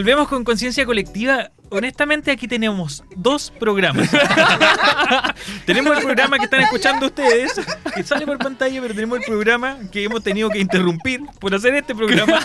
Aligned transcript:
volvemos 0.00 0.28
con 0.28 0.44
conciencia 0.44 0.86
colectiva. 0.86 1.50
Honestamente, 1.68 2.30
aquí 2.30 2.48
tenemos 2.48 3.04
dos 3.16 3.52
programas. 3.60 4.08
tenemos 5.66 5.96
el 5.98 6.02
programa 6.04 6.38
que 6.38 6.44
están 6.44 6.60
escuchando 6.62 7.06
ustedes, 7.06 7.52
que 7.94 8.02
sale 8.02 8.26
por 8.26 8.38
pantalla, 8.38 8.80
pero 8.80 8.94
tenemos 8.94 9.18
el 9.18 9.24
programa 9.26 9.76
que 9.92 10.02
hemos 10.04 10.22
tenido 10.22 10.48
que 10.48 10.58
interrumpir 10.58 11.20
por 11.38 11.54
hacer 11.54 11.74
este 11.74 11.94
programa. 11.94 12.40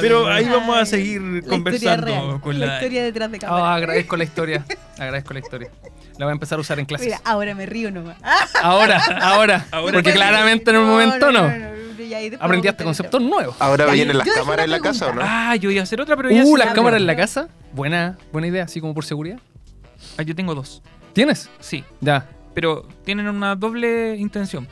Pero 0.00 0.26
ahí 0.28 0.48
vamos 0.48 0.76
a 0.76 0.84
seguir 0.84 1.20
La 1.22 1.28
historia 1.38 1.48
conversando 1.50 2.06
real, 2.06 2.40
con 2.40 2.58
la 2.58 2.66
la. 2.66 2.74
historia 2.74 3.04
detrás 3.04 3.30
de 3.30 3.36
Ah, 3.38 3.40
cámara. 3.40 3.74
agradezco 3.74 4.16
la 4.16 4.24
historia. 4.24 4.64
Agradezco 4.98 5.32
la 5.32 5.40
historia. 5.40 5.70
La 6.18 6.24
voy 6.26 6.30
a 6.30 6.32
empezar 6.32 6.58
a 6.58 6.60
usar 6.60 6.78
en 6.80 6.86
clases. 6.86 7.06
Mira, 7.06 7.20
ahora 7.24 7.54
me 7.54 7.66
río 7.66 7.90
nomás. 7.92 8.16
Ah, 8.22 8.46
Ahora, 8.62 9.00
ahora. 9.22 9.66
Ahora 9.70 9.92
porque 9.94 10.12
claramente 10.12 10.70
en 10.70 10.76
un 10.78 10.86
momento 10.88 11.30
no. 11.32 11.46
ya, 11.48 11.72
y 12.06 12.30
después 12.30 12.40
Aprendí 12.46 12.66
vamos 12.66 12.72
hasta 12.74 12.84
conceptos 12.84 13.22
nuevos. 13.22 13.56
Ahora 13.58 13.86
Ya, 13.86 13.92
vienen 13.92 14.18
las 14.18 14.28
cámaras 14.28 14.64
en 14.64 14.70
la 14.70 14.80
casa, 14.80 15.06
¿o 15.08 15.12
no? 15.14 15.20
Ah, 15.24 15.56
yo 15.56 15.70
iba 15.70 15.80
a 15.80 15.84
hacer 15.84 16.00
otra, 16.00 16.16
pero 16.16 16.30
ya 16.30 16.44
Uh, 16.44 16.56
las 16.56 16.68
la- 16.68 16.72
cámaras 16.74 17.00
en 17.00 17.06
la 17.06 17.16
casa. 17.16 17.48
Buena, 17.72 18.16
buena 18.32 18.46
idea, 18.48 18.64
así 18.64 18.80
como 18.80 18.94
por 18.94 19.04
seguridad. 19.04 19.38
Ah, 20.18 20.22
yo 20.22 20.34
tengo 20.34 20.54
dos. 20.54 20.82
¿Tienes? 21.12 21.50
Sí, 21.60 21.84
Ya. 22.00 22.28
pero 22.54 22.86
tienen 23.04 23.28
una 23.28 23.54
doble 23.56 24.16
intención. 24.16 24.66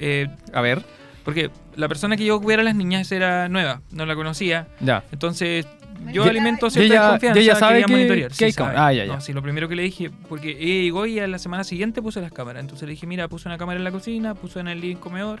Eh, 0.00 0.28
A 0.52 0.60
ver. 0.60 0.84
porque 1.24 1.50
la 1.76 1.88
persona 1.88 2.16
que 2.16 2.24
yo 2.24 2.40
cuidara 2.40 2.62
a 2.62 2.64
las 2.64 2.74
niñas 2.74 3.10
era 3.12 3.48
nueva, 3.48 3.82
no 3.90 4.06
la 4.06 4.14
conocía. 4.14 4.68
Ya. 4.80 5.04
Entonces, 5.12 5.66
yo 6.12 6.24
Ya- 6.24 6.30
alimento 6.30 6.70
cierta 6.70 6.86
ella- 6.94 7.02
desconfianza. 7.02 7.40
y 7.40 7.42
ella 7.42 7.54
sabe 7.56 7.72
quería 7.74 7.86
que- 7.86 7.92
monitorear. 7.92 8.30
que 8.32 8.44
hay 8.44 8.52
sabe. 8.52 8.74
Ah, 8.76 8.92
ya, 8.92 9.04
ya. 9.04 9.14
No, 9.14 9.20
sí, 9.20 9.32
lo 9.32 9.42
primero 9.42 9.68
que 9.68 9.74
le 9.74 9.82
dije, 9.82 10.10
porque 10.28 10.50
ella 10.52 10.82
llegó 10.84 11.06
y 11.06 11.18
a 11.18 11.26
la 11.26 11.38
semana 11.40 11.64
siguiente 11.64 12.00
puso 12.00 12.20
las 12.20 12.30
cámaras. 12.32 12.60
Entonces 12.60 12.86
le 12.86 12.92
dije, 12.92 13.06
mira, 13.08 13.26
puse 13.26 13.48
una 13.48 13.58
cámara 13.58 13.78
en 13.78 13.84
la 13.84 13.90
cocina, 13.90 14.34
puso 14.36 14.60
en 14.60 14.68
el 14.68 14.80
living 14.80 14.96
comedor, 14.96 15.40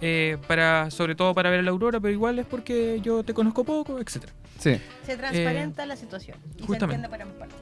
eh, 0.00 0.36
para, 0.46 0.90
sobre 0.90 1.14
todo 1.14 1.34
para 1.34 1.50
ver 1.50 1.60
a 1.60 1.62
la 1.62 1.70
aurora, 1.70 1.98
pero 2.00 2.12
igual 2.12 2.38
es 2.38 2.46
porque 2.46 3.00
yo 3.02 3.22
te 3.24 3.34
conozco 3.34 3.64
poco, 3.64 3.98
etcétera. 3.98 4.32
Sí. 4.58 4.80
Se 5.04 5.16
transparenta 5.16 5.86
la 5.86 5.96
situación. 5.96 6.36
Y 6.56 6.62
justamente. 6.66 6.78
se 6.78 6.84
entiende 6.84 7.08
para 7.08 7.24
ambas 7.24 7.38
partes. 7.38 7.56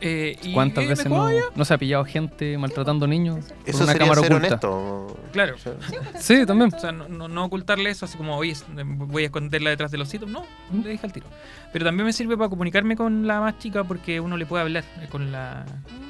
Eh, 0.00 0.36
y 0.44 0.52
¿Cuántas 0.52 0.86
veces 0.86 1.06
no, 1.06 1.28
no 1.56 1.64
se 1.64 1.74
ha 1.74 1.78
pillado 1.78 2.04
gente 2.04 2.56
maltratando 2.56 3.08
niños 3.08 3.46
por 3.46 3.56
Eso 3.68 3.82
una 3.82 3.92
sería 3.94 4.06
cámara 4.06 4.20
ser 4.20 4.32
oculta? 4.32 4.46
honesto. 4.68 5.18
Claro. 5.32 5.56
O 5.56 5.58
sea, 5.58 5.72
Sí, 6.20 6.46
también. 6.46 6.72
O 6.72 6.78
sea, 6.78 6.92
no, 6.92 7.08
no- 7.08 7.26
no 7.26 7.44
ocultarle 7.46 7.90
eso, 7.90 8.04
así 8.04 8.16
como, 8.16 8.36
oye, 8.36 8.52
es- 8.52 8.64
voy 8.84 9.24
a 9.24 9.26
esconderla 9.26 9.70
detrás 9.70 9.90
de 9.90 9.98
los 9.98 10.08
sitios. 10.08 10.30
No, 10.30 10.44
le 10.72 10.90
dije 10.90 11.04
al 11.04 11.12
tiro. 11.12 11.26
Pero 11.72 11.84
también 11.84 12.06
me 12.06 12.12
sirve 12.12 12.36
para 12.36 12.48
comunicarme 12.48 12.94
con 12.94 13.26
la 13.26 13.40
más 13.40 13.58
chica 13.58 13.82
porque 13.82 14.20
uno 14.20 14.36
le 14.36 14.46
puede 14.46 14.62
hablar 14.62 14.84
eh, 15.02 15.08
con 15.10 15.32
la 15.32 15.66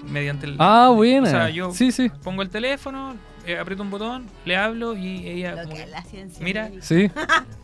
mediante 0.07 0.45
el. 0.45 0.57
Ah, 0.59 0.91
buena. 0.95 1.27
O 1.27 1.31
sea, 1.31 1.49
yo 1.49 1.71
Sí, 1.73 1.91
sí. 1.91 2.11
pongo 2.23 2.43
el 2.43 2.51
teléfono, 2.51 3.17
eh, 3.49 3.59
aprieto 3.59 3.83
un 3.83 3.91
botón, 3.91 4.27
le 4.45 4.57
hablo 4.57 4.97
y 4.97 5.27
ella 5.27 5.53
Lo 5.53 5.63
como 5.63 5.71
que 5.71 5.77
que- 5.79 5.83
es 5.85 5.91
la 5.91 6.03
ciencia. 6.03 6.45
Mira. 6.45 6.71
Sí. 6.81 7.11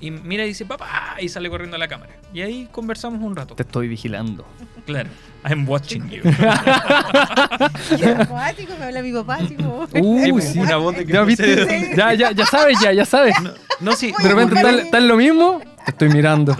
y 0.00 0.10
mira 0.10 0.44
y 0.44 0.48
dice 0.48 0.64
papá 0.64 1.16
y 1.20 1.28
sale 1.28 1.48
corriendo 1.50 1.76
a 1.76 1.78
la 1.78 1.88
cámara. 1.88 2.12
Y 2.32 2.40
ahí 2.42 2.68
conversamos 2.72 3.22
un 3.22 3.36
rato. 3.36 3.54
Te 3.54 3.62
estoy 3.62 3.88
vigilando. 3.88 4.44
Claro. 4.86 5.10
I'm 5.44 5.68
watching 5.68 6.08
you. 6.08 6.22
Qué 7.98 8.06
acuático, 8.06 8.72
me 8.78 8.86
habla 8.86 9.02
mi 9.02 9.12
papá, 9.12 9.34
así 9.36 9.54
como. 9.56 9.86
Uy, 10.00 10.32
pues, 10.32 10.52
sí. 10.52 10.58
una 10.58 10.76
voz 10.76 10.96
de 10.96 11.04
que 11.04 11.12
Ya 11.12 11.20
no 11.20 11.26
viste. 11.26 11.92
Ya, 11.96 12.14
ya, 12.14 12.32
ya 12.32 12.46
sabes, 12.46 12.78
ya, 12.80 12.92
ya 12.92 13.04
sabes. 13.04 13.34
No, 13.80 13.92
sí. 13.94 14.12
De 14.22 14.28
repente 14.28 14.54
está, 14.56 14.70
está 14.70 14.98
en 14.98 15.08
lo 15.08 15.16
mismo. 15.16 15.60
Te 15.84 15.90
estoy 15.90 16.08
mirando. 16.08 16.56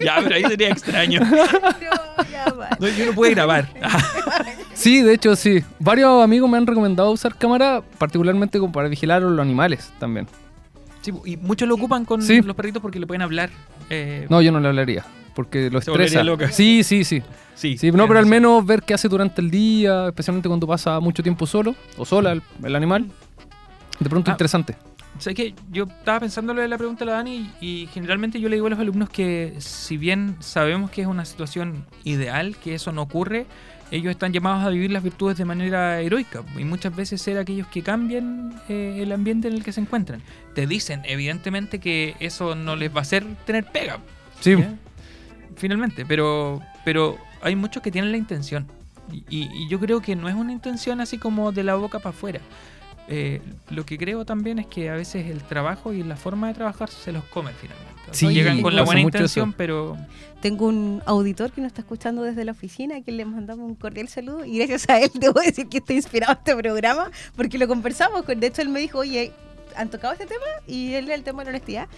Ya, 0.00 0.16
pero 0.22 0.34
ahí 0.36 0.44
sería 0.44 0.68
extraño. 0.68 1.20
No, 2.16 2.24
ya 2.30 2.44
va. 2.52 2.68
No, 2.78 2.86
yo 2.88 3.06
no 3.06 3.12
puedo 3.12 3.32
grabar. 3.32 3.68
Sí, 4.74 5.02
de 5.02 5.14
hecho, 5.14 5.34
sí. 5.36 5.62
Varios 5.78 6.22
amigos 6.22 6.50
me 6.50 6.56
han 6.58 6.66
recomendado 6.66 7.10
usar 7.12 7.34
cámara, 7.36 7.80
particularmente 7.98 8.58
como 8.58 8.72
para 8.72 8.88
vigilar 8.88 9.22
a 9.22 9.26
los 9.26 9.38
animales 9.40 9.90
también. 10.00 10.26
Sí, 11.00 11.12
y 11.24 11.36
muchos 11.36 11.68
lo 11.68 11.74
ocupan 11.76 12.04
con 12.04 12.20
Sí. 12.22 12.40
los 12.42 12.56
perritos 12.56 12.82
porque 12.82 12.98
le 12.98 13.06
pueden 13.06 13.22
hablar. 13.22 13.50
eh, 13.90 14.26
No, 14.28 14.42
yo 14.42 14.50
no 14.52 14.58
le 14.60 14.68
hablaría. 14.68 15.04
Porque 15.34 15.70
lo 15.70 15.80
Se 15.80 15.90
estresa. 15.90 16.22
loca. 16.22 16.50
Sí, 16.52 16.82
sí, 16.84 17.04
sí. 17.04 17.22
sí, 17.54 17.76
Sí, 17.78 17.90
no, 17.90 18.06
pero 18.06 18.18
al 18.20 18.26
menos 18.26 18.64
ver 18.64 18.82
qué 18.82 18.94
hace 18.94 19.08
durante 19.08 19.40
el 19.40 19.50
día, 19.50 20.08
especialmente 20.08 20.48
cuando 20.48 20.66
pasa 20.66 21.00
mucho 21.00 21.22
tiempo 21.22 21.46
solo 21.46 21.74
o 21.96 22.04
sola 22.04 22.32
el, 22.32 22.42
el 22.62 22.76
animal. 22.76 23.06
De 23.98 24.08
pronto 24.10 24.30
Ah. 24.30 24.34
interesante. 24.34 24.76
¿Sabes 25.18 25.36
qué? 25.36 25.54
Yo 25.70 25.84
estaba 25.84 26.20
pensando 26.20 26.52
lo 26.54 26.60
de 26.60 26.66
la 26.68 26.76
pregunta 26.76 27.04
de 27.04 27.10
la 27.12 27.16
Dani 27.18 27.48
y 27.60 27.88
generalmente 27.92 28.40
yo 28.40 28.48
le 28.48 28.56
digo 28.56 28.66
a 28.66 28.70
los 28.70 28.78
alumnos 28.80 29.08
que 29.10 29.54
si 29.58 29.96
bien 29.96 30.36
sabemos 30.40 30.90
que 30.90 31.02
es 31.02 31.06
una 31.06 31.24
situación 31.24 31.84
ideal, 32.02 32.56
que 32.56 32.74
eso 32.74 32.90
no 32.90 33.02
ocurre, 33.02 33.46
ellos 33.92 34.10
están 34.10 34.32
llamados 34.32 34.64
a 34.64 34.70
vivir 34.70 34.90
las 34.90 35.04
virtudes 35.04 35.36
de 35.38 35.44
manera 35.44 36.00
heroica 36.00 36.42
y 36.58 36.64
muchas 36.64 36.96
veces 36.96 37.22
ser 37.22 37.38
aquellos 37.38 37.68
que 37.68 37.82
cambian 37.82 38.60
eh, 38.68 38.98
el 39.02 39.12
ambiente 39.12 39.46
en 39.46 39.54
el 39.54 39.62
que 39.62 39.70
se 39.72 39.80
encuentran. 39.80 40.20
Te 40.56 40.66
dicen 40.66 41.02
evidentemente 41.04 41.78
que 41.78 42.16
eso 42.18 42.56
no 42.56 42.74
les 42.74 42.90
va 42.92 42.98
a 42.98 43.02
hacer 43.02 43.24
tener 43.46 43.66
pega. 43.66 43.98
Sí. 44.40 44.56
Finalmente, 45.56 46.04
pero, 46.06 46.60
pero 46.84 47.16
hay 47.42 47.56
muchos 47.56 47.82
que 47.82 47.90
tienen 47.90 48.10
la 48.10 48.16
intención. 48.18 48.66
Y, 49.12 49.24
y- 49.28 49.50
y 49.52 49.68
yo 49.68 49.78
creo 49.80 50.00
que 50.00 50.16
no 50.16 50.28
es 50.28 50.34
una 50.34 50.52
intención 50.52 51.00
así 51.00 51.18
como 51.18 51.52
de 51.52 51.62
la 51.64 51.74
boca 51.74 51.98
para 51.98 52.10
afuera. 52.10 52.40
Eh, 53.06 53.42
lo 53.68 53.84
que 53.84 53.98
creo 53.98 54.24
también 54.24 54.58
es 54.58 54.66
que 54.66 54.88
a 54.88 54.94
veces 54.94 55.26
el 55.26 55.42
trabajo 55.42 55.92
y 55.92 56.02
la 56.02 56.16
forma 56.16 56.48
de 56.48 56.54
trabajar 56.54 56.88
se 56.88 57.12
los 57.12 57.22
come 57.24 57.50
finalmente. 57.52 57.92
Sí, 58.12 58.28
llegan 58.28 58.60
con 58.62 58.74
la 58.76 58.82
buena 58.82 59.00
intención, 59.02 59.48
eso. 59.50 59.54
pero 59.58 59.96
Tengo 60.40 60.66
un 60.66 61.02
auditor 61.06 61.50
que 61.52 61.60
nos 61.62 61.68
está 61.68 61.80
escuchando 61.82 62.22
desde 62.22 62.44
la 62.44 62.52
oficina, 62.52 62.96
a 62.96 63.02
quien 63.02 63.16
le 63.18 63.24
mandamos 63.24 63.66
un 63.68 63.74
cordial 63.76 64.08
saludo. 64.08 64.44
Y 64.44 64.56
gracias 64.58 64.88
a 64.88 64.98
él 65.00 65.10
debo 65.20 65.40
decir 65.40 65.68
que 65.68 65.78
estoy 65.78 65.96
inspirado 65.96 66.32
este 66.34 66.54
programa, 66.56 67.10
porque 67.36 67.58
lo 67.58 67.66
conversamos. 67.68 68.22
con- 68.24 68.40
De 68.40 68.46
hecho, 68.46 68.62
él 68.62 68.68
me 68.70 68.80
dijo, 68.80 68.98
oye, 68.98 69.32
¿han 69.76 69.90
tocado 69.90 70.12
este 70.12 70.26
tema? 70.26 70.44
Y 70.66 70.94
él 70.94 71.10
el 71.10 71.22
tema 71.22 71.40
de 71.42 71.46
la 71.46 71.56
honestidad. 71.56 71.88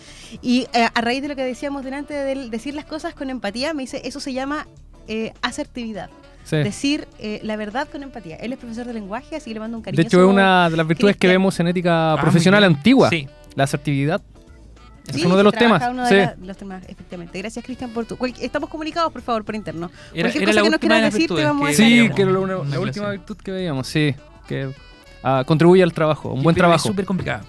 Y 0.43 0.67
eh, 0.73 0.89
a 0.93 1.01
raíz 1.01 1.23
de 1.23 1.29
lo 1.29 1.37
que 1.37 1.43
decíamos 1.45 1.85
delante 1.85 2.15
de 2.15 2.49
decir 2.51 2.75
las 2.75 2.85
cosas 2.85 3.15
con 3.15 3.31
empatía, 3.31 3.75
me 3.75 3.83
dice, 3.83 4.03
eso 4.05 4.21
se 4.21 4.33
llama 4.33 4.67
eh, 5.09 5.33
asertividad. 5.43 6.11
sí. 6.45 6.57
Decir 6.57 7.07
eh, 7.19 7.41
la 7.43 7.57
verdad 7.57 7.89
con 7.91 8.03
empatía. 8.03 8.37
Él 8.37 8.53
es 8.53 8.59
profesor 8.59 8.87
de 8.87 8.95
lenguaje, 8.95 9.37
así 9.37 9.51
que 9.51 9.55
le 9.55 9.61
mando 9.61 9.77
un 9.77 9.83
cariño. 9.83 10.03
De 10.03 10.07
hecho, 10.07 10.21
es 10.21 10.27
una 10.29 10.69
de 10.71 10.77
las 10.77 10.87
virtudes 10.87 11.17
que 11.17 11.29
vemos 11.29 11.59
en 11.61 11.69
ética 11.69 12.13
Ah, 12.15 12.21
profesional 12.21 12.65
antigua. 12.65 13.09
Sí. 13.11 13.29
La 13.55 13.65
asertividad. 13.65 14.21
Es 15.07 15.15
Sí, 15.15 15.25
uno 15.25 15.37
de 15.37 15.45
los 15.45 15.55
temas. 15.55 15.81
uno 15.89 16.03
de 16.03 16.09
sí. 16.09 16.17
la- 16.17 16.35
los 16.45 16.57
temas, 16.57 16.83
efectivamente. 16.89 17.39
Gracias, 17.39 17.65
Cristian, 17.65 17.91
por 17.91 18.07
tu... 18.07 18.17
cual- 18.17 18.35
Estamos 18.41 18.69
comunicados, 18.69 19.13
por 19.13 19.23
favor, 19.23 19.45
por 19.45 19.55
interno. 19.55 19.89
Era, 20.13 20.25
Cualquier 20.31 20.43
era 20.43 20.51
cosa 20.51 20.55
la 20.57 20.63
que 20.65 20.71
nos 20.71 20.81
quieras 20.81 21.13
decir, 21.15 21.29
te 21.33 21.45
vamos 21.45 21.69
a 21.69 21.73
Sí, 21.73 22.11
que 22.17 22.25
la, 22.25 22.39
una 22.41 22.55
la 22.65 22.81
última 22.81 23.11
virtud 23.11 23.37
que 23.37 23.53
veíamos, 23.53 23.87
sí. 23.87 24.17
Que 24.49 24.69
ah, 25.23 25.45
contribuye 25.47 25.83
al 25.85 25.93
trabajo, 25.93 26.33
un 26.33 26.43
buen 26.43 26.57
trabajo. 26.57 26.77
Es 26.79 26.83
súper 26.83 27.05
complicada. 27.05 27.45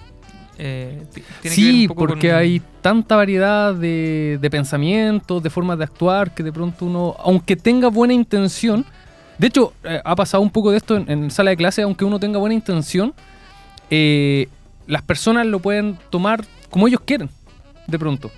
Eh, 0.60 1.04
que 1.14 1.20
ver 1.48 1.52
Sí, 1.52 1.82
un 1.82 1.88
poco 1.88 2.00
porque 2.06 2.28
con- 2.30 2.36
hay 2.38 2.60
tanta 2.80 3.14
variedad 3.16 3.74
de, 3.74 4.38
de 4.40 4.50
pensamientos, 4.50 5.42
de 5.42 5.50
formas 5.50 5.78
de 5.78 5.84
actuar, 5.84 6.34
que 6.34 6.42
de 6.42 6.52
pronto 6.52 6.84
uno, 6.84 7.14
aunque 7.20 7.54
tenga 7.56 7.88
buena 7.88 8.12
intención, 8.12 8.84
de 9.38 9.46
hecho, 9.46 9.72
eh, 9.84 10.00
ha 10.04 10.16
pasado 10.16 10.42
un 10.42 10.50
poco 10.50 10.72
de 10.72 10.78
esto 10.78 10.96
en, 10.96 11.08
en 11.10 11.30
sala 11.30 11.50
de 11.50 11.56
clase, 11.56 11.82
aunque 11.82 12.04
uno 12.04 12.18
tenga 12.18 12.38
buena 12.40 12.54
intención, 12.54 13.14
eh, 13.90 14.48
las 14.86 15.02
personas 15.02 15.46
lo 15.46 15.60
pueden 15.60 15.98
tomar 16.10 16.44
como 16.70 16.88
ellos 16.88 17.00
quieren, 17.04 17.30
de 17.86 17.98
pronto. 17.98 18.30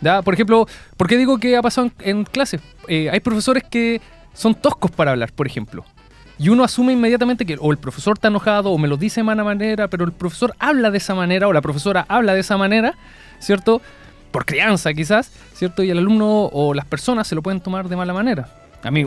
¿Ya? 0.00 0.22
Por 0.22 0.34
ejemplo, 0.34 0.66
¿por 0.96 1.08
qué 1.08 1.16
digo 1.16 1.38
que 1.38 1.56
ha 1.56 1.62
pasado 1.62 1.90
en, 2.00 2.18
en 2.18 2.24
clase? 2.24 2.60
Hay 2.88 3.20
profesores 3.20 3.64
que 3.68 4.00
son 4.34 4.54
toscos 4.54 4.90
para 4.90 5.12
hablar, 5.12 5.32
por 5.32 5.46
ejemplo. 5.46 5.84
Y 6.38 6.48
uno 6.48 6.64
asume 6.64 6.92
inmediatamente 6.92 7.46
que 7.46 7.56
o 7.60 7.70
el 7.70 7.78
profesor 7.78 8.14
está 8.16 8.28
enojado 8.28 8.70
o 8.70 8.78
me 8.78 8.88
lo 8.88 8.96
dice 8.96 9.20
de 9.20 9.24
mala 9.24 9.44
manera, 9.44 9.88
pero 9.88 10.04
el 10.04 10.12
profesor 10.12 10.54
habla 10.58 10.90
de 10.90 10.98
esa 10.98 11.14
manera 11.14 11.46
o 11.46 11.52
la 11.52 11.60
profesora 11.60 12.04
habla 12.08 12.34
de 12.34 12.40
esa 12.40 12.56
manera, 12.56 12.94
¿cierto? 13.38 13.80
Por 14.32 14.44
crianza 14.44 14.92
quizás, 14.92 15.30
¿cierto? 15.54 15.82
Y 15.84 15.90
el 15.90 15.98
alumno 15.98 16.46
o 16.46 16.74
las 16.74 16.86
personas 16.86 17.28
se 17.28 17.34
lo 17.34 17.42
pueden 17.42 17.60
tomar 17.60 17.88
de 17.88 17.96
mala 17.96 18.12
manera. 18.12 18.48
A 18.82 18.90
mí 18.90 19.06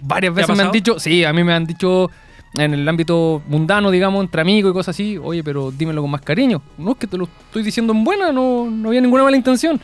varias 0.00 0.34
¿Te 0.34 0.40
ha 0.40 0.46
veces 0.46 0.56
me 0.56 0.62
han 0.62 0.72
dicho, 0.72 1.00
sí, 1.00 1.24
a 1.24 1.32
mí 1.32 1.42
me 1.42 1.52
han 1.52 1.66
dicho 1.66 2.10
en 2.54 2.74
el 2.74 2.88
ámbito 2.88 3.42
mundano, 3.48 3.90
digamos, 3.90 4.22
entre 4.22 4.40
amigos 4.40 4.70
y 4.70 4.72
cosas 4.72 4.94
así, 4.94 5.18
oye, 5.18 5.42
pero 5.44 5.70
dímelo 5.70 6.00
con 6.00 6.10
más 6.10 6.22
cariño. 6.22 6.62
No 6.78 6.92
es 6.92 6.96
que 6.96 7.06
te 7.06 7.18
lo 7.18 7.24
estoy 7.24 7.62
diciendo 7.62 7.92
en 7.92 8.04
buena, 8.04 8.32
no, 8.32 8.70
no 8.70 8.88
había 8.88 9.00
ninguna 9.00 9.24
mala 9.24 9.36
intención. 9.36 9.80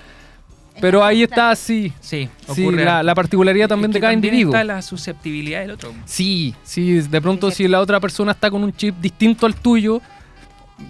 Pero 0.80 1.04
ahí 1.04 1.22
está, 1.22 1.54
sí, 1.54 1.92
Sí, 2.00 2.28
sí 2.52 2.62
ocurre. 2.62 2.84
la, 2.84 3.02
la 3.02 3.14
particularidad 3.14 3.68
también 3.68 3.90
Es 3.90 3.94
de 3.94 4.00
cada 4.00 4.12
individuo. 4.12 4.52
está 4.54 4.64
la 4.64 4.80
susceptibilidad 4.82 5.60
del 5.60 5.72
otro. 5.72 5.92
Sí, 6.06 6.54
sí, 6.64 7.00
de 7.00 7.20
pronto 7.20 7.50
si 7.50 7.68
la 7.68 7.80
otra 7.80 8.00
persona 8.00 8.32
está 8.32 8.50
con 8.50 8.64
un 8.64 8.72
chip 8.72 8.96
distinto 9.00 9.46
al 9.46 9.54
tuyo, 9.54 10.00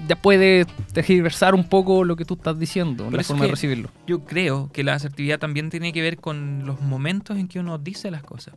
ya 0.08 0.16
puede 0.16 0.64
tergiversar 0.92 1.54
un 1.54 1.64
poco 1.64 2.04
lo 2.04 2.16
que 2.16 2.24
tú 2.24 2.34
estás 2.34 2.58
diciendo, 2.58 3.04
Por 3.04 3.14
la 3.14 3.20
eso 3.20 3.28
forma 3.34 3.42
de 3.44 3.48
que- 3.48 3.54
recibirlo. 3.56 3.90
Yo 4.06 4.20
creo 4.24 4.70
que 4.72 4.84
la 4.84 4.94
asertividad 4.94 5.38
también 5.38 5.68
tiene 5.68 5.92
que 5.92 6.00
ver 6.00 6.16
con 6.18 6.64
los 6.64 6.80
momentos 6.80 7.36
en 7.36 7.48
que 7.48 7.58
uno 7.58 7.76
dice 7.78 8.10
las 8.10 8.22
cosas. 8.22 8.54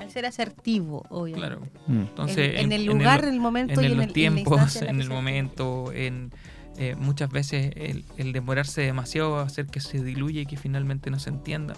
Al 0.00 0.10
ser 0.10 0.26
asertivo, 0.26 1.04
obviamente. 1.08 1.56
Claro. 1.56 1.68
Mm. 1.86 2.00
Entonces, 2.00 2.54
en, 2.56 2.66
en 2.66 2.72
el 2.72 2.84
lugar, 2.86 3.24
en 3.24 3.34
el 3.34 3.40
momento 3.40 3.80
en 3.80 3.82
y 3.82 3.86
en, 3.92 3.96
los 3.96 4.06
el, 4.06 4.12
tiempos, 4.12 4.52
en, 4.52 4.56
la 4.56 4.62
instancia 4.64 4.80
en, 4.80 4.86
la 4.86 4.92
que 4.96 5.02
el 5.02 5.08
se- 5.08 5.14
momento, 5.14 5.92
en 5.92 6.32
eh, 6.78 6.94
muchas 6.96 7.30
veces 7.30 7.72
el, 7.76 8.04
el 8.16 8.32
demorarse 8.32 8.82
demasiado 8.82 9.32
va 9.32 9.42
a 9.42 9.46
hacer 9.46 9.66
que 9.66 9.80
se 9.80 10.02
diluye 10.02 10.42
y 10.42 10.46
que 10.46 10.56
finalmente 10.56 11.10
no 11.10 11.18
se 11.18 11.30
entienda. 11.30 11.74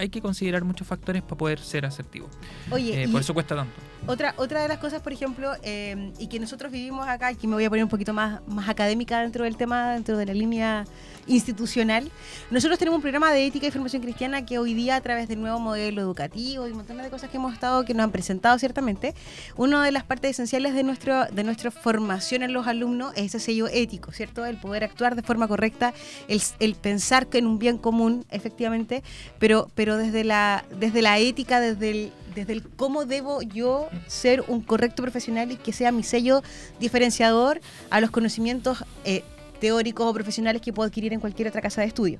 Hay 0.00 0.08
que 0.08 0.22
considerar 0.22 0.64
muchos 0.64 0.86
factores 0.86 1.22
para 1.22 1.36
poder 1.36 1.58
ser 1.60 1.84
asertivo. 1.84 2.28
Oye, 2.70 3.04
Eh, 3.04 3.08
por 3.08 3.20
eso 3.20 3.34
cuesta 3.34 3.54
tanto. 3.54 3.72
otra, 4.06 4.34
otra 4.38 4.62
de 4.62 4.68
las 4.68 4.78
cosas, 4.78 5.02
por 5.02 5.12
ejemplo, 5.12 5.52
eh, 5.62 6.12
y 6.18 6.26
que 6.28 6.40
nosotros 6.40 6.72
vivimos 6.72 7.06
acá, 7.06 7.30
y 7.32 7.36
que 7.36 7.46
me 7.46 7.54
voy 7.54 7.64
a 7.64 7.68
poner 7.68 7.84
un 7.84 7.90
poquito 7.90 8.14
más, 8.14 8.40
más 8.48 8.68
académica 8.68 9.20
dentro 9.20 9.44
del 9.44 9.56
tema, 9.56 9.92
dentro 9.92 10.16
de 10.16 10.24
la 10.26 10.32
línea 10.32 10.84
institucional, 11.26 12.10
nosotros 12.50 12.78
tenemos 12.78 12.96
un 12.96 13.02
programa 13.02 13.30
de 13.30 13.46
ética 13.46 13.66
y 13.66 13.70
formación 13.70 14.02
cristiana 14.02 14.44
que 14.44 14.58
hoy 14.58 14.74
día 14.74 14.96
a 14.96 15.00
través 15.00 15.28
del 15.28 15.40
nuevo 15.40 15.60
modelo 15.60 16.00
educativo 16.00 16.66
y 16.66 16.70
un 16.70 16.78
montón 16.78 16.96
de 16.96 17.10
cosas 17.10 17.30
que 17.30 17.36
hemos 17.36 17.52
estado, 17.52 17.84
que 17.84 17.94
nos 17.94 18.04
han 18.04 18.10
presentado 18.10 18.58
ciertamente, 18.58 19.14
una 19.56 19.84
de 19.84 19.92
las 19.92 20.02
partes 20.04 20.30
esenciales 20.32 20.74
de, 20.74 20.82
nuestro, 20.82 21.26
de 21.26 21.44
nuestra 21.44 21.70
formación 21.70 22.42
en 22.42 22.52
los 22.52 22.66
alumnos 22.66 23.12
es 23.16 23.26
ese 23.34 23.38
sello 23.38 23.68
ético, 23.68 24.12
¿cierto? 24.12 24.44
El 24.46 24.56
poder 24.56 24.82
actuar 24.82 25.14
de 25.14 25.22
forma 25.22 25.46
correcta, 25.46 25.92
el, 26.26 26.40
el 26.58 26.74
pensar 26.74 27.28
en 27.32 27.46
un 27.46 27.58
bien 27.58 27.76
común, 27.78 28.24
efectivamente, 28.30 29.02
pero, 29.38 29.68
pero 29.74 29.89
desde, 29.96 30.24
la, 30.24 30.64
desde 30.78 31.02
la 31.02 31.18
ética, 31.18 31.60
desde 31.60 31.90
el, 31.90 32.12
desde 32.34 32.62
cómo 32.76 33.04
debo 33.04 33.42
yo 33.42 33.88
ser 34.06 34.44
un 34.48 34.60
correcto 34.62 35.02
profesional 35.02 35.52
y 35.52 35.56
que 35.56 35.72
sea 35.72 35.92
mi 35.92 36.02
sello 36.02 36.42
diferenciador 36.78 37.60
a 37.90 38.00
los 38.00 38.10
conocimientos 38.10 38.84
eh, 39.04 39.22
teóricos 39.60 40.06
o 40.06 40.14
profesionales 40.14 40.62
que 40.62 40.72
puedo 40.72 40.86
adquirir 40.86 41.12
en 41.12 41.20
cualquier 41.20 41.48
otra 41.48 41.60
casa 41.60 41.80
de 41.80 41.88
estudio. 41.88 42.18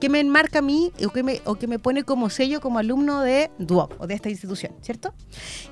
¿Qué 0.00 0.08
me 0.08 0.20
enmarca 0.20 0.60
a 0.60 0.62
mí 0.62 0.92
o 1.04 1.10
que 1.10 1.22
me, 1.22 1.40
o 1.44 1.56
que 1.56 1.66
me 1.66 1.78
pone 1.78 2.04
como 2.04 2.30
sello 2.30 2.60
como 2.60 2.78
alumno 2.78 3.22
de 3.22 3.50
DUOP 3.58 4.00
o 4.00 4.06
de 4.06 4.14
esta 4.14 4.30
institución, 4.30 4.72
¿cierto? 4.80 5.12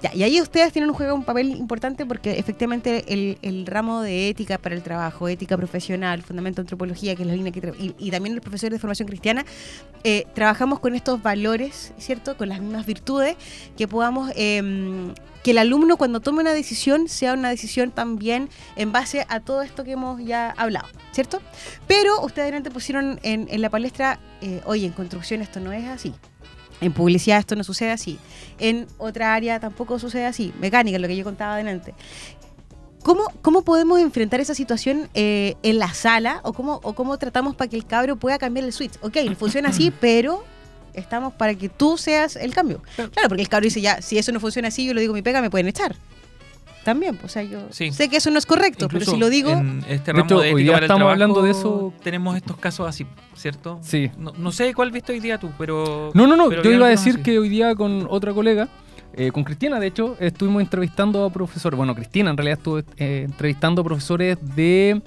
Ya, 0.03 0.15
y 0.15 0.23
ahí 0.23 0.41
ustedes 0.41 0.73
tienen 0.73 0.91
un 0.91 0.97
juego, 0.97 1.15
un 1.15 1.25
papel 1.25 1.51
importante 1.51 2.07
porque 2.07 2.39
efectivamente 2.39 3.05
el, 3.13 3.39
el 3.43 3.67
ramo 3.67 4.03
de 4.03 4.29
ética 4.29 4.59
para 4.59 4.75
el 4.75 4.83
trabajo, 4.83 5.29
ética 5.29 5.57
profesional, 5.57 6.23
fundamento 6.23 6.57
de 6.57 6.63
antropología, 6.63 7.15
que 7.15 7.23
es 7.23 7.29
la 7.29 7.35
línea 7.35 7.53
que 7.53 7.73
y, 7.79 7.95
y 7.99 8.11
también 8.11 8.35
los 8.35 8.43
profesores 8.43 8.77
de 8.77 8.79
formación 8.81 9.09
cristiana, 9.09 9.45
eh, 10.05 10.27
trabajamos 10.35 10.81
con 10.81 10.95
estos 10.95 11.23
valores, 11.23 11.93
¿cierto? 11.99 12.37
Con 12.37 12.49
las 12.49 12.61
mismas 12.61 12.87
virtudes, 12.87 13.37
que 13.77 13.89
podamos, 13.89 14.33
em, 14.37 15.15
que 15.47 15.53
el 15.53 15.59
alumno 15.59 15.97
cuando 15.97 16.19
tome 16.19 16.41
una 16.41 16.53
decisión 16.53 17.07
sea 17.07 17.33
una 17.33 17.51
decisión 17.51 17.93
también 17.93 18.49
en 18.75 18.91
base 18.91 19.25
a 19.29 19.39
todo 19.39 19.63
esto 19.63 19.85
que 19.85 19.93
hemos 19.93 20.21
ya 20.21 20.51
hablado, 20.51 20.89
¿cierto? 21.13 21.41
Pero 21.87 22.21
ustedes 22.23 22.49
delante 22.49 22.73
pusieron 22.73 23.21
en, 23.23 23.47
en 23.49 23.63
la 23.63 23.71
palestra, 23.71 24.19
eh, 24.41 24.61
oye, 24.65 24.87
en 24.87 24.93
construcción 24.93 25.43
esto 25.43 25.61
no 25.61 25.71
es 25.71 25.87
así. 25.87 26.13
En 26.81 26.93
publicidad 26.93 27.39
esto 27.39 27.55
no 27.55 27.63
sucede 27.63 27.93
así. 27.93 28.19
En 28.59 28.89
otra 28.99 29.35
área 29.35 29.61
tampoco 29.61 30.01
sucede 30.01 30.27
así. 30.27 30.53
Mecánica, 30.59 30.99
lo 30.99 31.07
que 31.07 31.17
yo 31.17 31.23
contaba 31.23 31.55
adelante. 31.55 31.95
¿Cómo, 33.05 33.23
¿Cómo 33.41 33.63
podemos 33.63 34.01
enfrentar 34.01 34.41
esa 34.41 34.57
situación 34.57 35.09
eh, 35.15 35.55
en 35.63 35.79
la 35.79 35.95
sala? 35.95 36.41
¿O 36.43 36.55
cómo, 36.55 36.81
¿O 36.83 36.95
cómo 36.95 37.19
tratamos 37.19 37.55
para 37.55 37.71
que 37.71 37.77
el 37.77 37.87
cabro 37.87 38.17
pueda 38.17 38.37
cambiar 38.39 38.67
el 38.67 38.73
switch? 38.73 38.95
Ok, 39.01 39.19
funciona 39.39 39.69
así, 39.69 39.93
pero 40.01 40.43
estamos 40.97 41.33
para 41.35 41.55
que 41.55 41.69
tú 41.69 41.97
seas 41.99 42.35
el 42.37 42.53
cambio. 42.55 42.83
Claro, 42.97 43.29
porque 43.29 43.43
el 43.43 43.49
cabro 43.49 43.65
dice, 43.65 43.81
ya, 43.81 44.03
si 44.03 44.19
eso 44.19 44.33
no 44.33 44.41
funciona 44.41 44.69
así, 44.69 44.85
yo 44.87 44.95
lo 44.95 45.01
digo 45.01 45.15
mi 45.15 45.23
pega, 45.23 45.41
me 45.41 45.51
pueden 45.51 45.69
echar. 45.69 45.95
También, 46.85 47.17
pues, 47.17 47.25
o 47.25 47.35
sea, 47.35 47.43
yo 47.43 47.67
Sí. 47.71 47.91
sé 47.91 48.09
que 48.09 48.19
eso 48.19 48.31
no 48.31 48.39
es 48.39 48.47
correcto, 48.47 48.87
pero 48.87 48.99
Incluso 49.01 49.13
si 49.13 49.19
lo 49.19 49.29
digo... 49.29 49.51
En 49.51 49.81
este 49.89 50.13
De 50.13 50.19
ramo 50.19 50.25
hecho, 50.25 50.39
de 50.41 50.55
hoy 50.55 50.63
día 50.63 50.73
para 50.75 50.79
el 50.79 50.85
estamos 50.85 51.01
trabajo, 51.01 51.13
hablando 51.13 51.43
de 51.43 51.51
eso. 51.51 51.93
Tenemos 52.03 52.37
estos 52.37 52.57
casos 52.59 52.89
así, 52.89 53.05
¿cierto? 53.35 53.81
Sí. 53.83 54.11
No, 54.17 54.33
no 54.39 54.53
sé 54.53 54.73
cuál 54.73 54.93
viste 54.93 55.13
hoy 55.13 55.19
día 55.21 55.37
tú, 55.39 55.51
pero. 55.59 56.11
No, 56.15 56.29
no, 56.29 56.37
no. 56.37 56.49
pero 56.49 56.63
Yo 56.63 56.71
iba 56.71 56.87
a 56.87 56.91
decir 56.91 57.15
así. 57.15 57.23
que 57.25 57.39
hoy 57.41 57.49
día 57.49 57.75
con 57.75 58.07
otra 58.09 58.33
colega, 58.33 58.69
eh, 59.15 59.33
con 59.33 59.43
Cristina, 59.43 59.81
de 59.81 59.89
hecho, 59.89 60.17
estuvimos 60.21 60.63
entrevistando 60.63 61.25
a 61.25 61.31
profesores. 61.31 61.77
Bueno, 61.77 61.93
Cristina 61.97 62.31
en 62.31 62.37
realidad 62.37 62.59
estuvo 62.59 62.79
eh, 62.79 63.23
entrevistando 63.25 63.81
a 63.83 63.85
profesores 63.85 64.39
de. 64.55 65.03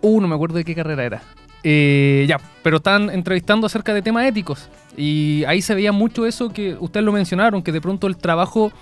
Uh, 0.00 0.20
no 0.20 0.26
me 0.26 0.34
acuerdo 0.34 0.56
de 0.56 0.64
qué 0.64 0.74
carrera 0.74 1.04
era. 1.04 1.22
Eh, 1.62 2.24
ya, 2.28 2.38
pero 2.62 2.76
están 2.76 3.10
entrevistando 3.10 3.66
acerca 3.66 3.92
de 3.92 4.02
temas 4.02 4.26
éticos. 4.26 4.68
Y 4.96 5.44
ahí 5.44 5.60
se 5.62 5.74
veía 5.74 5.92
mucho 5.92 6.26
eso 6.26 6.52
que 6.52 6.76
ustedes 6.78 7.04
lo 7.04 7.12
mencionaron, 7.12 7.62
que 7.62 7.72
de 7.72 7.80
pronto 7.80 8.06
el 8.06 8.16
trabajo 8.16 8.72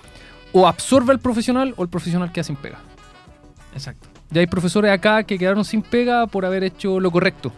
o 0.53 0.69
absorbe 0.69 1.12
al 1.12 1.19
profesional 1.19 1.75
o 1.76 1.82
el 1.82 1.88
profesional 1.88 2.31
queda 2.32 2.44
sin 2.44 2.56
pega. 2.56 2.79
Exacto. 3.75 4.09
Ya 4.31 4.41
hay 4.41 4.47
profesores 4.47 4.91
acá 4.91 5.23
que 5.25 5.38
quedaron 5.38 5.65
sin 5.65 5.82
pega 5.82 6.26
por 6.26 6.44
haber 6.44 6.65
hecho 6.65 7.00
lo 7.00 7.11
correcto. 7.11 7.53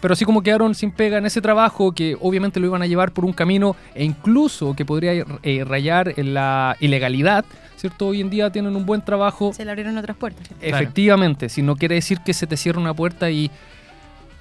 Pero 0.00 0.12
así 0.12 0.24
como 0.24 0.42
quedaron 0.42 0.74
sin 0.74 0.92
pega 0.92 1.18
en 1.18 1.26
ese 1.26 1.40
trabajo, 1.40 1.92
que 1.92 2.16
obviamente 2.20 2.60
lo 2.60 2.66
iban 2.66 2.82
a 2.82 2.86
llevar 2.86 3.12
por 3.12 3.24
un 3.24 3.32
camino 3.32 3.74
e 3.94 4.04
incluso 4.04 4.74
que 4.76 4.84
podría 4.84 5.24
eh, 5.42 5.64
rayar 5.64 6.14
en 6.16 6.34
la 6.34 6.76
ilegalidad, 6.78 7.44
¿cierto? 7.76 8.08
Hoy 8.08 8.20
en 8.20 8.30
día 8.30 8.50
tienen 8.50 8.76
un 8.76 8.86
buen 8.86 9.04
trabajo. 9.04 9.52
Se 9.52 9.64
le 9.64 9.70
abrieron 9.70 9.98
otras 9.98 10.16
puertas. 10.16 10.46
¿cierto? 10.46 10.64
Claro. 10.64 10.76
Efectivamente, 10.76 11.48
si 11.48 11.62
no 11.62 11.74
quiere 11.74 11.96
decir 11.96 12.20
que 12.20 12.32
se 12.32 12.46
te 12.46 12.56
cierra 12.56 12.80
una 12.80 12.94
puerta 12.94 13.30
y 13.30 13.50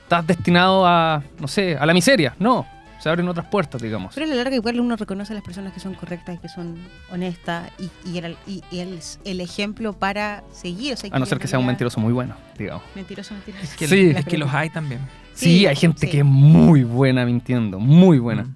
estás 0.07 0.25
destinado 0.25 0.85
a, 0.87 1.21
no 1.37 1.49
sé, 1.49 1.75
a 1.77 1.85
la 1.85 1.93
miseria. 1.93 2.33
No, 2.39 2.65
se 2.97 3.09
abren 3.09 3.27
otras 3.27 3.45
puertas, 3.47 3.81
digamos. 3.81 4.13
Pero 4.15 4.25
a 4.25 4.29
la 4.29 4.35
larga 4.35 4.55
igual 4.55 4.79
uno 4.79 4.95
reconoce 4.95 5.33
a 5.33 5.35
las 5.35 5.43
personas 5.43 5.73
que 5.73 5.81
son 5.81 5.95
correctas 5.95 6.35
y 6.35 6.37
que 6.37 6.47
son 6.47 6.77
honestas 7.11 7.69
y, 7.77 8.09
y 8.09 8.17
el, 8.19 8.37
y- 8.47 8.63
el, 8.71 8.99
el 9.25 9.41
ejemplo 9.41 9.91
para 9.91 10.43
seguir. 10.53 10.93
O 10.93 10.97
sea, 10.97 11.09
A 11.11 11.19
no 11.19 11.25
ser 11.25 11.39
que 11.39 11.47
sea 11.49 11.59
un 11.59 11.65
mentiroso 11.65 11.99
muy 11.99 12.13
bueno, 12.13 12.35
digamos. 12.57 12.83
Mentiroso, 12.95 13.33
mentiroso. 13.33 13.63
Es 13.65 13.75
que, 13.75 13.87
Sí. 13.87 14.13
es 14.15 14.23
que 14.25 14.37
los 14.37 14.53
hay 14.53 14.69
también. 14.69 15.01
Sí, 15.33 15.59
Sí, 15.59 15.67
hay 15.67 15.75
gente 15.75 16.07
sí. 16.07 16.09
que 16.11 16.19
es 16.19 16.25
muy 16.25 16.83
buena 16.85 17.25
mintiendo, 17.25 17.79
muy 17.79 18.17
buena. 18.19 18.43
Mm. 18.43 18.55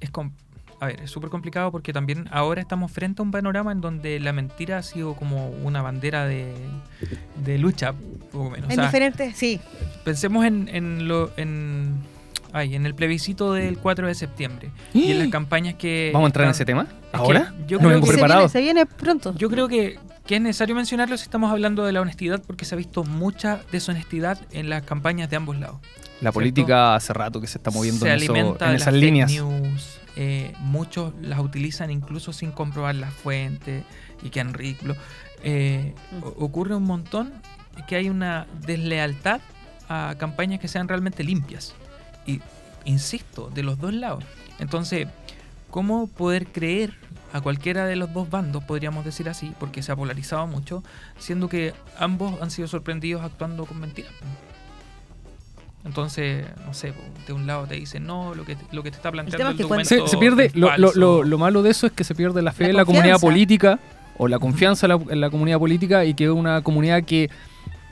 Es 0.00 0.10
a 0.80 0.86
ver, 0.86 1.00
es 1.02 1.10
súper 1.10 1.30
complicado 1.30 1.70
porque 1.72 1.92
también 1.92 2.26
ahora 2.30 2.60
estamos 2.60 2.90
frente 2.92 3.20
a 3.20 3.24
un 3.24 3.30
panorama 3.30 3.72
en 3.72 3.80
donde 3.80 4.20
la 4.20 4.32
mentira 4.32 4.78
ha 4.78 4.82
sido 4.82 5.14
como 5.14 5.48
una 5.50 5.82
bandera 5.82 6.26
de, 6.26 6.52
de 7.44 7.58
lucha, 7.58 7.92
poco 8.32 8.50
menos. 8.50 8.68
O 8.68 8.70
En 8.70 8.76
sea, 8.76 8.86
diferentes, 8.86 9.36
sí. 9.36 9.60
pensemos 10.04 10.44
en, 10.44 10.68
en 10.72 11.08
lo 11.08 11.30
en, 11.36 11.94
ay, 12.52 12.74
en 12.74 12.86
el 12.86 12.94
plebiscito 12.94 13.52
del 13.52 13.78
4 13.78 14.06
de 14.08 14.14
septiembre 14.14 14.70
y 14.92 15.10
en 15.10 15.18
las 15.18 15.28
campañas 15.28 15.74
que 15.74 16.10
¿Vamos 16.12 16.26
a 16.26 16.28
entrar 16.28 16.44
en 16.46 16.50
ese 16.52 16.64
tema? 16.64 16.86
que 16.86 17.16
¿Ahora? 17.16 17.54
yo 17.66 17.78
no 17.78 17.84
creo 17.84 17.90
vengo 17.90 18.00
que 18.06 18.06
se, 18.06 18.12
preparado. 18.14 18.40
viene, 18.40 18.52
se 18.52 18.60
viene 18.60 18.86
pronto. 18.86 19.34
Yo 19.36 19.48
creo 19.48 19.68
que, 19.68 19.98
que 20.26 20.36
es 20.36 20.40
necesario 20.40 20.74
mencionarlo 20.74 21.16
si 21.16 21.22
estamos 21.24 21.50
hablando 21.50 21.84
de 21.84 21.92
la 21.92 22.00
honestidad 22.00 22.42
porque 22.46 22.64
se 22.64 22.74
ha 22.74 22.78
visto 22.78 23.04
mucha 23.04 23.60
deshonestidad 23.72 24.38
en 24.52 24.68
las 24.68 24.82
campañas 24.82 25.30
de 25.30 25.36
ambos 25.36 25.58
lados. 25.58 25.76
La 26.20 26.32
política 26.32 26.94
hace 26.94 27.12
rato 27.12 27.40
que 27.40 27.46
se 27.46 27.58
está 27.58 27.70
moviendo 27.70 28.06
se 28.06 28.12
en, 28.12 28.22
eso- 28.22 28.56
esas 28.60 28.86
las 28.86 28.94
líneas. 28.94 29.30
fake 29.32 29.42
news. 29.44 30.00
Eh, 30.16 30.52
muchos 30.60 31.12
las 31.20 31.40
utilizan 31.40 31.90
incluso 31.90 32.32
sin 32.32 32.52
comprobar 32.52 32.94
las 32.94 33.12
fuentes 33.12 33.84
y 34.22 34.30
quedan 34.30 34.54
ridículos. 34.54 34.96
Eh, 35.42 35.94
Mm. 36.12 36.22
ocurre 36.42 36.74
un 36.74 36.84
montón 36.84 37.32
que 37.88 37.96
hay 37.96 38.08
una 38.08 38.46
deslealtad 38.66 39.40
a 39.88 40.14
campañas 40.18 40.60
que 40.60 40.68
sean 40.68 40.88
realmente 40.88 41.24
limpias. 41.24 41.74
Y 42.26 42.40
insisto, 42.84 43.50
de 43.50 43.62
los 43.62 43.78
dos 43.78 43.92
lados. 43.92 44.24
Entonces, 44.58 45.08
¿cómo 45.70 46.06
poder 46.06 46.46
creer 46.46 46.94
a 47.32 47.40
cualquiera 47.40 47.84
de 47.84 47.96
los 47.96 48.12
dos 48.12 48.30
bandos, 48.30 48.62
podríamos 48.64 49.04
decir 49.04 49.28
así, 49.28 49.52
porque 49.58 49.82
se 49.82 49.90
ha 49.90 49.96
polarizado 49.96 50.46
mucho, 50.46 50.84
siendo 51.18 51.48
que 51.48 51.74
ambos 51.98 52.40
han 52.40 52.50
sido 52.52 52.68
sorprendidos 52.68 53.22
actuando 53.24 53.66
con 53.66 53.80
mentiras? 53.80 54.12
Entonces, 55.84 56.46
no 56.64 56.72
sé, 56.72 56.94
de 57.26 57.32
un 57.34 57.46
lado 57.46 57.66
te 57.66 57.74
dicen, 57.74 58.06
no, 58.06 58.34
lo 58.34 58.44
que 58.44 58.56
te, 58.56 58.64
lo 58.74 58.82
que 58.82 58.90
te 58.90 58.96
está 58.96 59.12
planteando 59.12 59.36
tema 59.38 59.50
el, 59.50 59.54
es 59.56 59.58
que 59.62 59.68
cuando- 59.68 59.84
Se, 59.84 59.96
documento 59.96 60.10
se 60.12 60.18
pierde, 60.18 60.44
es 60.46 60.56
lo, 60.56 60.74
lo- 60.78 60.92
lo- 60.94 61.22
lo 61.24 61.38
malo 61.38 61.62
de 61.62 61.70
eso 61.70 61.86
es 61.86 61.92
que 61.92 62.04
se 62.04 62.14
pierde 62.14 62.40
la 62.42 62.52
fe 62.52 62.64
La 62.64 62.70
en 62.70 62.76
la 62.76 62.84
comunidad 62.86 63.20
política 63.20 63.78
o 64.16 64.26
la 64.28 64.38
confianza 64.38 64.86
en 64.86 64.90
la, 64.90 65.12
en 65.12 65.20
la 65.20 65.28
comunidad 65.30 65.58
política 65.58 66.04
y 66.04 66.14
que 66.14 66.24
es 66.24 66.30
una 66.30 66.62
comunidad 66.62 67.02
que 67.04 67.28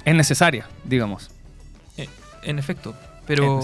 es 0.04 0.14
necesaria, 0.14 0.66
digamos. 0.84 1.30
En 2.44 2.58
efecto, 2.58 2.92
pero 3.24 3.60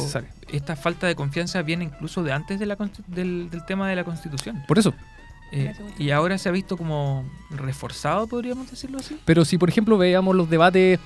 esta 0.53 0.77
falta 0.77 1.09
de 1.09 1.17
confianza 1.17 1.63
viene 1.63 1.83
incluso 1.85 2.23
de 2.23 2.31
antes 2.33 2.61
de 2.61 2.67
la 2.67 2.79
consti- 2.79 3.05
del, 3.09 3.51
del 3.51 3.65
tema 3.67 3.89
de 3.89 3.97
la 3.97 4.05
constitución. 4.05 4.63
Por 4.69 4.79
eso. 4.79 4.95
Eh, 5.51 5.75
y 5.99 6.11
ahora 6.11 6.39
se 6.39 6.49
ha 6.49 6.53
visto 6.53 6.77
como 6.77 7.25
reforzado, 7.51 8.29
podríamos 8.29 8.71
decirlo 8.71 8.99
así. 8.99 9.19
Pero 9.25 9.45
si, 9.45 9.59
por 9.59 9.69
ejemplo, 9.69 9.99
veamos 9.99 10.37
los 10.37 10.49
debates 10.49 11.01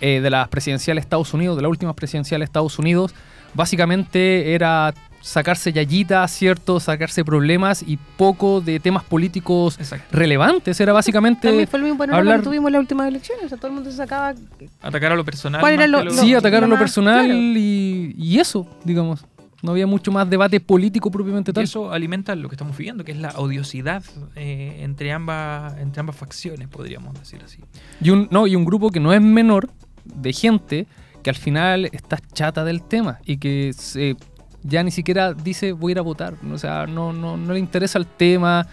eh, 0.00 0.20
de 0.20 0.30
las 0.30 0.48
presidenciales 0.48 1.02
de 1.02 1.06
Estados 1.06 1.32
Unidos, 1.34 1.56
de 1.56 1.62
las 1.62 1.70
últimas 1.70 1.94
presidenciales 1.94 2.46
de 2.46 2.50
Estados 2.50 2.78
Unidos, 2.78 3.14
básicamente 3.54 4.54
era 4.54 4.94
sacarse 5.20 5.72
yayitas, 5.72 6.30
¿cierto? 6.30 6.78
Sacarse 6.78 7.24
problemas 7.24 7.82
y 7.84 7.96
poco 8.16 8.60
de 8.60 8.78
temas 8.78 9.02
políticos 9.02 9.76
Exacto. 9.80 10.06
relevantes. 10.16 10.78
Era 10.80 10.92
básicamente... 10.92 11.48
También 11.48 11.66
fue 11.66 11.78
el 11.78 11.84
mismo 11.84 11.98
panorama 11.98 12.18
hablar- 12.20 12.38
que 12.40 12.44
tuvimos 12.44 12.68
en 12.68 12.72
las 12.74 12.80
últimas 12.80 13.08
elecciones. 13.08 13.46
O 13.46 13.48
sea, 13.48 13.58
todo 13.58 13.68
el 13.68 13.74
mundo 13.74 13.90
se 13.90 13.96
sacaba. 13.96 14.34
Atacar 14.82 15.10
a 15.12 15.16
lo 15.16 15.24
personal. 15.24 15.60
¿Cuál 15.60 15.72
era 15.74 15.82
más 15.82 15.90
lo- 15.90 15.98
que 15.98 16.04
lo- 16.04 16.12
Sí, 16.22 16.32
atacar 16.34 16.62
a 16.62 16.66
lo 16.68 16.78
personal 16.78 17.24
claro. 17.24 17.40
y, 17.40 18.14
y 18.16 18.38
eso, 18.38 18.68
digamos. 18.84 19.24
No 19.62 19.72
había 19.72 19.86
mucho 19.88 20.12
más 20.12 20.28
debate 20.30 20.60
político 20.60 21.10
propiamente 21.10 21.50
Y 21.50 21.54
tal. 21.54 21.64
eso 21.64 21.90
alimenta 21.90 22.36
lo 22.36 22.48
que 22.48 22.54
estamos 22.54 22.76
viviendo, 22.76 23.02
que 23.02 23.10
es 23.12 23.18
la 23.18 23.30
odiosidad 23.30 24.04
eh, 24.36 24.76
entre, 24.82 25.10
ambas, 25.12 25.76
entre 25.78 25.98
ambas 25.98 26.14
facciones, 26.14 26.68
podríamos 26.68 27.14
decir 27.18 27.40
así. 27.44 27.58
Y 28.00 28.10
un, 28.10 28.28
no, 28.30 28.46
y 28.46 28.54
un 28.54 28.64
grupo 28.64 28.90
que 28.90 29.00
no 29.00 29.12
es 29.12 29.20
menor 29.20 29.70
de 30.14 30.32
gente 30.32 30.86
que 31.22 31.30
al 31.30 31.36
final 31.36 31.86
está 31.92 32.18
chata 32.32 32.64
del 32.64 32.82
tema 32.82 33.18
y 33.24 33.38
que 33.38 33.72
se- 33.72 34.16
ya 34.62 34.82
ni 34.82 34.90
siquiera 34.90 35.32
dice 35.34 35.72
voy 35.72 35.90
a 35.90 35.92
ir 35.92 35.98
a 35.98 36.02
votar. 36.02 36.34
O 36.52 36.58
sea, 36.58 36.86
no, 36.86 37.12
no, 37.12 37.36
no 37.36 37.52
le 37.52 37.58
interesa 37.58 37.98
el 37.98 38.06
tema 38.06 38.66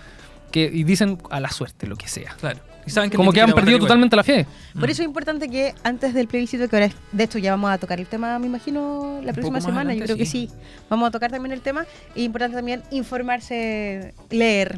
que, 0.52 0.70
y 0.72 0.84
dicen 0.84 1.18
a 1.30 1.40
la 1.40 1.50
suerte, 1.50 1.88
lo 1.88 1.96
que 1.96 2.08
sea. 2.08 2.36
Claro. 2.40 2.60
Y 2.86 2.90
saben 2.92 3.10
que 3.10 3.16
Como 3.16 3.32
que 3.32 3.40
han 3.42 3.54
perdido 3.54 3.80
totalmente 3.80 4.14
la 4.16 4.24
fe. 4.24 4.46
Por 4.74 4.88
Mm. 4.88 4.92
eso 4.92 5.02
es 5.04 5.08
importante 5.08 5.50
que 5.50 5.74
antes 5.84 6.14
del 6.14 6.28
plebiscito, 6.28 6.68
que 6.68 6.76
ahora 6.76 6.86
es- 6.88 6.96
de 7.14 7.24
hecho 7.24 7.40
ya 7.40 7.52
vamos 7.52 7.72
a 7.72 7.78
tocar 7.78 8.00
el 8.00 8.08
tema, 8.08 8.38
me 8.40 8.48
imagino, 8.48 9.22
la 9.24 9.32
próxima 9.34 9.62
semana, 9.62 9.94
yo 9.94 10.04
creo 10.04 10.18
que 10.18 10.26
sí. 10.26 10.50
Vamos 10.90 11.08
a 11.08 11.12
tocar 11.12 11.32
también 11.32 11.54
el 11.54 11.62
tema. 11.62 11.86
Es 12.14 12.24
importante 12.24 12.56
también 12.58 12.84
informarse, 12.92 14.14
leer, 14.30 14.78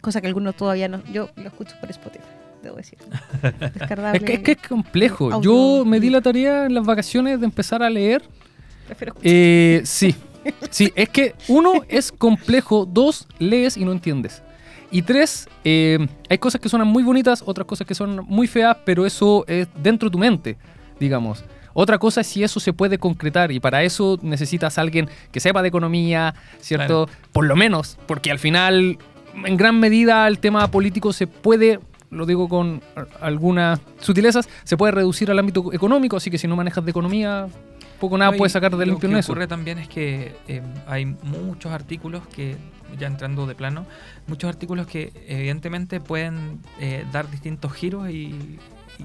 cosa 0.00 0.20
que 0.20 0.26
algunos 0.28 0.56
todavía 0.56 0.88
no. 0.88 1.02
Yo 1.12 1.28
lo 1.36 1.46
escucho 1.48 1.74
por 1.78 1.90
Spotify, 1.90 2.24
debo 2.62 2.76
decir. 2.76 2.98
Descargable. 3.74 4.18
Es 4.18 4.24
que, 4.24 4.32
es 4.34 4.40
que 4.40 4.52
es 4.52 4.68
complejo. 4.68 5.32
Audio. 5.32 5.42
Yo 5.42 5.84
me 5.84 6.00
di 6.00 6.10
la 6.10 6.20
tarea 6.20 6.66
en 6.66 6.74
las 6.74 6.84
vacaciones 6.84 7.40
de 7.40 7.46
empezar 7.46 7.82
a 7.82 7.90
leer. 7.90 8.22
Prefiero 8.86 9.12
escuchar. 9.12 9.30
Eh, 9.32 9.82
sí. 9.84 10.14
Sí, 10.70 10.92
es 10.96 11.08
que 11.08 11.36
uno 11.46 11.84
es 11.88 12.10
complejo, 12.10 12.84
dos, 12.84 13.28
lees 13.38 13.76
y 13.76 13.84
no 13.84 13.92
entiendes. 13.92 14.42
Y 14.90 15.02
tres, 15.02 15.48
eh, 15.64 16.04
hay 16.28 16.38
cosas 16.38 16.60
que 16.60 16.68
suenan 16.68 16.88
muy 16.88 17.02
bonitas, 17.02 17.42
otras 17.46 17.66
cosas 17.66 17.86
que 17.86 17.94
son 17.94 18.24
muy 18.26 18.46
feas, 18.46 18.76
pero 18.84 19.06
eso 19.06 19.44
es 19.46 19.68
dentro 19.82 20.08
de 20.08 20.12
tu 20.12 20.18
mente, 20.18 20.56
digamos. 20.98 21.44
Otra 21.74 21.98
cosa 21.98 22.20
es 22.20 22.26
si 22.26 22.42
eso 22.42 22.60
se 22.60 22.72
puede 22.72 22.98
concretar 22.98 23.50
y 23.52 23.60
para 23.60 23.82
eso 23.82 24.18
necesitas 24.22 24.76
a 24.76 24.82
alguien 24.82 25.08
que 25.30 25.40
sepa 25.40 25.62
de 25.62 25.68
economía, 25.68 26.34
¿cierto? 26.60 27.08
Por 27.32 27.46
lo 27.46 27.56
menos, 27.56 27.98
porque 28.06 28.30
al 28.30 28.38
final, 28.38 28.98
en 29.46 29.56
gran 29.56 29.80
medida, 29.80 30.28
el 30.28 30.38
tema 30.38 30.70
político 30.70 31.14
se 31.14 31.26
puede, 31.26 31.80
lo 32.12 32.26
digo 32.26 32.48
con 32.48 32.82
algunas 33.20 33.80
sutilezas, 33.98 34.48
se 34.64 34.76
puede 34.76 34.92
reducir 34.92 35.30
al 35.30 35.38
ámbito 35.38 35.72
económico, 35.72 36.16
así 36.16 36.30
que 36.30 36.38
si 36.38 36.46
no 36.46 36.56
manejas 36.56 36.84
de 36.84 36.90
economía, 36.90 37.48
poco 37.98 38.18
nada 38.18 38.32
No, 38.32 38.36
puedes 38.36 38.52
sacar 38.52 38.72
de 38.72 38.78
lo 38.78 38.92
limpio 38.92 39.08
que 39.08 39.14
en 39.14 39.18
eso. 39.18 39.32
ocurre 39.32 39.46
también 39.46 39.78
es 39.78 39.88
que 39.88 40.34
eh, 40.48 40.62
hay 40.86 41.06
muchos 41.06 41.72
artículos 41.72 42.26
que, 42.28 42.56
ya 42.98 43.06
entrando 43.06 43.46
de 43.46 43.54
plano, 43.54 43.86
muchos 44.26 44.48
artículos 44.48 44.86
que 44.86 45.12
evidentemente 45.26 46.00
pueden 46.00 46.60
eh, 46.80 47.04
dar 47.12 47.30
distintos 47.30 47.72
giros 47.72 48.10
y, 48.10 48.58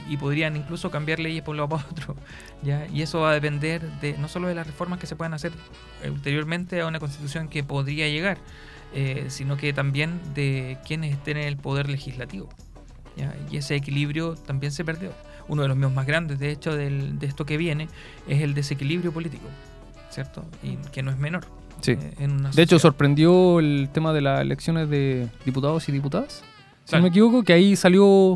y 0.09 0.17
podrían 0.17 0.55
incluso 0.55 0.91
cambiar 0.91 1.19
leyes 1.19 1.43
por 1.43 1.53
un 1.53 1.57
lado 1.57 1.69
para 1.69 1.85
otro. 1.91 2.15
¿ya? 2.63 2.87
Y 2.91 3.01
eso 3.01 3.21
va 3.21 3.31
a 3.31 3.33
depender 3.33 3.81
de 4.01 4.17
no 4.17 4.27
solo 4.27 4.47
de 4.47 4.55
las 4.55 4.67
reformas 4.67 4.99
que 4.99 5.07
se 5.07 5.15
puedan 5.15 5.33
hacer 5.33 5.51
ulteriormente 6.03 6.81
a 6.81 6.87
una 6.87 6.99
constitución 6.99 7.47
que 7.47 7.63
podría 7.63 8.07
llegar, 8.07 8.37
eh, 8.93 9.25
sino 9.29 9.57
que 9.57 9.73
también 9.73 10.19
de 10.33 10.77
quienes 10.85 11.13
estén 11.13 11.37
en 11.37 11.47
el 11.47 11.57
poder 11.57 11.89
legislativo. 11.89 12.49
¿Ya? 13.17 13.35
Y 13.51 13.57
ese 13.57 13.75
equilibrio 13.75 14.35
también 14.35 14.71
se 14.71 14.85
perdió. 14.85 15.11
Uno 15.47 15.61
de 15.61 15.67
los 15.69 15.77
míos 15.77 15.93
más 15.93 16.05
grandes, 16.05 16.39
de 16.39 16.51
hecho, 16.51 16.75
del- 16.75 17.19
de 17.19 17.27
esto 17.27 17.45
que 17.45 17.57
viene, 17.57 17.87
es 18.27 18.41
el 18.41 18.53
desequilibrio 18.53 19.11
político, 19.13 19.45
¿cierto? 20.09 20.43
Y 20.63 20.75
que 20.91 21.01
no 21.03 21.11
es 21.11 21.17
menor. 21.17 21.45
Sí. 21.81 21.91
eh, 21.91 22.13
en 22.19 22.31
una 22.31 22.49
De 22.49 22.61
hecho, 22.63 22.79
sorprendió 22.79 23.59
el 23.59 23.89
tema 23.93 24.11
de 24.11 24.21
las 24.21 24.41
elecciones 24.41 24.89
de 24.89 25.27
diputados 25.45 25.87
y 25.89 25.91
diputadas. 25.91 26.43
Si 26.83 26.89
Claro. 26.89 27.01
no 27.01 27.03
me 27.03 27.09
equivoco, 27.09 27.43
que 27.43 27.53
ahí 27.53 27.75
salió 27.75 28.35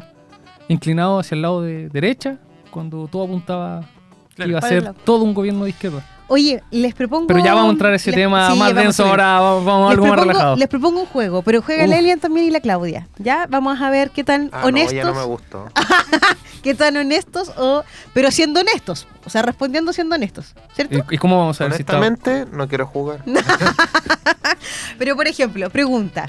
inclinado 0.68 1.20
hacia 1.20 1.36
el 1.36 1.42
lado 1.42 1.62
de 1.62 1.90
derecha, 1.90 2.38
cuando 2.70 3.08
todo 3.08 3.24
apuntaba 3.24 3.82
que 4.30 4.36
Claro. 4.36 4.52
iba 4.52 4.60
a 4.60 4.62
ser 4.62 4.94
todo 5.04 5.24
un 5.24 5.34
gobierno 5.34 5.64
de 5.64 5.72
izquierda. 5.72 6.06
Oye, 6.34 6.64
les 6.72 6.94
propongo. 6.94 7.28
Pero 7.28 7.44
ya 7.44 7.54
vamos 7.54 7.68
a 7.68 7.72
entrar 7.74 7.92
a 7.92 7.98
ese 7.98 8.10
les- 8.12 8.16
tema 8.22 8.52
sí, 8.54 8.58
más 8.58 8.74
denso 8.74 9.06
ahora, 9.06 9.42
vamos, 9.42 9.66
vamos 9.66 9.88
a 9.88 9.90
Les 9.90 9.94
algo 9.96 10.06
más 10.06 10.12
propongo, 10.14 10.32
relajado. 10.32 10.56
les 10.56 10.68
propongo 10.70 11.00
un 11.02 11.06
juego, 11.08 11.42
pero 11.42 11.62
juega 11.62 11.84
el 11.84 11.92
Elian 11.92 12.22
también 12.22 12.46
y 12.46 12.52
la 12.52 12.62
Claudia. 12.62 13.10
Ya 13.18 13.48
vamos 13.50 13.82
a 13.82 13.90
ver 13.90 14.12
qué 14.12 14.24
tan 14.24 14.50
Ah, 14.54 14.62
no, 14.62 14.68
honestos, 14.68 14.94
ya 14.94 15.04
no 15.04 15.14
me 15.14 15.24
gustó. 15.26 15.66
qué 16.64 16.74
tan 16.74 16.96
honestos 16.96 17.52
o, 17.58 17.84
pero 18.14 18.32
siendo 18.32 18.62
honestos, 18.62 19.08
o 19.26 19.30
sea, 19.30 19.42
respondiendo 19.42 19.92
siendo 19.92 20.16
honestos, 20.16 20.56
¿cierto? 20.74 21.04
¿Y, 21.10 21.16
y 21.16 21.18
cómo 21.18 21.38
vamos 21.38 21.60
a 21.60 21.66
ver 21.66 21.74
si 21.74 21.82
está? 21.82 22.46
No 22.54 22.68
quiero 22.70 22.88
jugar. 22.88 23.24
Pero 24.98 25.16
por 25.18 25.28
ejemplo, 25.28 25.70
pregunta, 25.70 26.26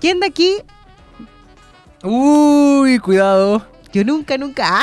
¿quién 0.00 0.20
de 0.20 0.26
aquí? 0.26 0.56
Uy, 2.02 2.98
cuidado. 2.98 3.66
Yo 3.94 4.04
nunca, 4.04 4.36
nunca. 4.36 4.82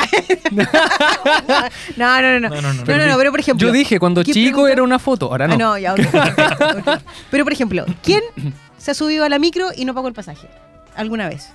no, 1.96 2.22
no, 2.22 2.22
no, 2.22 2.40
no. 2.40 2.48
No, 2.48 2.62
no, 2.62 2.72
no. 2.72 2.84
No, 2.84 2.96
no, 2.96 3.06
no, 3.06 3.16
pero 3.18 3.30
por 3.30 3.40
ejemplo. 3.40 3.66
Yo 3.66 3.72
dije, 3.72 3.98
cuando 3.98 4.24
¿quién 4.24 4.32
chico 4.34 4.50
pregunta? 4.52 4.72
era 4.72 4.82
una 4.82 4.98
foto, 4.98 5.26
ahora 5.26 5.46
no. 5.46 5.54
Ah, 5.54 5.58
no, 5.58 5.78
ya, 5.78 5.92
ok, 5.92 6.00
ok, 6.00 6.86
ok. 6.88 7.00
Pero 7.30 7.44
por 7.44 7.52
ejemplo, 7.52 7.84
¿quién 8.02 8.22
se 8.78 8.90
ha 8.90 8.94
subido 8.94 9.24
a 9.26 9.28
la 9.28 9.38
micro 9.38 9.68
y 9.76 9.84
no 9.84 9.92
pagó 9.94 10.08
el 10.08 10.14
pasaje? 10.14 10.48
¿Alguna 10.96 11.28
vez? 11.28 11.50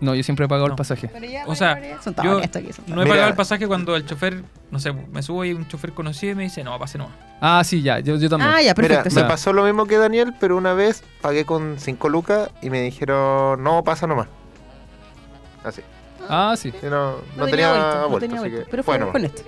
No, 0.00 0.14
yo 0.16 0.24
siempre 0.24 0.44
he 0.46 0.48
pagado 0.48 0.66
el 0.66 0.74
pasaje. 0.74 1.08
Pero 1.08 1.24
ya, 1.24 1.44
O 1.46 1.54
sea, 1.54 1.78
son 2.02 2.14
todos 2.14 2.26
yo 2.28 2.38
aquí, 2.38 2.72
son 2.72 2.84
todos 2.84 2.88
No 2.88 2.94
he 3.02 3.04
Mira. 3.04 3.08
pagado 3.14 3.28
el 3.28 3.36
pasaje 3.36 3.66
cuando 3.68 3.94
el 3.94 4.04
chofer, 4.04 4.42
no 4.72 4.80
sé, 4.80 4.92
me 4.92 5.22
subo 5.22 5.44
y 5.44 5.52
un 5.52 5.68
chofer 5.68 5.92
conocido 5.92 6.32
y 6.32 6.34
me 6.34 6.42
dice, 6.42 6.64
no, 6.64 6.76
pase 6.80 6.98
no. 6.98 7.08
Ah, 7.40 7.62
sí, 7.64 7.80
ya, 7.80 8.00
yo, 8.00 8.16
yo 8.16 8.28
también. 8.28 8.50
Ah, 8.52 8.56
ya, 8.60 8.74
Mira, 8.76 8.88
perfecto. 8.88 9.14
me 9.14 9.22
sí. 9.22 9.26
pasó 9.28 9.52
lo 9.52 9.64
mismo 9.64 9.86
que 9.86 9.96
Daniel, 9.96 10.34
pero 10.40 10.56
una 10.56 10.74
vez 10.74 11.04
pagué 11.22 11.44
con 11.44 11.76
5 11.78 12.08
lucas 12.08 12.50
y 12.60 12.70
me 12.70 12.82
dijeron, 12.82 13.62
no, 13.62 13.84
pasa 13.84 14.06
nomás. 14.08 14.26
Así. 15.62 15.80
Ah, 16.28 16.54
sí. 16.56 16.72
Y 16.82 16.86
no, 16.86 17.16
no, 17.36 17.46
tenía, 17.46 18.06
vuelto, 18.06 18.18
tenía 18.18 18.42
que, 18.42 18.66
pero 18.70 18.82
fue 18.82 18.96
bueno, 18.96 19.12
con 19.12 19.24
esto. 19.24 19.42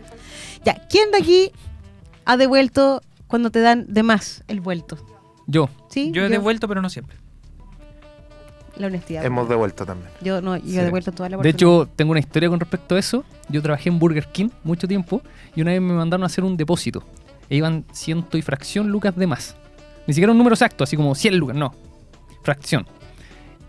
Ya, 0.64 0.74
¿quién 0.88 1.10
de 1.10 1.18
aquí 1.18 1.52
ha 2.24 2.36
devuelto 2.36 3.02
cuando 3.26 3.50
te 3.50 3.60
dan 3.60 3.86
de 3.88 4.02
más 4.02 4.44
el 4.48 4.60
vuelto? 4.60 4.98
Yo. 5.46 5.68
¿Sí? 5.88 6.10
Yo 6.12 6.24
he 6.24 6.28
devuelto, 6.28 6.66
pero 6.68 6.82
no 6.82 6.90
siempre. 6.90 7.16
La 8.76 8.88
honestidad. 8.88 9.24
hemos 9.24 9.48
devuelto 9.48 9.86
también. 9.86 10.10
Yo 10.20 10.42
no, 10.42 10.56
yo 10.58 10.62
Sí. 10.66 10.78
he 10.78 10.84
devuelto 10.84 11.10
toda 11.12 11.30
la 11.30 11.38
De 11.38 11.48
hecho, 11.48 11.88
tengo 11.96 12.10
una 12.10 12.20
historia 12.20 12.50
con 12.50 12.60
respecto 12.60 12.94
a 12.94 12.98
eso. 12.98 13.24
Yo 13.48 13.62
trabajé 13.62 13.88
en 13.88 13.98
Burger 13.98 14.26
King 14.26 14.50
mucho 14.64 14.86
tiempo 14.86 15.22
y 15.54 15.62
una 15.62 15.70
vez 15.70 15.80
me 15.80 15.94
mandaron 15.94 16.24
a 16.24 16.26
hacer 16.26 16.44
un 16.44 16.56
depósito. 16.58 17.02
E 17.48 17.56
iban 17.56 17.86
ciento 17.92 18.36
y 18.36 18.42
fracción 18.42 18.88
lucas 18.88 19.16
de 19.16 19.26
más. 19.26 19.56
Ni 20.06 20.12
siquiera 20.12 20.30
un 20.32 20.36
número 20.38 20.54
exacto, 20.54 20.84
así 20.84 20.94
como 20.96 21.14
100 21.14 21.36
lucas, 21.38 21.56
no. 21.56 21.72
Fracción. 22.42 22.86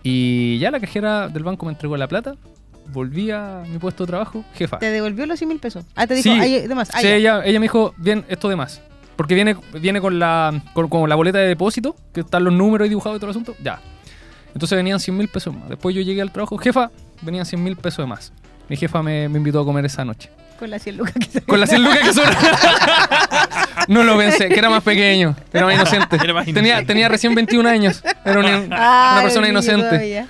Y 0.03 0.59
ya 0.59 0.71
la 0.71 0.79
cajera 0.79 1.29
del 1.29 1.43
banco 1.43 1.65
me 1.65 1.71
entregó 1.71 1.95
la 1.95 2.07
plata. 2.07 2.35
Volví 2.91 3.32
a 3.32 3.63
mi 3.67 3.77
puesto 3.79 4.06
de 4.06 4.08
trabajo. 4.08 4.44
Jefa. 4.53 4.79
¿Te 4.79 4.89
devolvió 4.91 5.25
los 5.25 5.38
100 5.39 5.50
mil 5.50 5.60
pesos? 5.60 5.86
Ah, 5.96 6.08
te 6.08 6.15
dijo, 6.15 6.24
Sí. 6.24 6.39
hay 6.39 6.67
de 6.67 6.75
más. 6.75 6.89
Ah, 6.94 7.01
Sí, 7.01 7.08
ella, 7.08 7.41
ella 7.46 7.60
me 7.60 7.65
dijo, 7.65 7.94
bien, 7.98 8.25
esto 8.29 8.50
de 8.50 8.56
más. 8.56 8.82
Porque 9.15 9.34
viene, 9.36 9.56
viene 9.82 10.00
con, 10.00 10.20
la, 10.20 10.62
con, 10.74 10.88
con 10.89 11.10
la 11.10 11.15
boleta 11.15 11.39
de 11.39 11.48
depósito, 11.48 11.96
que 12.13 12.22
están 12.22 12.44
los 12.44 12.53
números 12.53 12.86
ahí 12.86 12.89
dibujados 12.89 13.17
y 13.17 13.20
todo 13.20 13.29
el 13.29 13.32
asunto. 13.32 13.56
Ya. 13.63 13.79
Entonces 14.53 14.75
venían 14.75 15.00
100 15.00 15.17
mil 15.17 15.27
pesos 15.27 15.53
más. 15.56 15.70
Después 15.70 15.96
yo 15.96 16.01
llegué 16.01 16.22
al 16.22 16.32
trabajo, 16.32 16.58
jefa, 16.58 16.91
venían 17.22 17.46
100 17.46 17.63
mil 17.63 17.75
pesos 17.75 18.03
de 18.03 18.08
más. 18.08 18.32
Mi 18.70 18.75
jefa 18.77 19.01
me, 19.03 19.27
me 19.29 19.38
invitó 19.38 19.60
a 19.62 19.65
comer 19.65 19.86
esa 19.86 20.03
noche. 20.06 20.29
Con 20.59 20.69
las 20.71 20.81
100 20.83 20.97
lucas 20.97 21.13
que 21.19 21.25
se 21.31 21.41
Con 21.41 21.59
las 21.59 21.69
100 21.69 21.83
lucas 21.83 21.99
que 21.99 22.13
sobra. 22.13 22.37
no 23.87 24.03
lo 24.03 24.17
pensé, 24.17 24.49
que 24.49 24.57
era 24.57 24.69
más 24.69 24.83
pequeño, 24.83 25.35
era 25.53 25.65
más 25.65 25.75
inocente. 25.75 26.17
Era 26.21 26.33
más 26.33 26.45
Tenía, 26.45 26.61
inocente. 26.61 26.85
tenía 26.85 27.09
recién 27.09 27.35
21 27.35 27.69
años. 27.69 28.03
Era 28.25 28.39
una, 28.39 28.63
Ah, 28.71 29.11
una 29.13 29.21
persona 29.23 29.47
inocente. 29.49 29.85
todavía. 29.87 30.27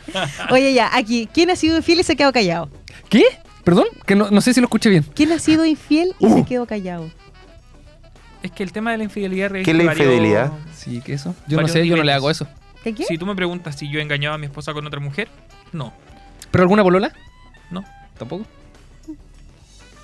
Oye, 0.50 0.74
ya, 0.74 0.90
aquí, 0.96 1.30
¿quién 1.34 1.50
ha 1.50 1.56
sido 1.56 1.78
infiel 1.78 2.00
y 2.00 2.04
se 2.04 2.16
quedó 2.16 2.32
callado? 2.34 2.70
¿Qué? 3.10 3.24
¿Perdón? 3.64 3.86
Que 4.06 4.16
no, 4.16 4.30
no 4.32 4.42
sé 4.42 4.54
si 4.54 4.60
lo 4.62 4.66
escuché 4.66 4.90
bien. 4.90 5.04
¿Quién 5.16 5.32
ha 5.32 5.40
sido 5.40 5.66
infiel 5.66 6.14
y 6.20 6.26
Uh. 6.26 6.38
se 6.40 6.46
quedó 6.46 6.66
callado? 6.66 7.10
Es 8.44 8.52
que 8.52 8.64
el 8.64 8.72
tema 8.72 8.92
de 8.92 8.98
la 8.98 9.04
infidelidad 9.06 9.52
¿Qué 9.52 9.62
es 9.62 9.68
la 9.68 9.84
varios- 9.86 10.06
infidelidad? 10.08 10.52
Sí, 10.76 11.02
¿qué 11.04 11.14
eso? 11.14 11.36
Yo 11.48 11.60
no 11.62 11.68
sé, 11.68 11.86
yo 11.88 11.96
no 11.98 12.04
le 12.04 12.14
hago 12.14 12.30
eso. 12.30 12.48
¿Qué 12.84 12.94
qué? 12.94 13.04
Si 13.06 13.18
tú 13.18 13.26
me 13.26 13.36
preguntas 13.36 13.76
si 13.78 13.90
yo 13.90 14.00
he 14.00 14.02
engañado 14.02 14.36
a 14.36 14.38
mi 14.38 14.46
esposa 14.46 14.74
con 14.74 14.86
otra 14.86 15.00
mujer, 15.00 15.28
no. 15.74 15.92
¿Pero 16.52 16.62
alguna 16.64 16.84
polola? 16.84 17.12
No. 17.72 17.84
¿Tampoco? 18.18 18.46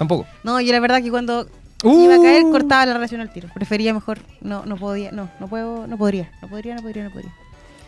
Tampoco. 0.03 0.25
No, 0.43 0.59
yo 0.61 0.71
la 0.73 0.79
verdad 0.79 1.01
que 1.01 1.09
cuando 1.09 1.47
Uh. 1.83 2.03
iba 2.05 2.15
a 2.15 2.21
caer 2.21 2.43
cortaba 2.43 2.85
la 2.85 2.93
relación 2.93 3.19
al 3.19 3.31
tiro. 3.33 3.49
Prefería 3.53 3.93
mejor, 3.93 4.19
no, 4.41 4.65
no 4.65 4.77
podía, 4.77 5.11
no, 5.11 5.29
no 5.39 5.47
puedo, 5.47 5.85
no 5.87 5.97
podría, 5.97 6.31
no 6.41 6.47
podría, 6.47 6.75
no 6.75 6.81
podría, 6.81 7.03
no 7.03 7.09
podría. 7.11 7.33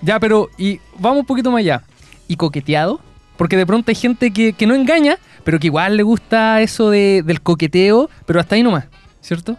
Ya, 0.02 0.20
pero 0.20 0.50
y 0.58 0.80
vamos 1.00 1.20
un 1.20 1.26
poquito 1.26 1.50
más 1.52 1.60
allá. 1.60 1.82
¿Y 2.28 2.36
coqueteado? 2.36 3.00
Porque 3.38 3.56
de 3.56 3.66
pronto 3.66 3.92
hay 3.92 3.96
gente 3.96 4.32
que, 4.32 4.52
que 4.54 4.66
no 4.68 4.76
engaña, 4.76 5.18
pero 5.46 5.60
que 5.60 5.68
igual 5.68 5.96
le 5.96 6.04
gusta 6.04 6.62
eso 6.62 6.90
de- 6.90 7.22
del 7.26 7.42
coqueteo, 7.42 8.10
pero 8.26 8.40
hasta 8.42 8.56
ahí 8.56 8.64
nomás, 8.64 8.86
¿cierto? 9.22 9.58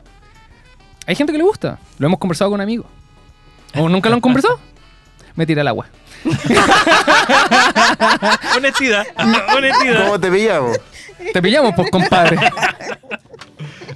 Hay 1.06 1.14
gente 1.14 1.32
que 1.32 1.38
le 1.38 1.44
gusta. 1.44 1.78
Lo 1.98 2.06
hemos 2.06 2.18
conversado 2.18 2.50
con 2.50 2.60
amigos. 2.60 2.86
¿O 3.74 3.88
nunca 3.88 4.08
lo 4.10 4.16
han 4.16 4.20
conversado? 4.20 4.58
Me 5.36 5.46
tira 5.46 5.62
al 5.62 5.68
agua. 5.68 5.86
Honestidad, 8.56 9.06
honestidad. 9.56 10.04
¿Cómo 10.06 10.20
te 10.20 10.30
pillamos? 10.30 10.78
Te 11.32 11.42
pillamos, 11.42 11.72
pues, 11.74 11.90
compadre. 11.90 12.36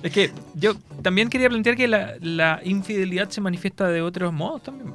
Es 0.03 0.13
que 0.13 0.33
yo 0.55 0.75
también 1.03 1.29
quería 1.29 1.49
plantear 1.49 1.77
que 1.77 1.89
la, 1.89 2.15
la 2.21 2.61
infidelidad 2.65 3.29
se 3.31 3.41
manifiesta 3.41 3.89
de 3.89 4.03
otros 4.03 4.33
modos 4.33 4.63
también. 4.63 4.95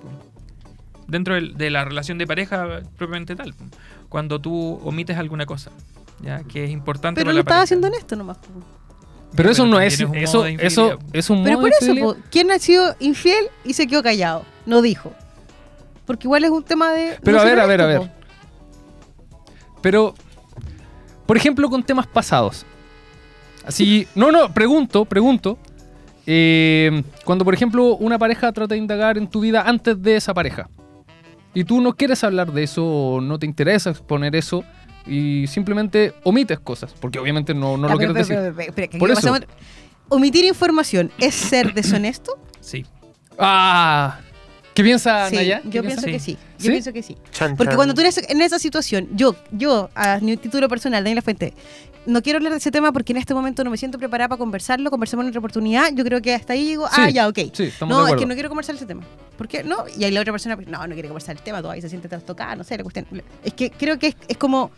Dentro 1.07 1.35
de 1.39 1.69
la 1.69 1.85
relación 1.85 2.17
de 2.17 2.25
pareja 2.25 2.81
propiamente 2.97 3.35
tal. 3.35 3.53
Cuando 4.09 4.39
tú 4.39 4.79
omites 4.83 5.17
alguna 5.17 5.45
cosa, 5.45 5.71
¿ya? 6.23 6.43
Que 6.43 6.65
es 6.65 6.71
importante 6.71 7.19
Pero 7.21 7.27
para 7.27 7.33
lo 7.33 7.37
la 7.37 7.41
estaba 7.41 7.55
pareja. 7.57 7.63
haciendo 7.63 7.87
honesto 7.87 8.15
nomás. 8.15 8.37
Pero 9.35 9.51
eso 9.51 9.63
Pero 9.63 9.75
no 9.75 9.81
es. 9.81 9.99
Eso, 10.13 10.45
eso 10.45 10.99
es 11.13 11.29
un 11.29 11.37
modo 11.39 11.45
Pero 11.45 11.59
por 11.59 11.69
de 11.69 11.75
eso, 11.79 12.17
¿quién 12.31 12.51
ha 12.51 12.59
sido 12.59 12.95
infiel 12.99 13.45
y 13.63 13.73
se 13.73 13.87
quedó 13.87 14.01
callado? 14.01 14.45
No 14.65 14.81
dijo. 14.81 15.13
Porque 16.05 16.27
igual 16.27 16.43
es 16.43 16.49
un 16.51 16.63
tema 16.63 16.91
de. 16.91 17.17
Pero 17.23 17.37
no 17.37 17.41
a 17.43 17.45
ver, 17.45 17.59
a 17.59 17.65
ver, 17.65 17.81
a 17.81 17.85
ver. 17.85 18.11
Pero, 19.81 20.13
por 21.25 21.37
ejemplo, 21.37 21.69
con 21.69 21.83
temas 21.83 22.07
pasados. 22.07 22.65
Así, 23.65 24.07
no, 24.15 24.31
no, 24.31 24.53
pregunto, 24.53 25.05
pregunto. 25.05 25.57
eh, 26.27 27.03
cuando, 27.23 27.43
por 27.45 27.53
ejemplo, 27.53 27.95
una 27.97 28.17
pareja 28.19 28.51
trata 28.51 28.73
de 28.73 28.79
indagar 28.79 29.17
en 29.17 29.27
tu 29.27 29.39
vida 29.41 29.63
antes 29.65 30.01
de 30.01 30.15
esa 30.15 30.33
pareja. 30.33 30.69
Y 31.53 31.63
tú 31.63 31.81
no 31.81 31.93
quieres 31.93 32.23
hablar 32.23 32.51
de 32.51 32.63
eso 32.63 32.83
o 32.85 33.21
no 33.21 33.39
te 33.39 33.45
interesa 33.45 33.89
exponer 33.91 34.35
eso. 34.35 34.63
y 35.07 35.45
simplemente 35.47 36.15
omites 36.23 36.59
cosas, 36.59 36.93
porque 36.99 37.19
obviamente 37.19 37.53
no, 37.53 37.77
no 37.77 37.87
Ya, 37.87 37.93
lo 37.93 37.99
pero, 37.99 38.13
quieres 38.13 38.27
pero, 38.27 38.41
decir. 38.53 38.73
pero, 38.75 38.97
Por 38.99 39.11
eso. 39.11 39.35
Omitir 40.09 40.45
información 40.45 41.11
es 41.19 41.35
ser 41.35 41.73
deshonesto. 41.75 42.37
Sí. 42.59 42.83
Ah, 43.37 44.19
¿qué 44.75 44.83
piensa 44.83 45.29
Sí, 45.29 45.35
Naya? 45.35 45.61
¿Qué 45.63 45.69
yo 45.69 45.81
piensa? 45.81 46.03
pienso 46.03 46.05
que 46.05 46.19
sí. 46.19 46.37
Yo 46.59 46.65
¿Sí? 46.65 46.69
pienso 46.69 46.93
que 46.93 47.01
sí. 47.01 47.17
Chan, 47.31 47.57
Porque 47.57 47.71
chan. 47.71 47.75
cuando 47.77 47.95
tú 47.95 48.01
eres 48.01 48.17
en 48.29 48.41
esa 48.41 48.59
situación, 48.59 49.07
yo, 49.13 49.35
yo, 49.51 49.89
a 49.95 50.19
mi 50.19 50.37
título 50.37 50.69
personal, 50.69 51.03
Daniela 51.03 51.23
Fuente, 51.23 51.53
no 52.05 52.21
quiero 52.21 52.37
hablar 52.37 52.51
de 52.51 52.59
ese 52.59 52.69
tema 52.69 52.91
porque 52.91 53.13
en 53.13 53.17
este 53.17 53.33
momento 53.33 53.63
no 53.63 53.71
me 53.71 53.77
siento 53.77 53.97
preparada 53.97 54.29
para 54.29 54.37
conversarlo, 54.37 54.91
conversamos 54.91 55.23
en 55.23 55.29
otra 55.29 55.39
oportunidad. 55.39 55.89
Yo 55.93 56.03
creo 56.03 56.21
que 56.21 56.35
hasta 56.35 56.53
ahí 56.53 56.63
digo, 56.67 56.85
ah, 56.91 57.07
Sí, 57.07 57.13
ya, 57.13 57.27
ok. 57.27 57.39
Sí, 57.51 57.63
estamos 57.63 57.97
no, 57.97 58.05
de 58.05 58.11
es 58.11 58.17
que 58.17 58.25
no 58.27 58.33
quiero 58.35 58.49
conversar 58.49 58.75
ese 58.75 58.85
tema. 58.85 59.03
¿Por 59.37 59.47
qué? 59.47 59.63
No, 59.63 59.85
y 59.97 60.03
ahí 60.03 60.11
la 60.11 60.21
otra 60.21 60.31
persona, 60.31 60.55
no, 60.55 60.85
no 60.85 60.93
quiere 60.93 61.07
conversar 61.07 61.35
el 61.35 61.41
tema, 61.41 61.61
todavía 61.61 61.81
se 61.81 61.89
siente 61.89 62.07
trastocada, 62.07 62.55
no 62.55 62.63
sé, 62.63 62.77
la 62.77 62.83
cuestión. 62.83 63.07
Es 63.43 63.53
que 63.53 63.71
creo 63.71 63.97
que 63.97 64.07
es, 64.07 64.15
es 64.27 64.37
como 64.37 64.71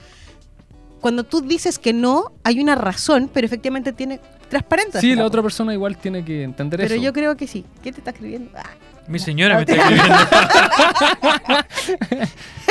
cuando 1.02 1.24
tú 1.24 1.42
dices 1.42 1.80
que 1.80 1.94
no, 1.94 2.32
hay 2.44 2.60
una 2.60 2.76
razón, 2.76 3.30
pero 3.34 3.46
efectivamente 3.46 3.94
tiene 3.94 4.20
transparente. 4.50 5.00
Sí, 5.00 5.16
la 5.16 5.26
otra 5.26 5.42
persona 5.42 5.74
igual 5.74 5.98
tiene 5.98 6.24
que 6.24 6.44
entender 6.44 6.80
Pero 6.80 6.96
eso. 6.96 7.04
yo 7.04 7.14
creo 7.14 7.36
que 7.36 7.48
sí. 7.48 7.66
¿Quién 7.82 7.96
te 7.96 8.02
está 8.02 8.12
escribiendo? 8.12 8.52
Ah. 8.56 8.64
Mi 9.08 9.20
señora 9.20 9.56
me 9.56 9.62
está 9.62 9.76
escribiendo. 9.76 10.16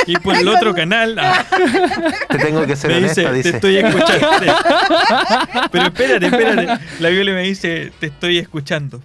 y 0.07 0.15
por 0.17 0.35
el 0.35 0.47
otro 0.47 0.73
canal 0.75 1.17
ah, 1.19 1.43
Te 2.29 2.37
tengo 2.37 2.65
que 2.65 2.75
ser 2.75 2.91
me 2.91 3.01
dice, 3.07 3.25
honesta, 3.25 3.49
te 3.49 3.55
estoy 3.55 3.77
escuchando. 3.77 4.27
Pero 5.71 5.85
espérate, 5.85 6.25
espérate. 6.27 6.83
La 6.99 7.09
Viola 7.09 7.31
me 7.33 7.41
dice, 7.41 7.91
te 7.99 8.07
estoy 8.07 8.37
escuchando. 8.37 9.01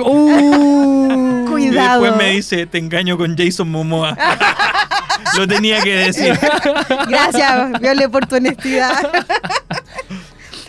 Uh, 0.00 1.44
Y 1.46 1.50
Cuidado. 1.50 2.02
después 2.02 2.24
me 2.24 2.30
dice, 2.32 2.66
te 2.66 2.78
engaño 2.78 3.16
con 3.18 3.36
Jason 3.36 3.70
Momoa. 3.70 4.16
Lo 5.36 5.46
tenía 5.46 5.80
que 5.82 5.94
decir. 5.94 6.38
Gracias, 7.08 7.80
Viole, 7.80 8.08
por 8.08 8.26
tu 8.26 8.36
honestidad. 8.36 8.92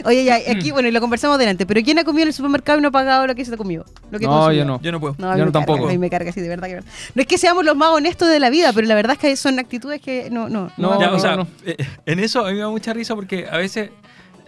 Oye, 0.05 0.24
ya, 0.24 0.35
aquí, 0.35 0.71
bueno, 0.71 0.88
y 0.88 0.91
lo 0.91 1.01
conversamos 1.01 1.38
delante, 1.39 1.65
pero 1.65 1.81
¿quién 1.83 1.97
ha 2.00 2.03
comido 2.03 2.24
en 2.24 2.27
el 2.29 2.33
supermercado 2.33 2.77
y 2.77 2.81
no 2.81 2.89
ha 2.89 2.91
pagado 2.91 3.25
lo 3.27 3.35
que 3.35 3.43
se 3.43 3.53
ha 3.53 3.57
comido? 3.57 3.85
Lo 4.12 4.19
que 4.19 4.25
No, 4.25 4.31
consumió? 4.31 4.57
yo 4.59 4.65
no. 4.65 4.81
Yo 4.81 4.91
no 4.91 5.00
puedo. 5.00 5.15
No, 5.17 5.31
a 5.31 5.38
Yo 5.38 5.45
no 5.45 5.51
tampoco. 5.51 5.79
Carga, 5.79 5.89
a 5.89 5.93
mí 5.93 5.97
me 5.97 6.09
carga, 6.09 6.31
sí, 6.31 6.41
de 6.41 6.47
verdad 6.50 6.67
que 6.67 6.75
no. 6.75 6.81
No 7.15 7.21
es 7.21 7.27
que 7.27 7.38
seamos 7.38 7.65
los 7.65 7.75
más 7.75 7.89
honestos 7.89 8.29
de 8.29 8.39
la 8.39 8.50
vida, 8.50 8.71
pero 8.74 8.88
la 8.88 8.95
verdad 8.95 9.13
es 9.13 9.19
que 9.19 9.35
son 9.35 9.57
actitudes 9.59 10.01
que 10.01 10.29
no, 10.29 10.47
no. 10.50 10.71
No, 10.77 11.00
Ya, 11.00 11.09
no, 11.09 11.15
o 11.15 11.19
sea, 11.19 11.35
no. 11.35 11.47
eh, 11.65 11.75
en 12.05 12.19
eso 12.19 12.45
a 12.45 12.50
mí 12.50 12.53
me 12.55 12.59
da 12.62 12.69
mucha 12.69 12.93
risa 12.93 13.15
porque 13.15 13.47
a 13.50 13.57
veces 13.57 13.89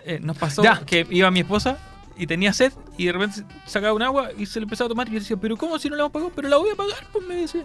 eh, 0.05 0.19
nos 0.21 0.37
pasó 0.37 0.61
Ya. 0.63 0.81
que 0.85 1.05
iba 1.09 1.29
mi 1.31 1.39
esposa 1.39 1.77
y 2.17 2.27
tenía 2.27 2.53
sed 2.53 2.71
y 2.97 3.05
de 3.05 3.11
repente 3.13 3.43
sacaba 3.65 3.93
un 3.93 4.01
agua 4.01 4.29
y 4.37 4.45
se 4.45 4.59
le 4.59 4.63
empezaba 4.65 4.85
a 4.87 4.89
tomar 4.89 5.07
y 5.07 5.11
yo 5.13 5.19
decía, 5.19 5.37
pero 5.37 5.57
¿cómo 5.57 5.77
si 5.79 5.89
no 5.89 5.95
la 5.95 6.03
hemos 6.03 6.11
pagado? 6.11 6.31
Pero 6.35 6.49
la 6.49 6.57
voy 6.57 6.69
a 6.71 6.75
pagar, 6.75 6.97
pues 7.11 7.25
me 7.27 7.35
dice. 7.35 7.63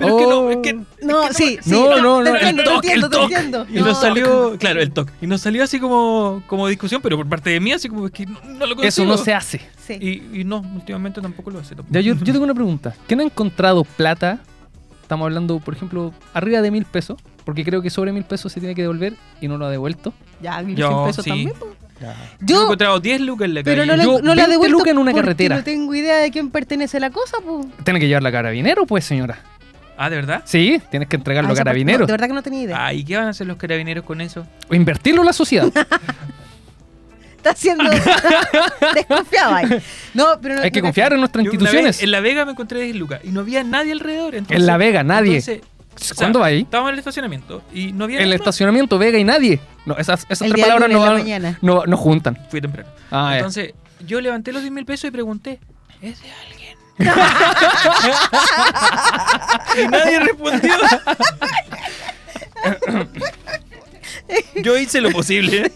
Pero 0.00 0.18
es 0.18 0.24
que 0.24 0.30
no, 0.30 0.50
es 0.50 0.56
que... 0.58 0.72
No, 1.06 1.22
es 1.24 1.36
que 1.36 1.44
sí, 1.44 1.58
sí. 1.62 1.70
No, 1.70 1.96
no, 2.00 2.22
te 2.24 2.30
no, 2.30 2.36
entiendo, 2.36 2.62
el 2.62 2.68
te 2.68 2.74
toque, 2.74 2.86
entiendo, 2.88 3.08
te 3.10 3.16
toque. 3.16 3.34
entiendo. 3.34 3.66
Y 3.70 3.74
No. 3.74 3.84
nos 3.86 4.00
salió, 4.00 4.56
claro, 4.58 4.80
el 4.80 4.90
toque. 4.92 5.12
Y 5.20 5.26
nos 5.26 5.40
salió 5.40 5.62
así 5.62 5.78
como, 5.78 6.42
como 6.48 6.66
discusión, 6.66 7.00
pero 7.02 7.16
por 7.16 7.28
parte 7.28 7.50
de 7.50 7.60
mí, 7.60 7.70
así 7.72 7.88
como 7.88 8.06
es 8.06 8.12
que 8.12 8.26
no, 8.26 8.40
no 8.44 8.66
lo 8.66 8.74
consigo. 8.76 8.82
Eso 8.88 9.04
no 9.04 9.16
se 9.16 9.32
hace. 9.32 9.60
Sí. 9.86 9.94
Y, 10.32 10.40
y 10.40 10.44
no, 10.44 10.60
últimamente 10.74 11.20
tampoco 11.20 11.50
lo 11.50 11.60
hace. 11.60 11.76
tampoco. 11.76 11.92
Ya, 11.94 12.00
yo, 12.00 12.14
yo 12.14 12.32
tengo 12.32 12.42
una 12.44 12.54
pregunta. 12.54 12.94
¿Quién 13.06 13.20
ha 13.20 13.24
encontrado 13.24 13.84
plata? 13.84 14.40
Estamos 15.02 15.26
hablando, 15.26 15.58
por 15.58 15.74
ejemplo, 15.74 16.12
arriba 16.34 16.62
de 16.62 16.70
mil 16.70 16.84
pesos, 16.84 17.18
porque 17.44 17.64
creo 17.64 17.82
que 17.82 17.90
sobre 17.90 18.12
mil 18.12 18.24
pesos 18.24 18.52
se 18.52 18.60
tiene 18.60 18.74
que 18.74 18.82
devolver 18.82 19.14
y 19.40 19.48
no 19.48 19.58
lo 19.58 19.66
ha 19.66 19.70
devuelto. 19.70 20.12
Ya, 20.40 20.62
mil 20.62 20.76
pesos 20.76 21.24
sí. 21.24 21.30
también. 21.30 21.52
po. 21.58 21.68
Yo 22.40 22.60
he 22.60 22.62
encontrado 22.62 22.98
10 22.98 23.20
lucas 23.20 23.44
en 23.46 23.54
la 23.56 23.62
pero 23.62 23.82
calle. 23.82 23.90
no, 23.90 23.96
le, 23.98 24.04
Yo, 24.04 24.22
no 24.22 24.28
la 24.34 24.46
20 24.46 24.50
devuelto 24.52 24.78
lucas 24.78 24.90
en 24.92 24.98
una 24.98 25.12
carretera. 25.12 25.56
no 25.56 25.62
tengo 25.64 25.94
idea 25.94 26.16
de 26.16 26.30
quién 26.30 26.48
pertenece 26.50 26.98
la 26.98 27.10
cosa, 27.10 27.36
pues. 27.44 27.66
Tiene 27.84 28.00
que 28.00 28.08
llevarla 28.08 28.30
a 28.30 28.32
carabinero, 28.32 28.86
pues, 28.86 29.04
señora. 29.04 29.40
Ah, 30.02 30.08
¿de 30.08 30.16
verdad? 30.16 30.42
Sí, 30.46 30.80
tienes 30.90 31.08
que 31.10 31.16
entregarlo 31.16 31.52
a 31.52 31.54
carabineros. 31.54 32.06
de 32.06 32.12
verdad 32.14 32.26
que 32.26 32.32
no 32.32 32.42
tenía 32.42 32.62
idea. 32.62 32.76
Ah, 32.78 32.86
Ah, 32.86 32.94
¿y 32.94 33.04
qué 33.04 33.16
van 33.18 33.26
a 33.26 33.30
hacer 33.30 33.46
los 33.46 33.56
carabineros 33.58 34.02
con 34.04 34.20
eso? 34.22 34.46
O 34.70 34.74
invertirlo 34.74 35.20
en 35.20 35.26
la 35.26 35.32
sociedad. 35.34 35.66
Está 37.36 37.54
siendo 37.54 37.84
desconfiado 38.94 39.54
ahí. 39.54 39.66
No, 40.14 40.26
pero 40.42 40.56
no, 40.56 40.62
Hay 40.62 40.70
que 40.70 40.80
no 40.80 40.86
confiar 40.88 41.12
en 41.12 41.20
nuestras 41.20 41.44
instituciones. 41.44 41.96
vez 41.98 42.02
en 42.02 42.10
La 42.10 42.20
Vega 42.20 42.44
me 42.44 42.52
encontré 42.52 42.80
10 42.82 42.96
lucas 42.96 43.20
y 43.24 43.28
no 43.30 43.40
había 43.40 43.62
nadie 43.64 43.92
alrededor. 43.92 44.34
entonces- 44.34 44.56
En 44.58 44.66
La 44.66 44.76
Vega, 44.76 45.02
nadie. 45.02 45.36
entonces, 45.38 45.60
o 45.94 45.98
sea, 46.04 46.16
¿Cuándo 46.16 46.40
va 46.40 46.46
ahí? 46.46 46.60
Estábamos 46.62 46.90
en 46.90 46.94
el 46.94 46.98
estacionamiento 46.98 47.62
y 47.72 47.92
no 47.92 48.04
había 48.04 48.18
En 48.18 48.24
el 48.24 48.32
estacionamiento, 48.32 48.98
Vega 48.98 49.18
y 49.18 49.24
nadie. 49.24 49.60
No, 49.86 49.96
esas, 49.96 50.26
esas 50.28 50.48
tres 50.50 50.62
palabras 50.62 50.90
no, 50.90 51.00
van- 51.00 51.58
no, 51.62 51.84
no 51.86 51.96
juntan. 51.96 52.38
Fui 52.50 52.60
temprano. 52.60 52.88
Ah. 53.10 53.32
Entonces, 53.36 53.72
yo 54.06 54.20
levanté 54.20 54.52
los 54.52 54.62
10 54.62 54.72
mil 54.72 54.84
pesos 54.84 55.08
y 55.08 55.10
pregunté, 55.10 55.60
¿es 56.02 56.20
de 56.22 56.28
alguien? 56.30 56.59
Y 59.76 59.88
nadie 59.88 60.20
respondió. 60.20 60.74
yo 64.62 64.76
hice 64.78 65.00
lo 65.00 65.10
posible. 65.10 65.72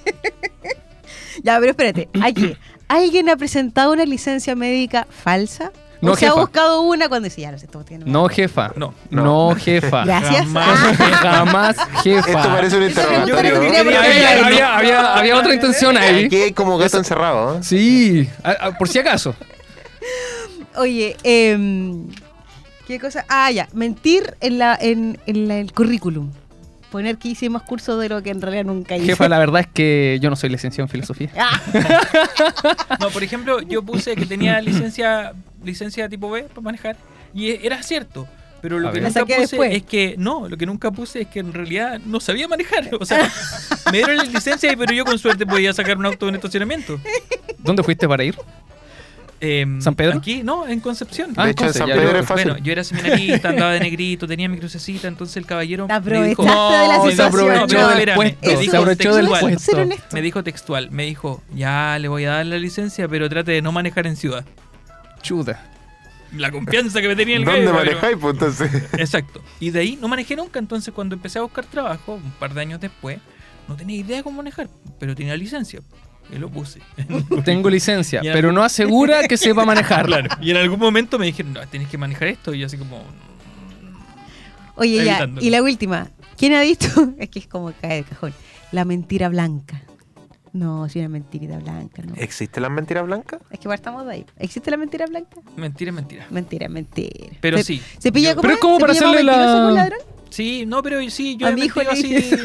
Ya, 1.42 1.58
pero 1.58 1.70
espérate. 1.70 2.08
Aquí, 2.22 2.56
¿alguien 2.88 3.28
ha 3.28 3.36
presentado 3.36 3.92
una 3.92 4.04
licencia 4.04 4.54
médica 4.54 5.06
falsa? 5.10 5.72
No, 6.00 6.12
o 6.12 6.16
se 6.16 6.26
ha 6.26 6.34
buscado 6.34 6.82
una 6.82 7.08
cuando 7.08 7.24
dice, 7.28 7.40
ya 7.40 7.50
no 7.50 7.58
sé, 7.58 7.64
esto 7.64 7.82
tiene 7.82 8.04
No, 8.06 8.28
jefa. 8.28 8.72
No. 8.76 8.92
No, 9.10 9.54
jefa. 9.58 10.04
Gracias. 10.04 10.44
Jamás. 10.44 10.96
Jamás, 11.22 11.76
jefa. 12.02 12.28
Esto 12.30 12.48
parece 12.50 12.76
un 12.76 12.82
interrogatorio. 12.82 13.54
no 13.54 13.60
que 13.70 13.78
había- 13.78 14.00
había, 14.44 14.76
había, 14.76 15.14
había 15.14 15.36
otra 15.38 15.54
intención 15.54 15.96
ahí. 15.96 16.26
Aquí 16.26 16.36
hay 16.36 16.52
como 16.52 16.76
gato 16.76 16.98
encerrado. 16.98 17.56
¿eh? 17.56 17.60
Sí, 17.62 18.28
a- 18.42 18.66
a- 18.66 18.72
por 18.78 18.86
si 18.88 18.98
acaso. 18.98 19.34
Oye, 20.76 21.16
em, 21.22 22.06
¿qué 22.86 22.98
cosa? 22.98 23.24
Ah, 23.28 23.50
ya, 23.50 23.68
mentir 23.72 24.34
en, 24.40 24.58
la, 24.58 24.76
en, 24.80 25.18
en 25.26 25.48
la- 25.48 25.58
el 25.58 25.72
currículum. 25.72 26.30
Poner 26.90 27.16
que 27.18 27.28
hice 27.28 27.50
más 27.50 27.62
cursos 27.62 28.00
de 28.00 28.08
lo 28.08 28.22
que 28.22 28.30
en 28.30 28.40
realidad 28.40 28.64
nunca 28.64 28.96
hice. 28.96 29.06
Jefa, 29.06 29.28
la 29.28 29.38
verdad 29.40 29.62
es 29.62 29.66
que 29.66 30.18
yo 30.22 30.30
no 30.30 30.36
soy 30.36 30.48
licenciado 30.50 30.84
en 30.86 30.90
filosofía. 30.90 31.28
Ah, 31.36 31.60
No, 33.00 33.10
por 33.10 33.22
ejemplo, 33.24 33.60
yo 33.60 33.82
puse 33.82 34.14
que 34.14 34.26
tenía 34.26 34.60
licencia 34.60 35.32
licencia 35.64 36.08
tipo 36.08 36.30
B 36.30 36.42
para 36.44 36.60
manejar 36.60 36.96
y 37.34 37.50
e- 37.50 37.60
era 37.66 37.82
cierto. 37.82 38.28
Pero 38.60 38.78
lo 38.78 38.88
A 38.88 38.92
que 38.92 39.00
ver. 39.00 39.08
Nunca 39.08 39.26
puse 39.26 39.40
después. 39.40 39.74
es 39.74 39.82
que 39.82 40.14
no, 40.18 40.48
lo 40.48 40.56
que 40.56 40.66
nunca 40.66 40.90
puse 40.90 41.22
es 41.22 41.26
que 41.28 41.40
en 41.40 41.52
realidad 41.52 42.00
no 42.06 42.20
sabía 42.20 42.46
manejar. 42.48 42.88
O 43.00 43.04
sea, 43.04 43.30
me 43.90 43.98
dieron 43.98 44.16
la 44.16 44.22
licencia, 44.24 44.72
pero 44.78 44.92
yo 44.94 45.04
con 45.04 45.18
suerte 45.18 45.44
podía 45.44 45.72
sacar 45.74 45.98
un 45.98 46.06
auto 46.06 46.28
en 46.28 46.36
estacionamiento. 46.36 46.98
¿Dónde 47.58 47.82
fuiste 47.82 48.06
para 48.08 48.22
ir? 48.24 48.36
Em, 49.46 49.80
¿San 49.82 49.94
Pedro? 49.94 50.18
Aquí, 50.18 50.42
no, 50.42 50.66
en 50.66 50.80
Concepción. 50.80 51.32
Ah, 51.36 51.44
de 51.44 51.50
hecho, 51.50 51.66
en 51.66 51.74
San 51.74 51.86
ya, 51.88 51.94
Pedro 51.96 52.12
yo- 52.12 52.18
es 52.18 52.26
fácil. 52.26 52.50
Bueno, 52.50 52.64
yo 52.64 52.72
era 52.72 52.82
seminarista, 52.84 53.48
andaba 53.50 53.72
de 53.72 53.80
negrito, 53.80 54.26
tenía 54.26 54.48
mi 54.48 54.58
crucecita, 54.58 55.06
entonces 55.08 55.36
el 55.36 55.44
caballero 55.46 55.86
me 55.86 55.94
dijo, 56.28 56.42
aprovechaste 56.42 56.78
de 56.78 56.88
la 56.88 56.96
No, 56.96 57.04
se 57.04 57.10
situación. 57.10 57.26
aprovechó 57.28 57.76
no. 57.78 57.88
del 57.88 57.98
espérame, 57.98 58.16
puesto. 58.16 58.38
me 58.48 58.54
Se 58.56 58.60
dijo 58.62 58.76
aprovechó 58.78 59.14
del 59.16 59.26
textual. 59.26 59.40
Puesto. 59.88 60.14
me 60.16 60.22
dijo 60.22 60.44
textual, 60.44 60.90
me 60.90 61.04
dijo, 61.04 61.42
ya 61.54 61.98
le 61.98 62.08
voy 62.08 62.24
a 62.24 62.30
dar 62.30 62.46
la 62.46 62.58
licencia, 62.58 63.06
pero 63.08 63.28
trate 63.28 63.52
de 63.52 63.60
no 63.62 63.70
manejar 63.72 64.06
en 64.06 64.16
ciudad. 64.16 64.44
Chuta. 65.22 65.62
La 66.36 66.50
confianza 66.50 67.00
que 67.00 67.06
me 67.08 67.14
tenía 67.14 67.36
el 67.36 67.44
¿Dónde 67.44 67.72
manejáis? 67.72 68.16
Pues 68.20 68.34
entonces. 68.34 68.70
Exacto. 68.98 69.40
Y 69.60 69.70
de 69.70 69.78
ahí 69.80 69.98
no 70.00 70.08
manejé 70.08 70.34
nunca. 70.34 70.58
Entonces, 70.58 70.92
cuando 70.92 71.14
empecé 71.14 71.38
a 71.38 71.42
buscar 71.42 71.64
trabajo, 71.66 72.14
un 72.14 72.32
par 72.40 72.54
de 72.54 72.60
años 72.60 72.80
después, 72.80 73.18
no 73.68 73.76
tenía 73.76 73.96
idea 73.98 74.22
cómo 74.22 74.38
manejar, 74.38 74.68
pero 74.98 75.14
tenía 75.14 75.36
licencia. 75.36 75.80
Y 76.32 76.38
lo 76.38 76.48
puse. 76.48 76.80
Tengo 77.44 77.68
licencia, 77.70 78.20
pero 78.22 78.50
no 78.52 78.62
asegura 78.62 79.26
que 79.28 79.36
sepa 79.36 79.64
manejar. 79.66 80.06
claro. 80.06 80.28
Y 80.40 80.50
en 80.50 80.56
algún 80.56 80.78
momento 80.80 81.18
me 81.18 81.26
dijeron, 81.26 81.52
no, 81.52 81.66
tienes 81.68 81.88
que 81.88 81.98
manejar 81.98 82.28
esto. 82.28 82.54
Y 82.54 82.60
yo 82.60 82.66
así 82.66 82.76
como. 82.76 83.02
Oye, 84.76 85.04
ya, 85.04 85.28
y 85.40 85.50
la 85.50 85.62
última. 85.62 86.08
¿Quién 86.36 86.54
ha 86.54 86.62
visto? 86.62 86.88
Es 87.18 87.28
que 87.28 87.38
es 87.38 87.46
como 87.46 87.72
cae 87.80 87.98
el 87.98 88.04
cajón. 88.04 88.34
La 88.72 88.84
mentira 88.84 89.28
blanca. 89.28 89.80
No, 90.52 90.88
sí, 90.88 91.00
una 91.00 91.08
mentirita 91.08 91.58
blanca, 91.58 92.02
no. 92.02 92.14
¿Existe 92.16 92.60
la 92.60 92.68
mentira 92.68 93.02
blanca? 93.02 93.38
Es 93.50 93.58
que 93.58 93.68
partamos 93.68 94.06
de 94.06 94.12
ahí. 94.12 94.26
¿Existe 94.38 94.70
la 94.70 94.76
mentira 94.76 95.06
blanca? 95.06 95.36
Mentira, 95.56 95.90
mentira. 95.92 96.26
Mentira, 96.30 96.68
mentira. 96.68 97.36
Pero 97.40 97.58
Se- 97.58 97.64
sí. 97.64 97.82
¿Se 97.98 98.12
pilla 98.12 98.30
Yo- 98.30 98.36
como 98.36 98.42
Pero 98.42 98.54
es 98.54 98.60
como 98.60 98.78
para 98.78 98.92
hacerle 98.92 99.22
la- 99.24 99.66
un 99.68 99.74
ladrón? 99.74 99.98
Sí, 100.34 100.64
no, 100.66 100.82
pero 100.82 100.98
sí, 101.10 101.36
yo 101.36 101.46
A 101.46 101.50
he 101.50 101.54
mi 101.54 101.62
hijo 101.66 101.78
mentido 101.78 101.94
le 101.94 102.18
así 102.20 102.36
dije. 102.36 102.42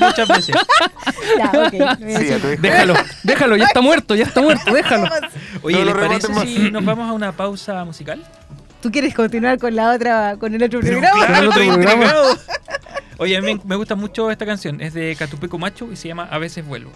muchas 0.00 0.28
veces. 0.28 0.56
Ya, 1.38 1.44
ok. 1.50 1.72
voy 1.72 1.82
a 1.82 1.96
Sí, 1.96 2.04
decir. 2.04 2.32
a 2.34 2.38
tu 2.38 2.48
hijo. 2.48 2.62
Déjalo, 2.62 2.94
déjalo, 3.22 3.56
ya 3.56 3.64
está 3.66 3.80
muerto, 3.82 4.14
ya 4.14 4.24
está 4.24 4.40
muerto, 4.40 4.72
déjalo. 4.72 5.08
Oye, 5.62 5.78
No 5.78 5.84
¿les 5.84 5.94
lo 5.94 6.00
parece 6.00 6.26
rematen 6.28 6.34
más. 6.34 6.44
si 6.64 6.70
nos 6.70 6.84
vamos 6.84 7.08
a 7.08 7.12
una 7.12 7.32
pausa 7.32 7.84
musical? 7.84 8.24
¿Tú 8.80 8.90
quieres 8.90 9.14
continuar 9.14 9.58
con 9.58 9.76
la 9.76 9.92
otra, 9.92 10.36
con 10.38 10.54
el 10.54 10.62
otro 10.62 10.80
Pero 10.80 10.92
programa? 11.00 11.26
claro, 11.26 11.48
otro 11.50 11.60
estoy 11.62 11.74
programa. 11.74 12.04
intrigado. 12.04 12.38
Oye, 13.18 13.36
a 13.36 13.42
mí 13.42 13.54
me- 13.56 13.60
me 13.64 13.76
gusta 13.76 13.94
mucho 13.94 14.30
esta 14.30 14.46
canción. 14.46 14.80
Es 14.80 14.94
de 14.94 15.14
Catupeco 15.18 15.58
Macho 15.58 15.88
y 15.92 15.96
se 15.96 16.08
llama 16.08 16.28
A 16.30 16.38
veces 16.38 16.64
vuelvo. 16.64 16.92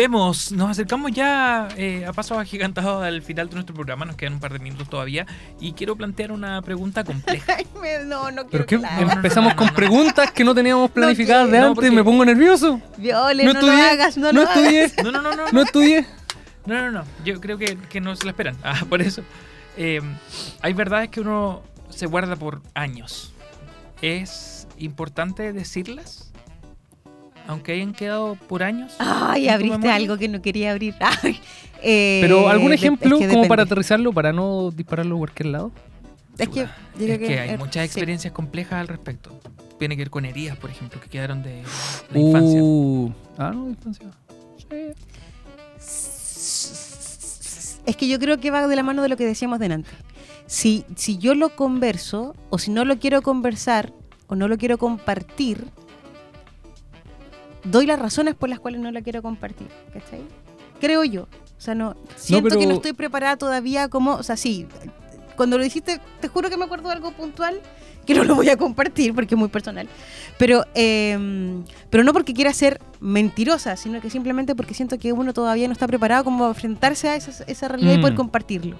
Volvemos, 0.00 0.50
nos 0.52 0.70
acercamos 0.70 1.12
ya 1.12 1.68
eh, 1.76 2.06
a 2.06 2.14
pasos 2.14 2.38
agigantados 2.38 3.04
al 3.04 3.20
final 3.20 3.50
de 3.50 3.56
nuestro 3.56 3.74
programa, 3.74 4.06
nos 4.06 4.16
quedan 4.16 4.32
un 4.32 4.40
par 4.40 4.50
de 4.54 4.58
minutos 4.58 4.88
todavía 4.88 5.26
y 5.60 5.74
quiero 5.74 5.94
plantear 5.94 6.32
una 6.32 6.62
pregunta 6.62 7.04
compleja. 7.04 7.54
Ay, 7.58 7.66
me- 7.82 8.04
no, 8.06 8.30
no 8.30 8.46
¿Pero 8.46 8.64
quiero 8.64 8.66
qué? 8.66 8.76
que 8.76 8.82
la 8.82 8.96
hagas. 8.96 9.16
Empezamos 9.16 9.52
con 9.52 9.68
preguntas 9.74 10.30
que 10.30 10.42
no 10.42 10.54
teníamos 10.54 10.90
planificadas 10.90 11.50
de. 11.50 11.58
No, 11.58 11.66
antes 11.66 11.74
porque- 11.74 11.90
me 11.90 12.02
pongo 12.02 12.24
nervioso. 12.24 12.80
Viole, 12.96 13.44
No 13.44 13.52
no, 13.52 13.58
estudié, 13.60 13.76
lo 13.76 13.88
hagas, 13.90 14.16
no, 14.16 14.32
no 14.32 14.40
lo 14.40 14.48
estudié. 14.48 14.84
hagas. 14.86 15.04
No, 15.04 15.12
no, 15.12 15.20
no, 15.20 15.36
no, 15.36 15.52
No 15.52 15.60
estudié. 15.62 16.06
No, 16.64 16.80
no, 16.80 16.90
no. 16.90 17.04
Yo 17.26 17.38
creo 17.38 17.58
que, 17.58 17.76
que 17.76 18.00
no 18.00 18.16
se 18.16 18.24
la 18.24 18.30
esperan. 18.30 18.56
Ah, 18.64 18.80
por 18.88 19.02
eso. 19.02 19.20
Eh, 19.76 20.00
hay 20.62 20.72
verdades 20.72 21.10
que 21.10 21.20
uno 21.20 21.62
se 21.90 22.06
guarda 22.06 22.36
por 22.36 22.62
años. 22.72 23.34
¿Es 24.00 24.66
importante 24.78 25.52
decirlas? 25.52 26.29
Aunque 27.46 27.72
hayan 27.72 27.92
quedado 27.92 28.36
por 28.48 28.62
años. 28.62 28.94
Ay, 28.98 29.48
¿En 29.48 29.48
tu 29.48 29.54
abriste 29.54 29.90
algo 29.90 30.18
que 30.18 30.28
no 30.28 30.40
quería 30.42 30.70
abrir. 30.72 30.94
Ay, 31.00 31.40
eh, 31.82 32.18
Pero 32.22 32.48
algún 32.48 32.72
ejemplo 32.72 33.18
es 33.18 33.26
que 33.26 33.32
como 33.32 33.48
para 33.48 33.64
aterrizarlo, 33.64 34.12
para 34.12 34.32
no 34.32 34.70
dispararlo 34.70 35.16
a 35.16 35.18
cualquier 35.18 35.46
lado. 35.46 35.72
Es 36.38 36.48
que, 36.48 36.60
yo 36.60 36.68
creo 36.96 37.14
Es 37.14 37.18
que 37.18 37.38
hay 37.40 37.50
eh, 37.50 37.58
muchas 37.58 37.82
sí. 37.82 37.86
experiencias 37.86 38.32
complejas 38.32 38.80
al 38.80 38.88
respecto. 38.88 39.38
Tiene 39.78 39.96
que 39.96 40.02
ver 40.02 40.10
con 40.10 40.24
heridas, 40.24 40.56
por 40.56 40.70
ejemplo, 40.70 41.00
que 41.00 41.08
quedaron 41.08 41.42
de 41.42 41.62
la 42.12 42.18
infancia. 42.18 42.62
Uh, 42.62 43.12
ah, 43.38 43.52
no, 43.54 43.68
infancia. 43.68 44.06
Sí. 44.56 44.92
Es 47.86 47.96
que 47.96 48.08
yo 48.08 48.18
creo 48.18 48.38
que 48.38 48.50
va 48.50 48.66
de 48.66 48.76
la 48.76 48.82
mano 48.82 49.02
de 49.02 49.08
lo 49.08 49.16
que 49.16 49.26
decíamos 49.26 49.58
delante. 49.58 49.90
Si, 50.46 50.84
si 50.96 51.18
yo 51.18 51.34
lo 51.34 51.56
converso, 51.56 52.34
o 52.50 52.58
si 52.58 52.70
no 52.70 52.84
lo 52.84 52.98
quiero 52.98 53.22
conversar, 53.22 53.92
o 54.26 54.34
no 54.34 54.48
lo 54.48 54.58
quiero 54.58 54.78
compartir, 54.78 55.64
doy 57.64 57.86
las 57.86 57.98
razones 57.98 58.34
por 58.34 58.48
las 58.48 58.60
cuales 58.60 58.80
no 58.80 58.90
la 58.90 59.02
quiero 59.02 59.22
compartir, 59.22 59.68
¿cachai? 59.92 60.20
Creo 60.80 61.04
yo. 61.04 61.22
O 61.22 61.60
sea, 61.60 61.74
no, 61.74 61.94
siento 62.16 62.48
que 62.50 62.56
pero- 62.56 62.68
no 62.70 62.74
estoy 62.76 62.92
preparada 62.94 63.36
todavía 63.36 63.88
como, 63.88 64.14
o 64.14 64.22
sea, 64.22 64.36
sí, 64.36 64.66
cuando 65.36 65.58
lo 65.58 65.64
dijiste, 65.64 66.00
te 66.20 66.28
juro 66.28 66.48
que 66.50 66.56
me 66.56 66.64
acuerdo 66.64 66.88
de 66.88 66.94
algo 66.94 67.12
puntual 67.12 67.60
que 68.06 68.14
no 68.14 68.24
lo 68.24 68.34
voy 68.34 68.48
a 68.48 68.56
compartir 68.56 69.14
porque 69.14 69.34
es 69.34 69.38
muy 69.38 69.48
personal. 69.48 69.86
Pero, 70.38 70.64
eh, 70.74 71.62
pero 71.90 72.02
no 72.02 72.12
porque 72.14 72.32
quiera 72.32 72.52
ser 72.54 72.80
mentirosa, 72.98 73.76
sino 73.76 74.00
que 74.00 74.08
simplemente 74.10 74.54
porque 74.54 74.74
siento 74.74 74.98
que 74.98 75.12
uno 75.12 75.32
todavía 75.34 75.66
no 75.68 75.72
está 75.72 75.86
preparado 75.86 76.24
como 76.24 76.46
a 76.46 76.48
enfrentarse 76.48 77.08
a 77.08 77.16
esa, 77.16 77.44
esa 77.46 77.68
realidad 77.68 77.94
y 77.94 77.98
poder 77.98 78.14
Mm. 78.14 78.16
compartirlo. 78.16 78.76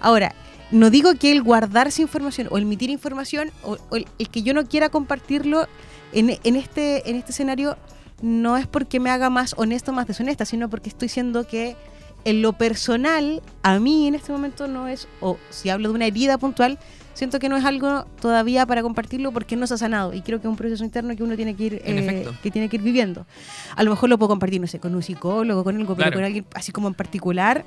Ahora, 0.00 0.34
no 0.70 0.90
digo 0.90 1.14
que 1.16 1.32
el 1.32 1.42
guardarse 1.42 2.00
información 2.02 2.46
o 2.50 2.56
el 2.58 2.62
emitir 2.62 2.90
información 2.90 3.50
o, 3.64 3.76
o 3.90 3.96
el, 3.96 4.06
el 4.18 4.28
que 4.28 4.42
yo 4.42 4.54
no 4.54 4.66
quiera 4.66 4.88
compartirlo 4.88 5.66
en, 6.12 6.30
en 6.42 6.56
este, 6.56 7.08
en 7.10 7.16
este 7.16 7.32
escenario 7.32 7.76
no 8.22 8.56
es 8.56 8.66
porque 8.66 9.00
me 9.00 9.10
haga 9.10 9.30
más 9.30 9.54
honesto 9.56 9.90
o 9.90 9.94
más 9.94 10.06
deshonesta, 10.06 10.44
sino 10.44 10.68
porque 10.68 10.88
estoy 10.88 11.08
siendo 11.08 11.46
que 11.46 11.76
en 12.24 12.42
lo 12.42 12.54
personal, 12.54 13.42
a 13.62 13.78
mí 13.78 14.06
en 14.08 14.14
este 14.14 14.32
momento 14.32 14.66
no 14.66 14.88
es, 14.88 15.08
o 15.20 15.38
si 15.50 15.68
hablo 15.68 15.90
de 15.90 15.94
una 15.94 16.06
herida 16.06 16.38
puntual, 16.38 16.78
siento 17.12 17.38
que 17.38 17.48
no 17.48 17.56
es 17.56 17.64
algo 17.64 18.06
todavía 18.20 18.66
para 18.66 18.82
compartirlo 18.82 19.32
porque 19.32 19.56
no 19.56 19.66
se 19.66 19.74
ha 19.74 19.78
sanado 19.78 20.12
y 20.12 20.22
creo 20.22 20.40
que 20.40 20.46
es 20.46 20.50
un 20.50 20.56
proceso 20.56 20.84
interno 20.84 21.14
que 21.16 21.22
uno 21.22 21.36
tiene 21.36 21.54
que 21.54 21.64
ir 21.64 21.82
eh, 21.84 22.28
que 22.42 22.50
tiene 22.50 22.68
que 22.68 22.76
ir 22.76 22.82
viviendo. 22.82 23.26
A 23.76 23.82
lo 23.82 23.90
mejor 23.90 24.08
lo 24.08 24.18
puedo 24.18 24.28
compartir, 24.28 24.60
no 24.60 24.66
sé, 24.66 24.80
con 24.80 24.94
un 24.94 25.02
psicólogo, 25.02 25.64
con 25.64 25.76
algo, 25.76 25.94
pero 25.94 26.12
con 26.12 26.24
alguien 26.24 26.44
así 26.54 26.72
como 26.72 26.88
en 26.88 26.94
particular. 26.94 27.64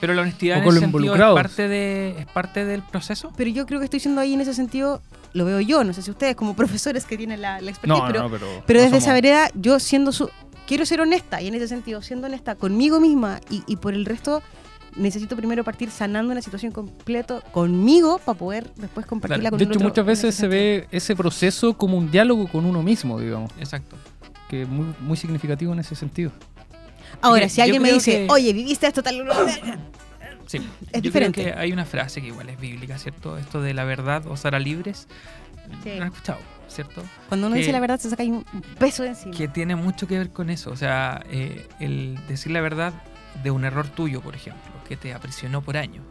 Pero 0.00 0.14
la 0.14 0.22
honestidad 0.22 0.58
en 0.58 0.64
ese 0.68 0.80
sentido 0.80 1.14
es 1.14 1.20
parte, 1.20 1.68
de, 1.68 2.14
es 2.20 2.26
parte 2.26 2.64
del 2.64 2.82
proceso. 2.82 3.32
Pero 3.36 3.50
yo 3.50 3.66
creo 3.66 3.80
que 3.80 3.84
estoy 3.84 4.00
siendo 4.00 4.22
ahí 4.22 4.32
en 4.32 4.40
ese 4.40 4.54
sentido, 4.54 5.02
lo 5.32 5.44
veo 5.44 5.60
yo, 5.60 5.84
no 5.84 5.92
sé 5.92 6.02
si 6.02 6.10
ustedes 6.10 6.34
como 6.36 6.54
profesores 6.56 7.04
que 7.04 7.16
tienen 7.16 7.40
la, 7.40 7.60
la 7.60 7.70
expertise, 7.70 7.98
No, 8.00 8.06
pero, 8.06 8.22
no, 8.24 8.30
pero. 8.30 8.46
pero 8.66 8.78
no 8.80 8.84
desde 8.84 8.98
esa 8.98 9.12
vereda 9.12 9.50
yo 9.54 9.78
siendo 9.80 10.12
su... 10.12 10.28
Quiero 10.66 10.86
ser 10.86 11.00
honesta 11.00 11.42
y 11.42 11.48
en 11.48 11.54
ese 11.54 11.66
sentido, 11.66 12.00
siendo 12.02 12.26
honesta 12.28 12.54
conmigo 12.54 13.00
misma 13.00 13.40
y, 13.50 13.64
y 13.66 13.76
por 13.76 13.92
el 13.92 14.04
resto, 14.04 14.40
necesito 14.94 15.36
primero 15.36 15.64
partir 15.64 15.90
sanando 15.90 16.30
una 16.32 16.42
situación 16.42 16.70
completo 16.70 17.42
conmigo 17.52 18.20
para 18.24 18.38
poder 18.38 18.70
después 18.76 19.04
compartirla 19.06 19.50
Claro. 19.50 19.52
con 19.52 19.58
De 19.58 19.64
hecho, 19.64 19.78
otro 19.78 19.88
muchas 19.88 20.06
veces 20.06 20.34
se 20.34 20.46
ve 20.46 20.86
ese 20.92 21.16
proceso 21.16 21.74
como 21.76 21.96
un 21.98 22.10
diálogo 22.10 22.46
con 22.46 22.66
uno 22.66 22.82
mismo, 22.84 23.18
digamos, 23.18 23.50
Exacto. 23.58 23.96
que 24.48 24.62
es 24.62 24.68
muy, 24.68 24.94
muy 25.00 25.16
significativo 25.16 25.72
en 25.72 25.80
ese 25.80 25.96
sentido. 25.96 26.30
Ahora, 27.20 27.40
Mira, 27.40 27.48
si 27.48 27.60
alguien 27.60 27.82
me 27.82 27.92
dice, 27.92 28.26
que- 28.26 28.32
oye, 28.32 28.52
viviste 28.52 28.86
esto 28.86 29.02
tal... 29.02 29.26
Sí. 30.50 30.58
Es 30.88 30.92
Yo 30.94 31.00
diferente. 31.02 31.42
creo 31.42 31.54
que 31.54 31.60
hay 31.60 31.72
una 31.72 31.84
frase 31.84 32.20
que 32.20 32.26
igual 32.26 32.48
es 32.48 32.58
bíblica, 32.58 32.98
¿cierto? 32.98 33.38
Esto 33.38 33.62
de 33.62 33.72
la 33.72 33.84
verdad 33.84 34.26
os 34.26 34.44
hará 34.44 34.58
libres. 34.58 35.06
Sí. 35.84 35.94
¿Lo 35.96 36.02
has 36.04 36.10
escuchado? 36.10 36.40
¿Cierto? 36.66 37.04
Cuando 37.28 37.46
uno 37.46 37.54
que- 37.54 37.60
dice 37.60 37.70
la 37.72 37.78
verdad 37.78 38.00
se 38.00 38.10
saca 38.10 38.24
un 38.24 38.44
peso 38.78 39.04
de 39.04 39.10
encima. 39.10 39.36
Que 39.36 39.46
tiene 39.46 39.76
mucho 39.76 40.08
que 40.08 40.18
ver 40.18 40.30
con 40.30 40.50
eso. 40.50 40.70
O 40.72 40.76
sea, 40.76 41.22
eh, 41.30 41.68
el 41.78 42.18
decir 42.26 42.50
la 42.50 42.60
verdad 42.60 42.92
de 43.44 43.52
un 43.52 43.64
error 43.64 43.86
tuyo, 43.88 44.20
por 44.22 44.34
ejemplo, 44.34 44.72
que 44.88 44.96
te 44.96 45.14
aprisionó 45.14 45.62
por 45.62 45.76
años. 45.76 46.04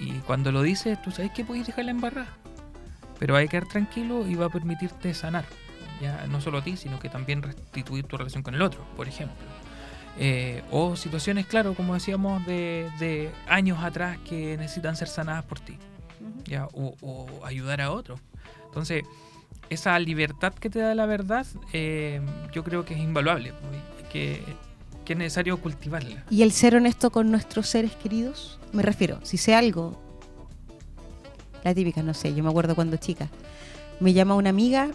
Y 0.00 0.12
cuando 0.26 0.52
lo 0.52 0.60
dices, 0.60 1.00
tú 1.00 1.10
sabes 1.10 1.30
que 1.32 1.42
puedes 1.44 1.66
dejarla 1.66 1.92
embarrar. 1.92 2.26
Pero 3.18 3.36
hay 3.36 3.46
que 3.46 3.52
quedar 3.52 3.68
tranquilo 3.68 4.26
y 4.26 4.34
va 4.34 4.46
a 4.46 4.50
permitirte 4.50 5.14
sanar. 5.14 5.46
Ya 6.02 6.26
no 6.26 6.40
solo 6.42 6.58
a 6.58 6.62
ti, 6.64 6.76
sino 6.76 6.98
que 6.98 7.08
también 7.08 7.40
restituir 7.42 8.04
tu 8.04 8.18
relación 8.18 8.42
con 8.42 8.54
el 8.54 8.60
otro, 8.62 8.84
por 8.96 9.08
ejemplo. 9.08 9.36
Eh, 10.18 10.62
o 10.70 10.94
situaciones, 10.96 11.46
claro, 11.46 11.74
como 11.74 11.94
decíamos, 11.94 12.44
de, 12.46 12.90
de 12.98 13.30
años 13.48 13.82
atrás 13.82 14.18
que 14.28 14.56
necesitan 14.58 14.96
ser 14.96 15.08
sanadas 15.08 15.44
por 15.44 15.58
ti. 15.60 15.78
¿ya? 16.44 16.66
O, 16.72 16.94
o 17.00 17.44
ayudar 17.44 17.80
a 17.80 17.90
otros. 17.90 18.20
Entonces, 18.66 19.04
esa 19.70 19.98
libertad 19.98 20.52
que 20.52 20.70
te 20.70 20.78
da 20.80 20.94
la 20.94 21.06
verdad, 21.06 21.46
eh, 21.72 22.20
yo 22.52 22.62
creo 22.64 22.84
que 22.84 22.94
es 22.94 23.00
invaluable, 23.00 23.52
pues, 23.52 24.08
que, 24.10 24.42
que 25.04 25.12
es 25.14 25.18
necesario 25.18 25.58
cultivarla. 25.58 26.24
Y 26.30 26.42
el 26.42 26.52
ser 26.52 26.76
honesto 26.76 27.10
con 27.10 27.30
nuestros 27.30 27.68
seres 27.68 27.92
queridos, 27.96 28.60
me 28.72 28.82
refiero, 28.82 29.18
si 29.22 29.38
sé 29.38 29.54
algo, 29.54 30.00
la 31.64 31.74
típica, 31.74 32.02
no 32.02 32.14
sé, 32.14 32.34
yo 32.34 32.42
me 32.42 32.50
acuerdo 32.50 32.74
cuando 32.74 32.96
chica, 32.96 33.28
me 34.00 34.12
llama 34.12 34.34
una 34.34 34.50
amiga, 34.50 34.90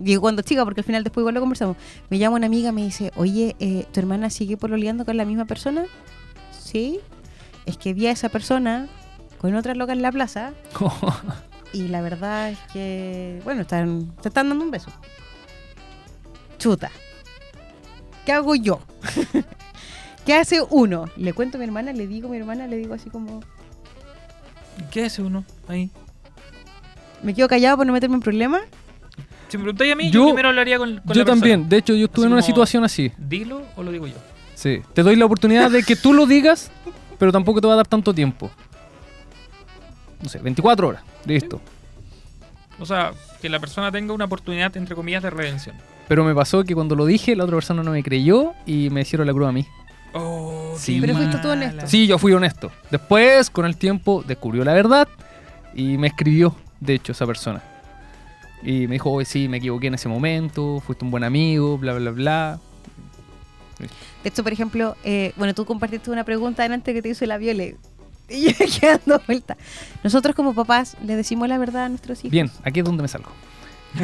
digo 0.00 0.20
cuando 0.20 0.42
chica, 0.42 0.64
porque 0.64 0.80
al 0.80 0.84
final 0.84 1.04
después 1.04 1.22
igual 1.22 1.34
lo 1.34 1.40
conversamos, 1.40 1.76
me 2.08 2.18
llama 2.18 2.36
una 2.36 2.46
amiga, 2.46 2.72
me 2.72 2.82
dice, 2.82 3.12
oye, 3.16 3.54
eh, 3.60 3.86
¿tu 3.92 4.00
hermana 4.00 4.30
sigue 4.30 4.56
pololeando 4.56 5.04
con 5.04 5.16
la 5.16 5.24
misma 5.24 5.44
persona? 5.44 5.84
Sí, 6.58 7.00
es 7.66 7.76
que 7.76 7.94
vi 7.94 8.06
a 8.06 8.10
esa 8.10 8.28
persona 8.28 8.88
con 9.38 9.54
otra 9.54 9.74
loca 9.74 9.92
en 9.92 10.02
la 10.02 10.10
plaza 10.10 10.52
y 11.72 11.88
la 11.88 12.00
verdad 12.00 12.50
es 12.50 12.58
que, 12.72 13.40
bueno, 13.44 13.62
están, 13.62 14.12
se 14.20 14.28
están 14.28 14.48
dando 14.48 14.64
un 14.64 14.70
beso. 14.70 14.90
Chuta. 16.58 16.90
¿Qué 18.26 18.32
hago 18.32 18.54
yo? 18.54 18.80
¿Qué 20.26 20.34
hace 20.34 20.60
uno? 20.68 21.06
Le 21.16 21.32
cuento 21.32 21.56
a 21.56 21.58
mi 21.58 21.64
hermana, 21.64 21.92
le 21.92 22.06
digo 22.06 22.28
a 22.28 22.30
mi 22.32 22.36
hermana, 22.36 22.66
le 22.66 22.76
digo 22.76 22.94
así 22.94 23.08
como, 23.08 23.40
¿Qué 24.90 25.04
hace 25.04 25.22
uno 25.22 25.44
ahí? 25.68 25.90
me 27.22 27.34
quedo 27.34 27.48
callado 27.48 27.76
por 27.76 27.86
no 27.86 27.92
meterme 27.92 28.16
en 28.16 28.22
problemas. 28.22 28.62
Si 29.50 29.58
me 29.58 29.64
preguntáis 29.64 29.92
a 29.92 29.96
mí, 29.96 30.10
yo, 30.10 30.20
Yo- 30.20 30.26
primero 30.28 30.48
hablaría 30.48 30.78
con, 30.78 30.88
con 30.88 30.96
yo 30.96 31.00
la 31.02 31.12
persona. 31.12 31.26
también, 31.26 31.68
de 31.68 31.76
hecho, 31.76 31.94
yo 31.94 32.06
estuve 32.06 32.24
Así 32.24 32.28
en 32.28 32.32
una 32.32 32.42
situación 32.42 32.84
así. 32.84 33.12
¿Dilo 33.18 33.62
o 33.76 33.82
lo 33.82 33.90
digo 33.92 34.06
yo? 34.06 34.14
Sí. 34.54 34.80
Te 34.94 35.02
doy 35.02 35.16
la 35.16 35.24
oportunidad 35.26 35.70
de 35.70 35.82
que 35.82 35.96
tú 35.96 36.12
lo 36.14 36.26
digas, 36.26 36.70
pero 37.18 37.32
tampoco 37.32 37.60
te 37.60 37.66
va 37.66 37.72
a 37.74 37.76
dar 37.76 37.86
tanto 37.88 38.14
tiempo. 38.14 38.50
No 40.22 40.28
sé, 40.28 40.38
24 40.38 40.88
horas. 40.88 41.02
Listo. 41.24 41.60
O 42.78 42.86
sea, 42.86 43.12
que 43.42 43.48
la 43.48 43.58
persona 43.58 43.90
tenga 43.90 44.12
una 44.12 44.26
oportunidad, 44.26 44.74
entre 44.76 44.94
comillas, 44.94 45.22
de 45.22 45.30
redención. 45.30 45.76
Pero 46.08 46.24
me 46.24 46.34
pasó 46.34 46.64
que 46.64 46.74
cuando 46.74 46.94
lo 46.96 47.06
dije, 47.06 47.36
la 47.36 47.44
otra 47.44 47.56
persona 47.56 47.82
no 47.82 47.90
me 47.92 48.02
creyó 48.02 48.52
y 48.66 48.90
me 48.90 49.02
hicieron 49.02 49.26
la 49.26 49.32
cruz 49.32 49.48
a 49.48 49.52
mí. 49.52 49.66
Oh, 50.12 50.74
Sí. 50.76 50.98
Pero 51.00 51.14
fuiste 51.14 51.38
tú 51.38 51.48
honesto. 51.48 51.86
Sí, 51.86 52.06
yo 52.06 52.18
fui 52.18 52.32
honesto. 52.32 52.70
Después, 52.90 53.50
con 53.50 53.64
el 53.66 53.76
tiempo, 53.76 54.24
descubrió 54.26 54.64
la 54.64 54.72
verdad 54.72 55.08
y 55.74 55.98
me 55.98 56.06
escribió, 56.08 56.54
de 56.80 56.94
hecho, 56.94 57.12
esa 57.12 57.26
persona. 57.26 57.62
Y 58.62 58.86
me 58.86 58.94
dijo, 58.94 59.10
oye, 59.10 59.24
sí, 59.24 59.48
me 59.48 59.56
equivoqué 59.58 59.86
en 59.86 59.94
ese 59.94 60.08
momento, 60.08 60.80
fuiste 60.84 61.04
un 61.04 61.10
buen 61.10 61.24
amigo, 61.24 61.78
bla, 61.78 61.94
bla, 61.94 62.10
bla. 62.10 62.60
De 64.22 64.28
hecho, 64.28 64.42
por 64.42 64.52
ejemplo, 64.52 64.96
eh, 65.04 65.32
bueno, 65.36 65.54
tú 65.54 65.64
compartiste 65.64 66.10
una 66.10 66.24
pregunta 66.24 66.64
antes 66.64 66.92
que 66.94 67.00
te 67.00 67.08
hizo 67.08 67.24
la 67.26 67.38
Viole. 67.38 67.76
Y 68.32 68.52
yo 68.52 68.52
quedé 68.58 68.98
dando 69.04 69.20
vuelta. 69.26 69.56
Nosotros 70.04 70.36
como 70.36 70.54
papás 70.54 70.96
le 71.04 71.16
decimos 71.16 71.48
la 71.48 71.58
verdad 71.58 71.86
a 71.86 71.88
nuestros 71.88 72.20
hijos. 72.20 72.30
Bien, 72.30 72.48
aquí 72.62 72.78
es 72.78 72.84
donde 72.86 73.02
me 73.02 73.08
salgo. 73.08 73.30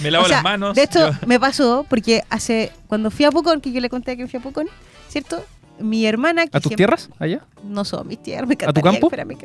Me 0.00 0.10
lavo 0.10 0.24
O 0.24 0.28
sea, 0.28 0.36
las 0.38 0.44
manos. 0.44 0.74
De 0.76 0.82
hecho, 0.84 1.10
yo- 1.12 1.26
me 1.26 1.38
pasó 1.40 1.84
porque 1.88 2.22
hace 2.30 2.72
cuando 2.86 3.10
fui 3.10 3.24
a 3.24 3.30
Pucón, 3.30 3.60
que 3.60 3.72
yo 3.72 3.80
le 3.80 3.88
conté 3.88 4.16
que 4.16 4.26
fui 4.28 4.38
a 4.38 4.42
Pucón, 4.42 4.68
¿cierto? 5.08 5.44
Mi 5.78 6.06
hermana... 6.06 6.42
que 6.46 6.56
¿A 6.56 6.60
tus 6.60 6.70
siempre- 6.70 6.76
tierras? 6.76 7.08
¿Allá? 7.18 7.40
No 7.64 7.84
son 7.84 8.06
mis 8.08 8.22
tierras, 8.22 8.48
me 8.48 8.56
tu 8.56 8.64
encantaría. 8.64 8.90
campo? 8.92 9.06
espera, 9.08 9.24
me 9.24 9.36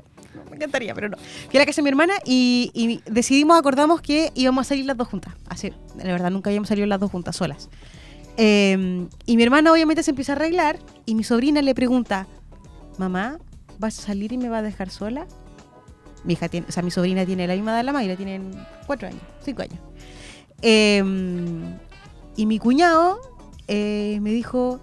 encantaría, 0.57 0.93
pero 0.93 1.09
no. 1.09 1.17
Fui 1.17 1.57
a 1.57 1.59
la 1.59 1.65
casa 1.65 1.77
de 1.77 1.83
mi 1.83 1.89
hermana 1.89 2.13
y, 2.25 2.71
y 2.73 3.01
decidimos, 3.09 3.57
acordamos 3.57 4.01
que 4.01 4.31
íbamos 4.35 4.67
a 4.67 4.69
salir 4.69 4.85
las 4.85 4.97
dos 4.97 5.07
juntas. 5.07 5.33
Hace, 5.49 5.73
la 5.97 6.11
verdad, 6.11 6.29
nunca 6.31 6.49
habíamos 6.49 6.69
salido 6.69 6.85
las 6.87 6.99
dos 6.99 7.09
juntas, 7.11 7.35
solas. 7.35 7.69
Eh, 8.37 9.07
y 9.25 9.35
mi 9.35 9.43
hermana 9.43 9.71
obviamente 9.71 10.03
se 10.03 10.11
empieza 10.11 10.33
a 10.33 10.35
arreglar 10.35 10.77
y 11.05 11.15
mi 11.15 11.23
sobrina 11.23 11.61
le 11.61 11.73
pregunta, 11.73 12.27
mamá, 12.97 13.39
¿vas 13.79 13.97
a 13.99 14.01
salir 14.03 14.31
y 14.31 14.37
me 14.37 14.47
vas 14.47 14.59
a 14.59 14.63
dejar 14.63 14.89
sola? 14.91 15.25
Mi 16.23 16.33
hija 16.33 16.47
tiene, 16.47 16.67
o 16.67 16.71
sea, 16.71 16.83
mi 16.83 16.91
sobrina 16.91 17.25
tiene 17.25 17.47
la 17.47 17.55
misma 17.55 17.71
edad 17.71 17.77
de 17.79 17.83
la 17.83 17.93
Mayra, 17.93 18.15
tienen 18.15 18.51
cuatro 18.85 19.07
años, 19.07 19.21
cinco 19.43 19.63
años. 19.63 19.79
Eh, 20.61 21.03
y 22.35 22.45
mi 22.45 22.59
cuñado 22.59 23.19
eh, 23.67 24.19
me 24.21 24.31
dijo, 24.31 24.79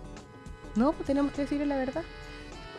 no, 0.75 0.93
pues 0.93 1.07
tenemos 1.07 1.33
que 1.33 1.43
decirle 1.43 1.67
la 1.67 1.77
verdad. 1.77 2.03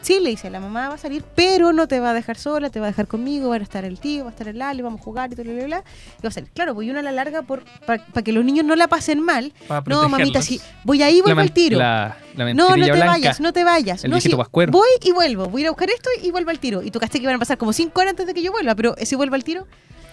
Sí, 0.05 0.19
le 0.19 0.29
dice, 0.29 0.51
la 0.51 0.59
mamá 0.59 0.87
va 0.87 0.93
a 0.93 0.97
salir, 0.99 1.23
pero 1.33 1.73
no 1.73 1.87
te 1.87 1.99
va 1.99 2.11
a 2.11 2.13
dejar 2.13 2.37
sola, 2.37 2.69
te 2.69 2.79
va 2.79 2.85
a 2.85 2.89
dejar 2.89 3.07
conmigo, 3.07 3.49
va 3.49 3.55
a 3.55 3.57
estar 3.57 3.83
el 3.85 3.99
tío, 3.99 4.25
va 4.25 4.29
a 4.29 4.33
estar 4.33 4.47
el 4.47 4.59
Lali, 4.59 4.83
vamos 4.83 5.01
a 5.01 5.03
jugar 5.03 5.31
y 5.31 5.35
todo, 5.35 5.45
bla, 5.45 5.53
bla, 5.55 5.65
bla. 5.65 5.83
Y 6.19 6.21
va 6.21 6.29
a 6.29 6.31
salir. 6.31 6.51
Claro, 6.51 6.75
pues 6.75 6.85
y 6.85 6.91
uno 6.91 6.99
a 6.99 7.01
la 7.01 7.11
larga, 7.11 7.41
para 7.41 8.23
que 8.23 8.31
los 8.31 8.45
niños 8.45 8.65
no 8.67 8.75
la 8.75 8.87
pasen 8.87 9.19
mal. 9.19 9.51
para 9.67 9.81
No, 9.87 10.07
mamita, 10.07 10.43
sí, 10.43 10.61
voy 10.83 11.01
ahí, 11.01 11.21
vuelvo 11.21 11.41
al 11.41 11.51
tiro. 11.51 11.79
La, 11.79 12.17
la 12.35 12.53
no, 12.53 12.75
no 12.77 12.85
te 12.85 12.91
blanca. 12.91 13.05
vayas, 13.07 13.39
no 13.39 13.51
te 13.51 13.63
vayas. 13.63 14.03
El 14.03 14.11
no, 14.11 14.21
sí, 14.21 14.29
voy 14.31 14.87
y 15.01 15.11
vuelvo. 15.11 15.47
Voy 15.47 15.61
a 15.61 15.63
ir 15.63 15.67
a 15.69 15.71
buscar 15.71 15.89
esto 15.89 16.11
y 16.21 16.29
vuelvo 16.29 16.51
al 16.51 16.59
tiro. 16.59 16.83
Y 16.83 16.91
tú 16.91 16.99
caché 16.99 17.17
que 17.17 17.23
iban 17.23 17.37
a 17.37 17.39
pasar 17.39 17.57
como 17.57 17.73
cinco 17.73 17.99
horas 18.01 18.11
antes 18.11 18.27
de 18.27 18.35
que 18.35 18.43
yo 18.43 18.51
vuelva, 18.51 18.75
pero 18.75 18.93
si 19.01 19.15
vuelvo 19.15 19.33
al 19.33 19.43
tiro, 19.43 19.65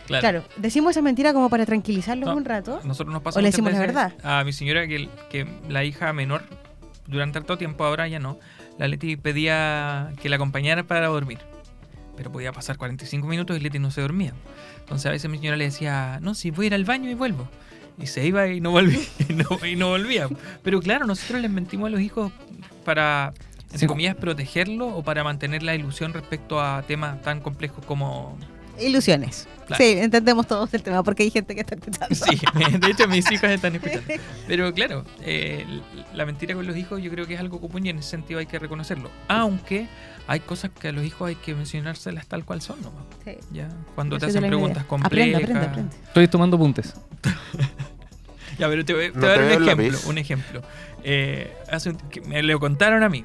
Claro. 0.07 0.20
claro, 0.20 0.44
decimos 0.57 0.92
esa 0.92 1.02
mentira 1.02 1.35
como 1.35 1.50
para 1.50 1.66
tranquilizarlos 1.66 2.28
No, 2.31 2.35
un 2.35 2.46
rato. 2.46 2.81
Nosotros 2.83 3.12
nos 3.12 3.22
pasa 3.22 3.38
¿O 3.38 3.42
le 3.42 3.50
decimos 3.50 3.74
la 3.74 3.78
verdad? 3.78 4.14
A 4.24 4.42
mi 4.42 4.55
señora 4.55 4.87
que, 4.88 5.11
que 5.31 5.46
la 5.68 5.85
hija 5.85 6.14
menor, 6.14 6.44
durante 7.07 7.38
tanto 7.38 7.59
tiempo, 7.59 7.85
ahora 7.85 8.09
ya 8.09 8.18
no, 8.18 8.38
la 8.78 8.88
Leti 8.88 9.16
pedía 9.16 10.12
que 10.20 10.28
la 10.28 10.37
acompañara 10.37 10.82
para 10.85 11.06
dormir. 11.08 11.38
Pero 12.16 12.30
podía 12.30 12.52
pasar 12.52 12.76
45 12.76 13.26
minutos 13.26 13.56
y 13.56 13.61
Leti 13.61 13.78
no 13.78 13.90
se 13.90 14.00
dormía. 14.02 14.32
Entonces 14.80 15.06
a 15.06 15.11
veces 15.11 15.30
mi 15.30 15.38
señora 15.38 15.56
le 15.56 15.64
decía, 15.64 16.18
no, 16.20 16.35
si 16.35 16.50
voy 16.50 16.64
a 16.64 16.68
ir 16.68 16.74
al 16.74 16.85
baño 16.85 17.11
y 17.11 17.14
vuelvo. 17.14 17.48
Y 17.98 18.06
se 18.06 18.24
iba 18.26 18.46
y 18.48 18.61
no 18.61 18.70
volvía. 18.70 18.98
Y 19.28 19.32
no, 19.35 19.66
y 19.66 19.76
no 19.76 19.88
volvía. 19.88 20.28
Pero 20.62 20.80
claro, 20.80 21.06
nosotros 21.06 21.40
les 21.40 21.50
mentimos 21.50 21.87
a 21.88 21.90
los 21.90 22.00
hijos 22.00 22.32
para, 22.85 23.32
entre 23.64 23.78
Sí. 23.78 23.87
comillas, 23.87 24.14
protegerlos 24.16 24.92
o 24.94 25.02
para 25.02 25.24
mantener 25.24 25.62
la 25.62 25.74
ilusión 25.74 26.12
respecto 26.12 26.61
a 26.61 26.82
temas 26.82 27.22
tan 27.22 27.40
complejos 27.40 27.85
como 27.87 28.37
Ilusiones. 28.80 29.48
Claro. 29.66 29.82
Sí, 29.82 29.92
entendemos 29.98 30.46
todos 30.46 30.72
el 30.74 30.82
tema 30.82 31.02
porque 31.04 31.22
hay 31.22 31.30
gente 31.30 31.54
que 31.54 31.61
está 31.61 31.74
escuchando. 31.80 32.14
Sí, 32.14 32.78
de 32.78 32.90
hecho 32.90 33.06
mis 33.08 33.30
hijas 33.30 33.50
están 33.52 33.74
escuchando. 33.76 34.02
Pero 34.48 34.72
claro, 34.74 35.04
eh, 35.22 35.64
la 36.14 36.26
mentira 36.26 36.54
con 36.54 36.66
los 36.66 36.76
hijos 36.76 37.00
yo 37.02 37.11
creo 37.11 37.26
que 37.26 37.35
es 37.35 37.40
algo 37.40 37.61
común 37.61 37.87
y 37.87 37.90
en 37.90 37.98
ese 37.98 38.11
sentido 38.11 38.40
hay 38.40 38.46
que 38.46 38.58
reconocerlo. 38.58 39.11
Aunque 39.28 39.87
hay 40.26 40.40
cosas 40.40 40.70
que 40.78 40.88
a 40.88 40.92
los 40.92 41.04
hijos 41.04 41.28
hay 41.28 41.37
que 41.37 41.54
mencionárselas 41.54 42.26
tal 42.26 42.44
cual 42.44 42.61
son 42.61 42.82
nomás. 42.82 43.04
Sí. 43.24 43.37
Ya, 43.52 43.68
cuando 43.94 44.18
te 44.18 44.26
hacen 44.26 44.42
preguntas 44.44 44.78
idea. 44.78 44.88
complejas. 44.88 45.12
Aprende, 45.35 45.37
aprende, 45.37 45.66
aprende. 45.66 45.96
Estoy 46.08 46.28
tomando 46.28 46.58
puntes. 46.58 46.94
Ya, 48.58 48.68
pero 48.68 48.85
te 48.85 48.92
voy, 48.92 49.11
te 49.11 49.18
No 49.18 49.20
voy 49.22 49.30
a 49.30 49.32
dar 49.38 49.56
un 49.56 49.62
ejemplo. 49.68 49.98
Un 50.06 50.18
ejemplo. 50.18 50.62
Eh, 51.02 51.56
hace 51.70 51.88
un- 51.90 51.96
que 51.96 52.20
me 52.20 52.42
lo 52.42 52.61
contaron 52.61 53.02
a 53.02 53.08
mí. 53.08 53.24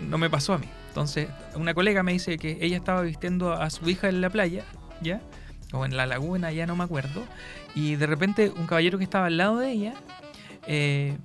No 0.00 0.18
me 0.18 0.28
pasó 0.28 0.54
a 0.54 0.58
mí. 0.58 0.66
Entonces, 0.96 1.28
una 1.54 1.74
colega 1.74 2.02
me 2.02 2.12
dice 2.12 2.38
que 2.38 2.56
ella 2.62 2.78
estaba 2.78 3.02
vistiendo 3.02 3.52
a 3.52 3.68
su 3.68 3.86
hija 3.86 4.08
en 4.08 4.22
la 4.22 4.30
playa, 4.30 4.64
¿ya? 5.02 5.20
O 5.74 5.84
en 5.84 5.94
la 5.94 6.06
laguna, 6.06 6.52
ya 6.52 6.66
no 6.66 6.74
me 6.74 6.84
acuerdo. 6.84 7.22
Y 7.74 7.96
de 7.96 8.06
repente 8.06 8.50
un 8.56 8.66
caballero 8.66 8.96
que 8.96 9.04
estaba 9.04 9.26
al 9.26 9.36
lado 9.36 9.58
de 9.58 9.72
ella 9.72 9.92
eh, 10.66 11.18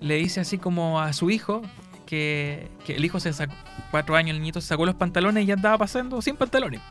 le 0.00 0.16
dice 0.16 0.40
así 0.40 0.58
como 0.58 1.00
a 1.00 1.14
su 1.14 1.30
hijo 1.30 1.62
que, 2.04 2.68
que 2.84 2.96
el 2.96 3.06
hijo 3.06 3.18
se 3.18 3.32
sacó, 3.32 3.54
cuatro 3.90 4.16
años, 4.16 4.34
el 4.36 4.42
niñito 4.42 4.60
se 4.60 4.66
sacó 4.66 4.84
los 4.84 4.96
pantalones 4.96 5.44
y 5.44 5.46
ya 5.46 5.54
andaba 5.54 5.78
pasando 5.78 6.20
sin 6.20 6.36
pantalones. 6.36 6.82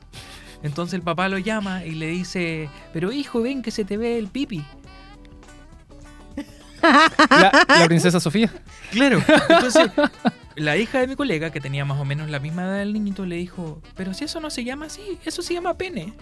Entonces 0.64 0.96
el 0.96 1.04
papá 1.04 1.30
lo 1.30 1.38
llama 1.38 1.86
y 1.86 1.92
le 1.92 2.08
dice, 2.08 2.72
pero 2.92 3.12
hijo, 3.12 3.44
ven 3.44 3.62
que 3.62 3.70
se 3.70 3.86
te 3.86 3.98
ve 3.98 4.18
el 4.18 4.30
pipi. 4.30 4.66
La, 6.82 7.66
la 7.68 7.86
princesa 7.86 8.20
Sofía. 8.20 8.52
Claro. 8.92 9.22
Entonces, 9.50 9.92
la 10.56 10.78
hija 10.78 11.00
de 11.00 11.08
mi 11.08 11.16
colega, 11.16 11.50
que 11.52 11.60
tenía 11.62 11.86
más 11.86 12.00
o 12.00 12.06
menos 12.06 12.30
la 12.30 12.40
misma 12.40 12.64
edad 12.64 12.78
del 12.80 12.94
niñito, 12.94 13.26
le 13.26 13.36
dijo, 13.36 13.82
pero 13.96 14.14
si 14.14 14.24
eso 14.26 14.40
no 14.40 14.50
se 14.50 14.64
llama 14.64 14.86
así, 14.86 15.20
eso 15.26 15.42
se 15.42 15.54
llama 15.54 15.74
pene. 15.76 16.14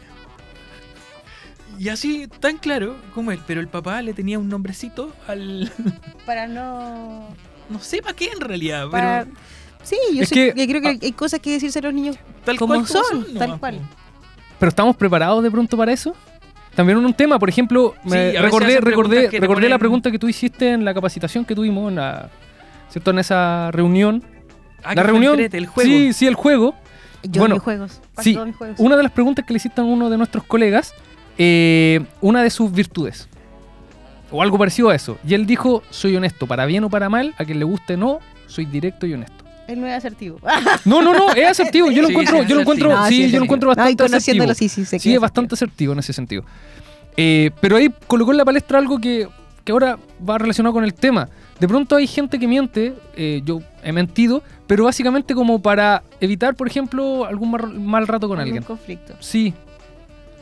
Y 1.80 1.90
así, 1.90 2.28
tan 2.40 2.58
claro 2.58 2.96
como 3.14 3.32
él. 3.32 3.40
Pero 3.48 3.60
el 3.60 3.68
papá 3.68 4.02
le 4.02 4.14
tenía 4.14 4.38
un 4.40 4.48
nombrecito 4.50 5.12
al... 5.28 5.72
Para 6.26 6.48
no. 6.48 7.28
No 7.70 7.80
sé 7.80 8.02
para 8.02 8.14
qué 8.16 8.30
en 8.32 8.42
realidad, 8.42 8.90
Para... 8.90 9.24
pero 9.24 9.36
Sí, 9.84 9.98
yo, 10.14 10.26
sé- 10.26 10.36
que- 10.36 10.54
yo 10.56 10.68
creo 10.68 10.82
que 10.82 11.06
hay 11.06 11.12
cosas 11.14 11.40
que 11.40 11.52
decirse 11.52 11.80
a 11.80 11.82
los 11.82 11.94
niños 11.94 12.18
tal 12.46 12.58
como 12.58 12.74
cual 12.76 12.88
son, 12.88 13.34
tal 13.36 13.60
cual. 13.60 13.80
Pero 14.60 14.70
estamos 14.70 14.96
preparados 14.96 15.44
de 15.44 15.50
pronto 15.52 15.76
para 15.76 15.92
eso. 15.92 16.16
También 16.76 16.98
un 16.98 17.14
tema, 17.14 17.38
por 17.40 17.50
ejemplo, 17.50 17.94
Sí, 18.04 18.10
me 18.10 18.32
recordé, 18.34 18.80
recordé, 18.80 19.30
recordé 19.30 19.70
la 19.70 19.78
pregunta 19.78 20.10
que 20.12 20.18
tú 20.20 20.28
hiciste 20.30 20.72
en 20.72 20.86
la 20.86 20.94
capacitación 20.94 21.44
que 21.46 21.54
tuvimos 21.56 21.90
en 21.90 21.96
la, 21.96 22.30
¿cierto? 22.94 23.12
En 23.12 23.20
esa 23.20 23.72
reunión. 23.72 24.24
Ah, 24.84 24.96
la 24.96 25.04
reunión. 25.04 25.34
entrete, 25.34 25.58
el 25.58 25.66
juego. 25.68 25.90
Sí, 25.90 26.14
sí, 26.14 26.28
el 26.28 26.36
juego. 26.36 26.76
Yo 27.24 27.40
Bueno, 27.42 27.56
mis 27.56 27.64
juegos. 27.64 28.02
sí, 28.20 28.34
todos 28.34 28.48
mis 28.48 28.56
juegos. 28.56 28.80
Una 28.80 28.96
de 28.96 29.04
las 29.04 29.12
preguntas 29.12 29.44
que 29.46 29.54
le 29.54 29.58
hiciste 29.58 29.82
a 29.82 29.84
uno 29.84 30.10
de 30.10 30.18
nuestros 30.18 30.44
colegas, 30.44 30.94
eh, 31.38 32.02
una 32.22 32.44
de 32.44 32.50
sus 32.50 32.72
virtudes. 32.72 33.28
O 34.32 34.42
algo 34.42 34.58
parecido 34.58 34.90
a 34.90 34.96
eso. 34.96 35.18
Y 35.28 35.34
él 35.34 35.46
dijo, 35.46 35.84
soy 35.90 36.16
honesto, 36.16 36.48
para 36.48 36.66
bien 36.66 36.84
o 36.84 36.90
para 36.90 37.10
mal, 37.10 37.34
a 37.38 37.46
quien 37.46 37.60
le 37.60 37.66
guste 37.66 37.98
no, 37.98 38.20
soy 38.48 38.66
directo 38.66 39.06
y 39.06 39.14
honesto. 39.14 39.44
El 39.68 39.80
no 39.80 39.88
es 39.88 39.94
asertivo. 39.94 40.40
No, 40.86 41.02
no, 41.02 41.14
no, 41.14 41.32
es 41.34 41.48
asertivo. 41.48 41.90
Yo 41.90 42.02
lo 42.02 42.08
Sí, 42.10 42.14
encuentro, 42.14 42.42
sí, 42.42 42.46
yo 42.48 42.56
lo 42.56 42.62
encuentro. 42.62 42.90
No, 42.90 43.08
sí, 43.08 43.16
sí, 43.26 43.32
yo 43.32 43.38
lo 43.40 43.46
encuentro 43.46 43.70
bastante 43.70 44.04
asertivo. 44.04 44.54
sí, 44.54 45.14
es 45.14 45.20
bastante 45.20 45.56
asertivo 45.56 45.94
en 45.94 46.00
ese 46.00 46.12
sentido. 46.14 46.44
Eh, 47.16 47.52
pero 47.62 47.78
ahí 47.78 47.90
colocó 48.08 48.32
en 48.32 48.38
la 48.38 48.46
palestra 48.46 48.80
algo 48.80 49.00
que, 49.00 49.28
que 49.64 49.72
ahora 49.72 49.98
va 50.28 50.38
relacionado 50.38 50.74
con 50.74 50.84
el 50.84 50.94
tema. 50.94 51.30
De 51.60 51.68
pronto 51.68 51.96
hay 51.96 52.08
gente 52.08 52.40
que 52.40 52.48
miente, 52.48 52.94
eh, 53.16 53.42
yo 53.46 53.62
he 53.84 53.92
mentido, 53.92 54.42
pero 54.68 54.86
básicamente 54.86 55.36
como 55.36 55.62
para 55.62 56.04
evitar, 56.20 56.56
por 56.56 56.68
ejemplo, 56.68 57.26
algún 57.26 57.52
mal 57.86 58.08
rato 58.08 58.28
con 58.28 58.38
Algún 58.40 58.50
alguien. 58.54 58.64
conflicto. 58.64 59.14
Sí, 59.20 59.54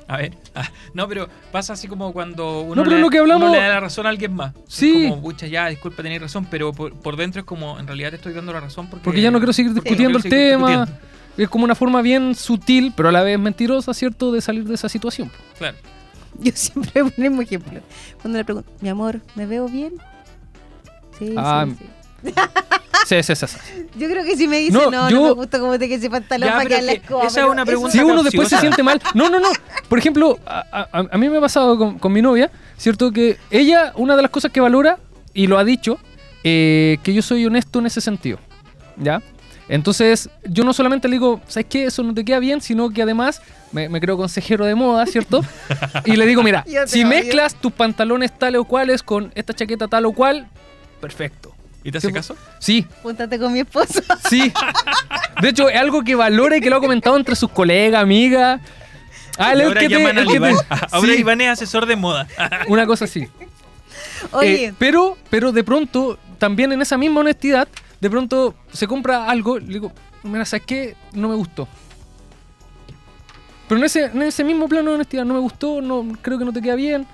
A 0.07 0.17
ver, 0.17 0.33
ah, 0.55 0.67
no, 0.93 1.07
pero 1.07 1.27
pasa 1.51 1.73
así 1.73 1.87
como 1.87 2.11
cuando 2.11 2.61
uno, 2.61 2.75
No, 2.75 2.83
pero 2.83 2.95
le, 2.97 3.01
lo 3.01 3.09
que 3.09 3.19
hablamos- 3.19 3.43
uno 3.49 3.51
le 3.55 3.61
da 3.61 3.69
la 3.69 3.79
razón 3.79 4.05
a 4.05 4.09
alguien 4.09 4.33
más. 4.33 4.53
Es 4.55 4.61
Sí. 4.73 5.07
como, 5.09 5.21
pucha, 5.21 5.47
ya, 5.47 5.67
disculpa, 5.67 6.01
tenéis 6.03 6.21
razón, 6.21 6.47
pero 6.49 6.73
por, 6.73 6.93
por 6.93 7.15
dentro 7.17 7.39
es 7.41 7.45
como, 7.45 7.77
en 7.79 7.87
realidad 7.87 8.09
te 8.09 8.15
estoy 8.17 8.33
dando 8.33 8.51
la 8.53 8.59
razón 8.61 8.87
porque... 8.89 9.03
porque 9.05 9.21
ya 9.21 9.31
no 9.31 9.37
quiero 9.39 9.53
seguir 9.53 9.73
discutiendo 9.73 10.09
no 10.11 10.17
el 10.17 10.23
seguir 10.23 10.37
tema. 10.37 10.67
discutiendo. 10.69 11.01
Es 11.37 11.47
como 11.49 11.63
una 11.63 11.75
forma 11.75 12.01
bien 12.01 12.35
sutil, 12.35 12.91
pero 12.95 13.07
a 13.07 13.11
la 13.13 13.21
vez 13.23 13.39
mentirosa, 13.39 13.93
¿cierto?, 13.93 14.31
de 14.33 14.41
salir 14.41 14.65
de 14.65 14.73
esa 14.75 14.89
situación. 14.89 15.31
Claro. 15.57 15.77
Yo 16.39 16.51
siempre 16.55 16.91
pongo 17.03 17.13
el 17.15 17.23
mismo 17.23 17.41
ejemplo. 17.41 17.79
Cuando 18.21 18.37
le 18.37 18.43
pregunto, 18.43 18.69
mi 18.81 18.89
amor, 18.89 19.21
¿me 19.35 19.45
veo 19.45 19.67
bien? 19.69 19.93
Sí, 21.27 21.33
Ah, 21.37 21.65
sí, 21.67 21.75
sí. 22.23 22.33
Sí, 23.07 23.23
sí, 23.23 23.35
sí. 23.35 23.47
sí. 23.47 23.57
Yo 23.97 24.07
creo 24.07 24.23
que 24.23 24.37
si 24.37 24.47
me 24.47 24.59
dice, 24.59 24.73
No, 24.73 24.91
no, 24.91 25.03
no, 25.03 25.09
yo- 25.09 25.23
me 25.23 25.31
gusta 25.31 25.59
cómo 25.59 25.77
te 25.79 25.87
queda 25.87 25.97
ese 25.97 26.09
pantalón 26.09 26.47
Ya, 26.49 26.55
para 26.55 26.69
que 26.69 26.81
la 26.83 26.91
escoba. 26.93 27.25
esa 27.25 27.41
es 27.41 27.47
una 27.47 27.65
pregunta 27.65 27.91
Si 27.91 27.99
uno 27.99 28.21
después 28.23 28.47
se 28.47 28.57
siente 28.59 28.83
mal. 28.83 29.01
No, 29.15 29.29
no, 29.29 29.39
no. 29.39 29.49
Por 29.89 29.97
ejemplo, 29.97 30.39
a, 30.45 30.87
a- 30.91 31.07
a 31.11 31.17
mí 31.17 31.27
me 31.29 31.37
ha 31.37 31.41
pasado 31.41 31.77
con, 31.77 31.97
con 31.97 32.13
mi 32.13 32.21
novia, 32.21 32.51
¿cierto? 32.77 33.11
Que 33.11 33.37
ella, 33.49 33.91
una 33.95 34.15
de 34.15 34.21
las 34.21 34.29
cosas 34.31 34.51
que 34.51 34.61
valora, 34.61 34.99
y 35.33 35.47
lo 35.47 35.57
ha 35.57 35.63
dicho, 35.63 35.97
eh, 36.43 36.99
que 37.03 37.13
yo 37.13 37.21
soy 37.23 37.45
honesto 37.45 37.79
en 37.79 37.87
ese 37.87 38.01
sentido. 38.01 38.37
¿Ya? 38.97 39.21
Entonces, 39.67 40.29
yo 40.47 40.63
no 40.63 40.73
solamente 40.73 41.07
le 41.07 41.13
digo, 41.13 41.41
¿sabes 41.47 41.65
qué? 41.69 41.85
Eso 41.85 42.03
no 42.03 42.13
te 42.13 42.23
queda 42.23 42.39
bien, 42.39 42.61
sino 42.61 42.89
que 42.91 43.01
además 43.01 43.41
me, 43.71 43.89
me 43.89 43.99
creo 43.99 44.15
consejero 44.17 44.65
de 44.65 44.75
moda, 44.75 45.05
¿cierto? 45.07 45.41
y 46.05 46.17
le 46.17 46.25
digo, 46.27 46.43
mira, 46.43 46.63
si 46.85 46.99
odio. 46.99 47.07
mezclas 47.07 47.55
tus 47.55 47.71
pantalones 47.71 48.37
tales 48.37 48.59
o 48.61 48.65
cuales 48.65 49.01
con 49.01 49.31
esta 49.33 49.53
chaqueta 49.53 49.87
tal 49.87 50.05
o 50.05 50.11
cual, 50.11 50.47
perfecto. 51.01 51.53
¿Y 51.83 51.91
te 51.91 51.97
hace 51.97 52.13
caso? 52.13 52.35
Sí, 52.59 52.85
Júntate 53.01 53.39
con 53.39 53.51
mi 53.53 53.59
esposo. 53.61 54.01
Sí. 54.29 54.53
De 55.41 55.49
hecho, 55.49 55.67
es 55.67 55.75
algo 55.79 56.03
que 56.03 56.13
valora 56.15 56.55
y 56.57 56.61
que 56.61 56.69
lo 56.69 56.75
ha 56.77 56.79
comentado 56.79 57.17
entre 57.17 57.35
sus 57.35 57.49
colegas, 57.49 58.01
amigas. 58.03 58.61
Ah, 59.37 59.53
el 59.53 59.61
ahora 59.61 59.81
que 59.81 59.89
te- 59.89 59.95
llaman 59.95 60.11
el 60.11 60.19
al 60.19 60.25
que 60.27 60.31
te- 60.33 60.37
Iván. 60.37 60.55
Ahora 60.91 61.13
Sí, 61.13 61.19
Iván 61.19 61.41
es 61.41 61.49
asesor 61.49 61.85
de 61.87 61.95
moda. 61.95 62.27
Una 62.67 62.85
cosa 62.85 63.05
así. 63.05 63.27
Oye, 64.31 64.65
Eh, 64.65 64.73
pero, 64.77 65.17
pero 65.31 65.51
de 65.51 65.63
pronto, 65.63 66.19
también 66.37 66.71
en 66.71 66.81
esa 66.81 66.97
misma 66.97 67.21
honestidad, 67.21 67.67
de 67.99 68.09
pronto 68.09 68.53
se 68.71 68.87
compra 68.87 69.25
algo, 69.29 69.57
le 69.57 69.65
digo, 69.65 69.91
mira, 70.23 70.45
¿sabes 70.45 70.65
qué? 70.67 70.95
No 71.13 71.29
me 71.29 71.35
gustó. 71.35 71.67
Pero 73.67 73.79
en 73.79 73.85
ese, 73.85 74.05
en 74.05 74.21
ese 74.21 74.43
mismo 74.43 74.67
plano 74.67 74.89
de 74.91 74.95
honestidad, 74.95 75.25
no 75.25 75.33
me 75.33 75.39
gustó, 75.39 75.81
no, 75.81 76.05
creo 76.21 76.37
que 76.37 76.45
no 76.45 76.51
te 76.53 76.61
queda 76.61 76.75
bien, 76.75 77.07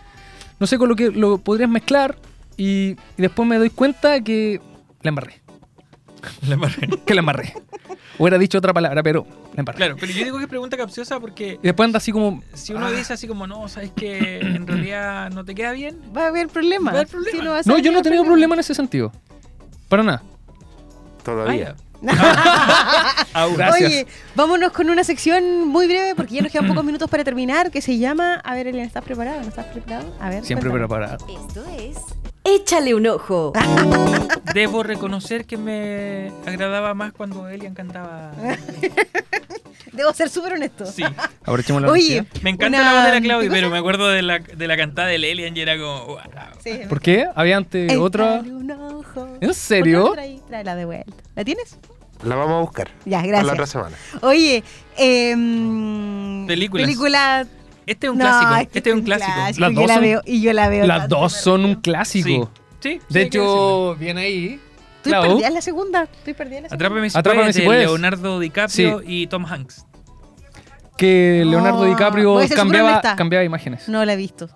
no 0.60 0.66
sé 0.68 0.78
con 0.78 0.90
lo 0.90 0.96
que 0.96 1.12
lo 1.12 1.38
podrías 1.38 1.70
mezclar, 1.70 2.18
y, 2.58 2.92
y 3.18 3.22
después 3.22 3.48
me 3.48 3.58
doy 3.58 3.70
cuenta 3.70 4.22
que 4.22 4.60
la 5.02 5.10
embarré. 5.10 5.42
La 6.48 6.56
embarré. 6.56 6.88
Que 7.06 7.14
la 7.14 7.20
embarré. 7.20 7.54
Hubiera 8.18 8.38
dicho 8.38 8.58
otra 8.58 8.74
palabra, 8.74 9.04
pero 9.04 9.28
la 9.54 9.60
embarré. 9.60 9.78
Claro, 9.78 9.96
pero 10.00 10.12
yo 10.12 10.24
digo 10.24 10.38
que 10.38 10.46
es 10.46 10.50
pregunta 10.50 10.76
capciosa 10.76 11.20
porque 11.20 11.60
Y 11.62 11.68
después 11.68 11.86
anda 11.86 11.98
así 11.98 12.12
como. 12.12 12.42
si 12.54 12.74
uno 12.74 12.88
ah. 12.88 12.92
dice 12.92 13.14
así 13.14 13.28
como, 13.28 13.46
no, 13.46 13.68
sabes 13.68 13.92
que 13.96 14.40
en 14.40 14.66
realidad 14.66 15.30
no 15.32 15.46
te 15.46 15.54
queda 15.54 15.72
bien, 15.72 16.00
va 16.16 16.26
a 16.26 16.28
haber 16.28 16.48
problemas. 16.48 16.94
Va 16.94 17.00
a 17.00 17.02
haber 17.02 17.12
problemas. 17.12 17.68
A 17.68 17.70
No, 17.70 17.78
yo 17.78 17.92
no 17.92 18.00
he 18.00 18.04
tenido 18.04 18.24
problema 18.24 18.56
en 18.56 18.60
ese 18.60 18.74
sentido. 18.74 19.12
Para 19.88 20.04
nada. 20.04 20.24
Todavía. 21.24 21.76
Gracias. 23.56 23.76
Oye, 23.76 24.08
vámonos 24.36 24.72
con 24.72 24.90
una 24.90 25.04
sección 25.04 25.68
muy 25.68 25.88
breve 25.88 26.14
porque 26.16 26.36
ya 26.36 26.42
nos 26.42 26.52
quedan 26.52 26.68
pocos 26.68 26.84
minutos 26.84 27.10
para 27.10 27.24
terminar 27.24 27.72
que 27.72 27.82
se 27.82 27.98
llama, 27.98 28.36
a 28.36 28.54
ver, 28.54 28.68
Elian, 28.68 28.86
¿estás 28.86 29.04
preparado? 29.04 29.42
¿No 29.42 29.48
estás 29.48 29.66
preparado? 29.66 30.16
A 30.20 30.30
ver. 30.30 30.46
Siempre 30.46 30.70
cuéntame. 30.70 30.88
preparado. 30.88 31.26
Esto 31.28 31.66
es 31.78 31.98
Échale 32.48 32.96
un 32.96 33.06
ojo. 33.08 33.52
Debo 34.54 34.82
reconocer 34.84 35.46
que 35.46 35.58
me 35.58 36.32
agradaba 36.46 36.94
más 36.94 37.12
cuando 37.12 37.48
Elian 37.50 37.74
cantaba. 37.74 38.32
Debo 39.92 40.14
ser 40.14 40.30
súper 40.30 40.54
honesto. 40.54 40.86
Sí. 40.86 41.04
Aprovechemos 41.42 41.82
la 41.82 41.90
Oye. 41.92 42.26
Me 42.44 42.52
encanta 42.52 42.80
Una- 42.80 42.92
la 42.94 42.98
voz 43.00 43.06
de 43.08 43.12
la 43.20 43.22
Claudia, 43.22 43.50
¿qué 43.50 43.56
pero 43.56 43.70
me 43.70 43.78
acuerdo 43.78 44.08
de 44.08 44.22
la, 44.22 44.40
de 44.40 44.68
la 44.68 44.78
cantada 44.78 45.08
del 45.10 45.24
Elian 45.26 45.56
y 45.58 45.60
era 45.60 45.78
como. 45.78 46.06
wow. 46.06 46.18
Sí, 46.64 46.80
¿Por 46.88 47.02
qué? 47.02 47.28
¿Había 47.36 47.58
antes 47.58 47.86
Échale 47.86 48.00
otra? 48.00 48.40
un 48.46 48.72
ojo. 48.72 49.28
¿En 49.42 49.48
¿Por 49.48 49.54
serio? 49.54 50.14
traí- 50.16 50.42
Tráela 50.48 50.76
de 50.76 50.86
vuelta. 50.86 51.14
¿La 51.36 51.44
tienes? 51.44 51.78
La 52.24 52.36
vamos 52.36 52.56
a 52.58 52.62
buscar. 52.62 52.90
Ya, 53.06 53.20
Para 53.22 53.32
la 53.32 53.40
otra 53.40 53.56
gracias. 53.56 53.70
semana. 53.70 53.96
Oye, 54.22 54.64
em, 54.98 56.48
Películas. 56.48 56.86
Película. 56.86 57.48
Este 57.88 58.06
es 58.08 58.12
un 58.14 58.20
No, 58.20 58.26
clásico. 58.26 58.56
es 58.56 58.68
que 58.68 58.78
Este 58.80 58.90
es 58.92 58.96
un 58.96 59.02
clásico. 59.02 59.32
Las 59.38 59.58
yo 59.58 59.70
dos 59.72 59.88
la 59.88 59.94
son- 59.96 60.04
veo 60.04 60.22
y 60.26 60.42
yo 60.42 60.54
la 60.54 60.70
veo. 60.70 60.86
Las 60.86 61.00
tanto, 61.02 61.16
dos 61.20 61.34
son 61.34 61.66
un 61.66 61.76
clásico. 61.76 62.52
Sí. 62.80 63.00
sí, 63.00 63.02
De 63.10 63.22
hecho, 63.24 63.96
viene 63.96 64.22
ahí. 64.22 64.60
Estoy 64.98 65.14
perdida 65.14 65.48
en 65.48 65.54
la 65.54 65.62
segunda. 65.62 66.04
Estoy 66.04 66.34
perdida 66.34 66.58
en 66.58 66.64
la 66.64 66.70
segunda. 66.70 66.86
Atrápame 66.86 67.10
si 67.10 67.18
Atrápame 67.18 67.42
puedes, 67.44 67.56
si 67.56 67.62
de 67.62 67.66
puedes. 67.68 67.86
Leonardo 67.86 68.40
DiCaprio 68.40 69.02
y 69.06 69.28
Tom 69.28 69.46
Hanks. 69.46 69.86
Que 70.98 71.44
Leonardo 71.46 71.80
Oh, 71.82 71.86
DiCaprio 71.86 72.40
cambiaba, 72.56 73.44
imágenes. 73.44 73.88
No 73.88 74.04
la 74.04 74.14
he 74.14 74.16
visto. 74.18 74.50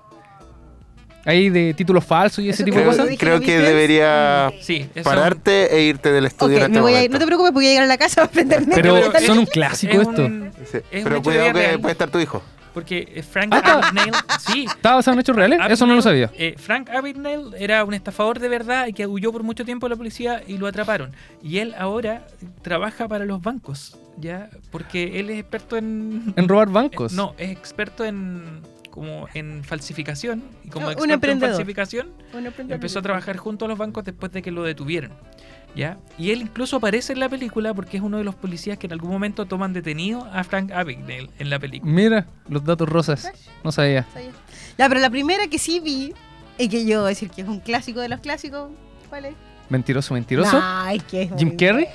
Ahí 1.24 1.52
de 1.52 1.76
títulos 1.76 2.04
falsos 2.04 2.44
y 2.44 2.50
ese 2.50 2.64
Eso 2.64 2.66
tipo 2.66 2.80
de 2.80 2.84
cosas. 2.86 3.08
creo 3.20 3.36
¿no 3.40 3.46
que 3.46 3.60
debería 3.60 4.52
Sí, 4.60 4.90
eso- 4.96 5.08
pararte 5.08 5.76
e 5.78 5.84
irte 5.84 6.12
del 6.12 6.26
estudio 6.26 6.56
Ok, 6.58 6.64
en 6.64 6.72
este 6.72 6.76
me 6.78 6.82
voy 6.82 6.94
a 6.94 6.96
ir. 6.96 7.10
momento. 7.10 7.14
No 7.14 7.20
te 7.20 7.26
preocupes, 7.28 7.54
voy 7.54 7.66
a 7.68 7.70
llegar 7.70 7.84
a 7.84 7.88
la 7.88 7.98
casa 8.00 8.22
a 8.22 8.26
aprenderme. 8.26 8.74
Pero 8.74 8.96
pero 9.14 9.26
son 9.28 9.38
un 9.38 9.46
clásico 9.46 10.02
es 10.02 10.08
esto. 10.08 10.26
un- 10.26 10.52
Sí, 10.72 10.78
Es 10.92 10.98
un 10.98 11.04
Pero 11.04 11.22
cuidado 11.22 11.46
que 11.48 11.54
real. 11.54 11.80
puede 11.80 11.92
estar 11.92 12.10
tu 12.10 12.18
hijo. 12.20 12.42
Porque 12.74 13.12
eh, 13.16 13.22
Frank 13.24 13.54
Ah, 13.54 13.62
Abagnale, 13.74 14.12
sí, 14.40 14.66
¿Estaba 14.66 14.96
basado 14.96 15.16
en 15.16 15.20
hechos 15.22 15.36
reales? 15.36 15.60
Eso 15.70 15.86
no 15.86 15.94
lo 15.96 16.02
sabía. 16.02 16.32
eh, 16.38 16.56
Frank 16.58 16.90
Abagnale 16.90 17.52
era 17.60 17.84
un 17.84 17.94
estafador 17.94 18.40
de 18.40 18.48
verdad 18.50 18.88
y 18.88 18.94
que 18.94 19.06
huyó 19.08 19.32
por 19.32 19.44
mucho 19.44 19.66
tiempo 19.66 19.88
de 19.88 19.92
la 19.92 19.96
policía 19.98 20.42
y 20.48 20.58
lo 20.58 20.68
atraparon. 20.68 21.12
Y 21.44 21.58
él 21.60 21.76
ahora 21.78 22.26
trabaja 22.62 23.08
para 23.08 23.26
los 23.26 23.42
bancos, 23.42 23.98
¿ya? 24.18 24.50
Porque 24.72 25.20
él 25.20 25.30
es 25.30 25.40
experto 25.40 25.76
en... 25.78 26.34
En 26.38 26.48
robar 26.48 26.70
bancos. 26.70 27.12
No, 27.22 27.36
es 27.38 27.52
experto 27.52 28.06
en 28.06 28.62
como 28.90 29.28
en 29.34 29.64
falsificación 29.64 30.44
y 30.66 30.70
como 30.70 30.88
Un 30.88 30.92
experto 30.92 31.06
en 31.06 31.12
emprendedor. 31.14 31.56
falsificación 31.56 32.08
Un 32.34 32.46
emprendedor. 32.46 32.76
empezó 32.76 33.00
a 33.00 33.02
trabajar 33.02 33.38
junto 33.38 33.64
a 33.64 33.68
los 33.70 33.78
bancos 33.78 34.04
después 34.04 34.32
de 34.34 34.42
que 34.42 34.52
lo 34.52 34.64
detuvieron. 34.64 35.12
¿Ya? 35.76 35.98
Y 36.18 36.32
él 36.32 36.42
incluso 36.42 36.78
aparece 36.78 37.14
en 37.14 37.20
la 37.20 37.30
película 37.30 37.74
porque 37.74 37.98
es 37.98 38.04
uno 38.04 38.18
de 38.18 38.24
los 38.24 38.36
policías 38.36 38.78
que 38.78 38.88
en 38.88 38.94
algún 38.94 39.10
momento 39.12 39.46
toman 39.46 39.72
detenido 39.74 40.28
a 40.34 40.44
Frank 40.44 40.72
Abagnale 40.72 41.30
en 41.40 41.50
la 41.50 41.60
película. 41.60 41.92
Mira, 41.92 42.28
los 42.50 42.64
datos 42.66 42.90
rosas. 42.90 43.32
No 43.64 43.72
sabía. 43.72 44.06
Ya, 44.78 44.90
pero 44.90 45.00
la 45.00 45.10
primera 45.10 45.48
que 45.48 45.58
sí 45.58 45.80
vi, 45.80 46.14
y 46.58 46.68
que 46.68 46.86
yo 46.86 47.00
voy 47.00 47.06
a 47.06 47.10
decir 47.10 47.30
que 47.30 47.42
es 47.42 47.48
un 47.48 47.60
clásico 47.60 48.02
de 48.02 48.10
los 48.10 48.20
clásicos, 48.20 48.70
¿cuál 49.10 49.26
es? 49.26 49.34
Mentiroso, 49.70 50.14
mentiroso. 50.14 50.62
Que 51.10 51.24
es 51.24 51.32
Jim 51.38 51.56
Carrey. 51.56 51.88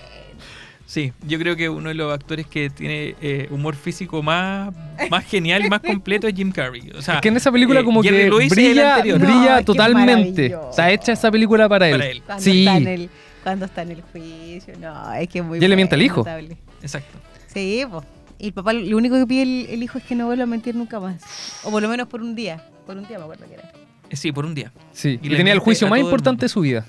Sí, 0.86 1.12
yo 1.26 1.36
creo 1.40 1.56
que 1.56 1.68
uno 1.68 1.88
de 1.88 1.96
los 1.96 2.14
actores 2.14 2.46
que 2.46 2.70
tiene 2.70 3.16
eh, 3.20 3.48
humor 3.50 3.74
físico 3.74 4.22
más, 4.22 4.72
más 5.10 5.24
genial 5.24 5.64
y 5.66 5.68
más 5.68 5.80
completo 5.80 6.28
es 6.28 6.34
Jim 6.34 6.52
Carrey. 6.52 6.90
O 6.96 7.02
sea, 7.02 7.16
Es 7.16 7.20
que 7.20 7.28
en 7.28 7.36
esa 7.36 7.50
película 7.50 7.80
eh, 7.80 7.84
como 7.84 8.02
Jerry 8.04 8.16
que 8.18 8.28
Lewis 8.30 8.50
brilla, 8.50 9.02
brilla 9.02 9.56
No, 9.56 9.64
totalmente. 9.64 10.46
Está 10.70 10.90
hecha 10.92 11.12
esa 11.12 11.28
película 11.30 11.68
para 11.68 11.88
él. 11.88 11.98
Para 11.98 12.10
él. 12.10 12.22
Cuando, 12.24 12.42
Sí. 12.42 13.10
Cuando 13.46 13.66
está 13.66 13.82
en 13.82 13.92
el 13.92 14.02
juicio, 14.02 14.74
no, 14.80 15.12
es 15.14 15.28
que 15.28 15.38
es 15.38 15.44
muy 15.44 15.60
Y 15.60 15.64
él 15.64 15.70
le 15.70 15.76
miente 15.76 15.94
al 15.94 16.02
hijo. 16.02 16.16
notable. 16.22 16.56
Exacto. 16.82 17.16
Sí, 17.46 17.84
pues. 17.88 18.04
Y 18.40 18.46
el 18.48 18.52
papá, 18.52 18.72
lo 18.72 18.96
único 18.96 19.14
que 19.16 19.24
pide 19.24 19.42
el, 19.42 19.66
el 19.70 19.82
hijo 19.84 19.98
es 19.98 20.04
que 20.04 20.16
no 20.16 20.26
vuelva 20.26 20.42
a 20.42 20.46
mentir 20.46 20.74
nunca 20.74 20.98
más. 20.98 21.22
O 21.62 21.70
por 21.70 21.80
lo 21.80 21.88
menos 21.88 22.08
por 22.08 22.20
un 22.22 22.34
día. 22.34 22.60
Por 22.84 22.96
un 22.96 23.06
día 23.06 23.18
me 23.18 23.22
acuerdo 23.24 23.46
que 23.46 23.54
era. 23.54 23.72
Eh, 24.10 24.16
Sí, 24.16 24.32
por 24.32 24.46
un 24.46 24.54
día. 24.56 24.72
Sí, 24.92 25.20
Y 25.22 25.26
y, 25.26 25.30
le 25.30 25.36
tenía 25.36 25.52
el 25.52 25.60
juicio 25.60 25.86
más 25.86 26.00
importante 26.00 26.46
de 26.46 26.48
su 26.48 26.60
vida. 26.60 26.86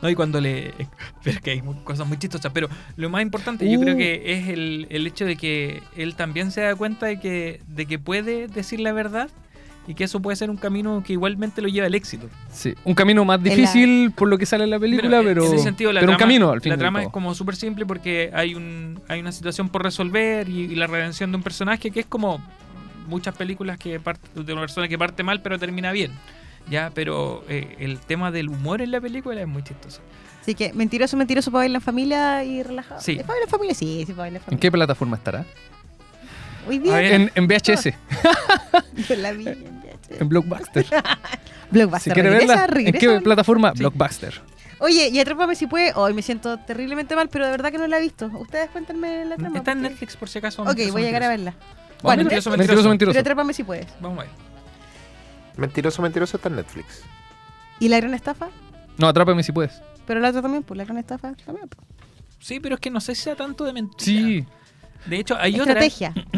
No, 0.00 0.08
y 0.08 0.14
cuando 0.14 0.40
le. 0.40 0.72
Pero 1.22 1.40
que 1.42 1.50
hay 1.50 1.62
cosas 1.84 2.06
muy 2.08 2.18
chistosas. 2.18 2.50
Pero 2.54 2.68
lo 2.96 3.10
más 3.10 3.20
importante, 3.22 3.70
yo 3.70 3.78
Uh. 3.78 3.82
creo 3.82 3.96
que 3.98 4.22
es 4.32 4.48
el, 4.48 4.86
el 4.88 5.06
hecho 5.06 5.26
de 5.26 5.36
que 5.36 5.82
él 5.94 6.14
también 6.14 6.50
se 6.52 6.62
da 6.62 6.74
cuenta 6.74 7.04
de 7.04 7.20
que, 7.20 7.60
de 7.68 7.84
que 7.84 7.98
puede 7.98 8.48
decir 8.48 8.80
la 8.80 8.92
verdad 8.92 9.28
y 9.86 9.94
que 9.94 10.04
eso 10.04 10.20
puede 10.20 10.36
ser 10.36 10.48
un 10.50 10.56
camino 10.56 11.02
que 11.06 11.12
igualmente 11.12 11.60
lo 11.60 11.68
lleva 11.68 11.86
al 11.86 11.94
éxito. 11.94 12.28
Sí, 12.50 12.74
un 12.84 12.94
camino 12.94 13.24
más 13.24 13.38
En 13.38 13.44
la- 13.44 13.50
difícil 13.54 14.12
por 14.12 14.28
lo 14.28 14.38
que 14.38 14.46
sale 14.46 14.64
en 14.64 14.70
la 14.70 14.78
película, 14.78 15.18
Mira, 15.18 15.22
pero, 15.22 15.46
en 15.46 15.54
ese 15.54 15.62
sentido, 15.62 15.92
la 15.92 16.00
pero 16.00 16.12
un 16.12 16.16
trama- 16.16 16.30
camino 16.30 16.50
al 16.50 16.60
fin 16.60 16.70
La 16.70 16.78
trama 16.78 17.02
es 17.02 17.08
como 17.10 17.34
súper 17.34 17.56
simple 17.56 17.84
porque 17.86 18.30
hay 18.34 18.54
un 18.54 19.00
hay 19.08 19.20
una 19.20 19.32
situación 19.32 19.68
por 19.68 19.82
resolver 19.82 20.48
y, 20.48 20.60
y 20.62 20.74
la 20.74 20.86
redención 20.86 21.30
de 21.30 21.36
un 21.36 21.42
personaje 21.42 21.90
que 21.90 22.00
es 22.00 22.06
como 22.06 22.40
muchas 23.06 23.36
películas 23.36 23.76
que 23.78 24.00
parte 24.00 24.26
de 24.34 24.52
una 24.52 24.62
persona 24.62 24.88
que 24.88 24.96
parte 24.98 25.22
mal 25.22 25.42
pero 25.42 25.58
termina 25.58 25.92
bien. 25.92 26.12
Ya, 26.70 26.90
pero 26.94 27.44
eh, 27.50 27.76
el 27.78 27.98
tema 27.98 28.30
del 28.30 28.48
humor 28.48 28.80
en 28.80 28.90
la 28.90 28.98
película 29.00 29.38
es 29.38 29.46
muy 29.46 29.62
chistoso. 29.62 30.00
Así 30.40 30.54
que 30.54 30.72
mentiroso, 30.72 31.14
mentiroso 31.16 31.50
para 31.50 31.60
bailar 31.64 31.80
en 31.82 31.84
familia 31.84 32.42
y 32.44 32.62
relajado. 32.62 33.00
Sí. 33.02 33.12
¿Es 33.12 33.18
para 33.18 33.34
bailar 33.34 33.48
en 33.48 33.50
familia? 33.50 33.74
Sí, 33.74 34.04
sí, 34.06 34.12
para 34.12 34.22
bailar 34.22 34.28
en 34.30 34.36
¿En 34.36 34.44
familia. 34.46 34.60
qué 34.60 34.72
plataforma 34.72 35.16
estará? 35.18 35.44
Hoy 36.68 36.78
día 36.78 36.94
ver. 36.94 37.12
En, 37.12 37.32
en 37.34 37.46
VHS, 37.46 37.84
yo 39.08 39.16
la 39.16 39.32
vi 39.32 39.48
en 39.48 39.82
en 40.20 40.28
Blockbuster. 40.28 40.84
si 40.86 40.94
Blockbuster. 41.70 42.12
quiere 42.14 42.30
regresa, 42.30 42.46
verla, 42.54 42.64
¿en 42.64 42.70
regresa. 42.70 42.98
qué 42.98 43.20
plataforma? 43.20 43.72
Sí. 43.72 43.78
Blockbuster. 43.80 44.40
Oye, 44.80 45.08
y 45.08 45.18
Atrápame 45.18 45.54
si 45.54 45.66
puede. 45.66 45.92
Hoy 45.94 46.12
me 46.14 46.22
siento 46.22 46.58
terriblemente 46.58 47.16
mal, 47.16 47.28
pero 47.28 47.44
de 47.46 47.50
verdad 47.52 47.70
que 47.70 47.78
no 47.78 47.86
la 47.86 47.98
he 47.98 48.02
visto. 48.02 48.26
Ustedes 48.34 48.68
cuéntenme 48.70 49.24
la 49.24 49.36
trama. 49.36 49.58
Está 49.58 49.72
en 49.72 49.78
porque- 49.78 49.90
Netflix 49.90 50.16
por 50.16 50.28
si 50.28 50.38
acaso. 50.38 50.62
Ok, 50.62 50.78
voy 50.92 51.02
a 51.02 51.06
llegar 51.06 51.22
a 51.22 51.28
verla. 51.28 51.54
¿Cuál? 52.02 52.18
Mentiroso, 52.18 52.50
Mentiroso, 52.50 52.50
mentiroso. 52.50 52.88
mentiroso. 52.90 53.12
Pero 53.14 53.20
Atrápame 53.20 53.52
si 53.54 53.64
puedes. 53.64 53.86
Vamos 54.00 54.18
a 54.18 54.22
ver. 54.22 54.30
Mentiroso, 55.56 56.02
mentiroso 56.02 56.36
está 56.36 56.48
en 56.48 56.56
Netflix. 56.56 57.02
¿Y 57.78 57.88
la 57.88 57.98
gran 57.98 58.14
estafa? 58.14 58.48
No, 58.98 59.06
atrápame 59.08 59.42
si 59.42 59.52
puedes. 59.52 59.80
Pero 60.06 60.20
la 60.20 60.28
otra 60.30 60.42
también, 60.42 60.62
pues 60.64 60.76
la 60.76 60.84
gran 60.84 60.98
estafa 60.98 61.32
también. 61.46 61.68
pues. 61.68 61.86
Sí, 62.40 62.60
pero 62.60 62.74
es 62.74 62.80
que 62.80 62.90
no 62.90 63.00
sé 63.00 63.14
si 63.14 63.22
sea 63.22 63.36
tanto 63.36 63.64
de 63.64 63.72
mentira. 63.72 64.04
Sí. 64.04 64.44
De 65.06 65.18
hecho, 65.18 65.36
hay 65.38 65.60
otra, 65.60 65.80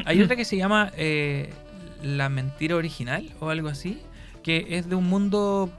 hay 0.05 0.23
otra 0.23 0.37
que 0.37 0.45
se 0.45 0.57
llama 0.57 0.93
eh, 0.97 1.53
La 2.03 2.29
mentira 2.29 2.77
original 2.77 3.33
o 3.41 3.51
algo 3.51 3.69
así, 3.69 4.01
que 4.43 4.67
es 4.71 4.89
de 4.89 4.97
un 4.97 5.09
mundo 5.09 5.71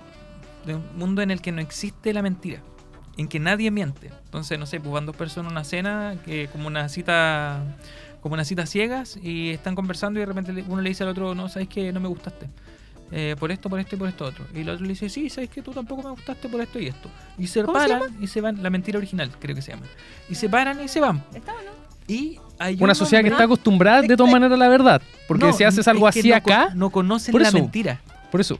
de 0.65 0.75
un 0.75 0.97
mundo 0.97 1.21
en 1.21 1.31
el 1.31 1.41
que 1.41 1.51
no 1.51 1.61
existe 1.61 2.13
la 2.13 2.21
mentira, 2.21 2.61
en 3.17 3.27
que 3.27 3.39
nadie 3.39 3.71
miente. 3.71 4.11
Entonces, 4.25 4.59
no 4.59 4.65
sé, 4.65 4.79
pues 4.79 4.91
van 4.91 5.05
dos 5.05 5.15
personas 5.15 5.51
a 5.51 5.53
una 5.53 5.63
cena, 5.63 6.15
que 6.25 6.47
como 6.47 6.67
una 6.67 6.89
cita 6.89 7.63
como 8.21 8.33
una 8.33 8.43
cita 8.43 8.65
ciegas 8.65 9.17
y 9.21 9.51
están 9.51 9.75
conversando 9.75 10.19
y 10.19 10.21
de 10.21 10.25
repente 10.25 10.65
uno 10.67 10.81
le 10.81 10.89
dice 10.89 11.03
al 11.03 11.09
otro, 11.09 11.33
no, 11.33 11.49
sabes 11.49 11.69
que 11.69 11.91
no 11.93 11.99
me 11.99 12.07
gustaste. 12.07 12.49
Eh, 13.09 13.37
por 13.39 13.51
esto, 13.51 13.69
por 13.69 13.79
esto 13.79 13.95
y 13.95 13.99
por 13.99 14.09
esto 14.09 14.25
otro. 14.25 14.45
Y 14.53 14.61
el 14.61 14.69
otro 14.69 14.83
le 14.83 14.89
dice, 14.89 15.07
sí, 15.07 15.29
sabes 15.29 15.49
que 15.49 15.61
tú 15.61 15.71
tampoco 15.71 16.03
me 16.03 16.09
gustaste 16.09 16.49
por 16.49 16.59
esto 16.59 16.77
y 16.77 16.87
esto. 16.87 17.09
Y 17.37 17.47
se 17.47 17.63
¿Cómo 17.63 17.79
se 17.79 17.87
paran 17.87 18.17
y 18.21 18.27
se 18.27 18.41
van, 18.41 18.61
la 18.61 18.69
mentira 18.69 18.97
original, 18.97 19.31
creo 19.39 19.55
que 19.55 19.61
se 19.61 19.71
llama. 19.71 19.85
Y 20.29 20.35
se 20.35 20.49
paran 20.49 20.83
y 20.83 20.89
se 20.89 20.99
van. 20.99 21.23
¿Está 21.33 21.53
o 21.53 21.61
no? 21.61 21.86
Y 22.07 22.39
hay 22.59 22.75
Una 22.79 22.93
un 22.93 22.95
sociedad 22.95 23.21
que 23.23 23.29
está 23.29 23.43
acostumbrada 23.43 24.01
de 24.01 24.15
todas 24.15 24.31
maneras 24.31 24.55
a 24.55 24.57
la 24.57 24.69
verdad. 24.69 25.01
Porque 25.27 25.45
No, 25.45 25.53
si 25.53 25.63
haces 25.63 25.87
algo 25.87 26.07
así 26.07 26.29
no 26.29 26.41
con- 26.41 26.53
acá, 26.53 26.69
No 26.75 26.89
conocen 26.89 27.31
Por 27.31 27.41
la 27.41 27.49
eso. 27.49 27.57
mentira. 27.59 28.01
por 28.31 28.41
eso. 28.41 28.57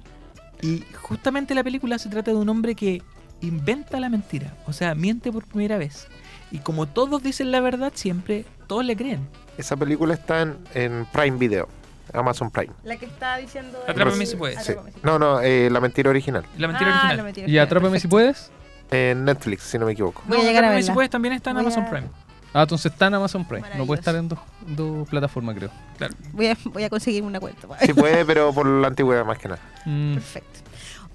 Y 0.61 0.83
justamente 1.01 1.53
la 1.55 1.63
película 1.63 1.97
se 1.99 2.09
trata 2.09 2.31
de 2.31 2.37
un 2.37 2.49
hombre 2.49 2.75
que 2.75 3.01
inventa 3.41 3.99
la 3.99 4.09
mentira. 4.09 4.53
O 4.65 4.73
sea, 4.73 4.95
miente 4.95 5.31
por 5.31 5.45
primera 5.45 5.77
vez. 5.77 6.07
Y 6.51 6.59
como 6.59 6.87
todos 6.87 7.21
dicen 7.23 7.51
la 7.51 7.59
verdad 7.59 7.91
siempre, 7.95 8.45
todos 8.67 8.83
le 8.85 8.95
creen. 8.95 9.27
Esa 9.57 9.75
película 9.75 10.13
está 10.13 10.41
en, 10.41 10.57
en 10.73 11.05
Prime 11.11 11.37
Video, 11.37 11.67
Amazon 12.13 12.49
Prime. 12.49 12.73
La 12.83 12.95
que 12.97 13.05
está 13.05 13.37
diciendo. 13.37 13.77
Atrápame 13.87 14.25
si 14.25 14.35
puedes. 14.35 14.63
Sí. 14.63 14.73
Si 14.73 14.99
No, 15.03 15.19
no, 15.19 15.41
eh, 15.41 15.69
la 15.69 15.79
mentira 15.81 16.09
original. 16.09 16.45
La 16.57 16.67
mentira 16.67 16.89
Ah, 16.89 16.93
original. 16.93 17.17
la 17.17 17.23
mentira 17.23 17.47
Y 17.49 17.57
atrápame 17.57 17.99
si 17.99 18.07
perfecto. 18.07 18.09
puedes. 18.09 18.51
En 18.89 19.25
Netflix, 19.25 19.63
si 19.63 19.77
no 19.77 19.85
me 19.85 19.91
equivoco. 19.91 20.23
Voy 20.25 20.37
a 20.37 20.39
No, 20.39 20.45
llegar 20.47 20.63
a 20.63 20.67
Atrápame 20.67 20.81
si 20.81 20.85
verla. 20.87 20.93
puedes 20.95 21.09
también 21.11 21.33
está 21.33 21.49
en 21.49 21.55
Voy 21.57 21.65
Amazon 21.65 21.83
a- 21.83 21.89
Prime. 21.89 22.07
Ah, 22.53 22.63
entonces 22.63 22.91
está 22.91 23.07
en 23.07 23.13
Amazon 23.15 23.45
Prime. 23.45 23.67
No 23.77 23.85
puede 23.85 23.99
estar 23.99 24.15
en 24.15 24.29
dos, 24.29 24.39
dos 24.65 25.07
plataformas, 25.09 25.55
creo. 25.55 25.69
Claro. 25.97 26.13
Voy 26.33 26.47
a, 26.47 26.57
voy 26.65 26.83
a 26.83 26.89
conseguir 26.89 27.23
una 27.23 27.39
cuenta. 27.39 27.67
Sí 27.85 27.93
puede, 27.93 28.25
pero 28.25 28.51
por 28.53 28.65
la 28.65 28.87
antigüedad 28.87 29.25
más 29.25 29.37
que 29.37 29.47
nada. 29.49 29.61
Mm, 29.85 30.13
Perfecto. 30.15 30.59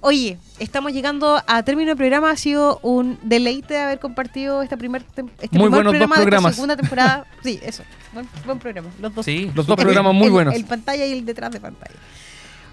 Oye, 0.04 0.36
estamos 0.58 0.92
llegando 0.92 1.40
a 1.46 1.62
término 1.62 1.90
del 1.90 1.96
programa. 1.96 2.30
Ha 2.30 2.36
sido 2.36 2.80
un 2.82 3.18
deleite 3.22 3.78
haber 3.80 4.00
compartido 4.00 4.60
esta 4.62 4.76
primer 4.76 5.02
este 5.02 5.22
Muy 5.22 5.30
primer 5.48 5.70
buenos 5.70 5.84
dos 5.84 5.90
programa 5.92 6.16
de 6.16 6.20
esta 6.22 6.24
programas. 6.30 6.54
segunda 6.56 6.76
temporada. 6.76 7.26
sí, 7.44 7.60
eso. 7.62 7.84
Buen, 8.12 8.28
buen 8.44 8.58
programa. 8.58 8.88
Los 9.00 9.14
dos. 9.14 9.24
Sí. 9.24 9.50
Los 9.54 9.64
dos 9.66 9.76
programas 9.76 10.12
muy 10.12 10.26
el- 10.26 10.32
buenos. 10.32 10.54
El 10.56 10.64
pantalla 10.64 11.06
y 11.06 11.12
el 11.12 11.24
detrás 11.24 11.52
de 11.52 11.60
pantalla. 11.60 11.94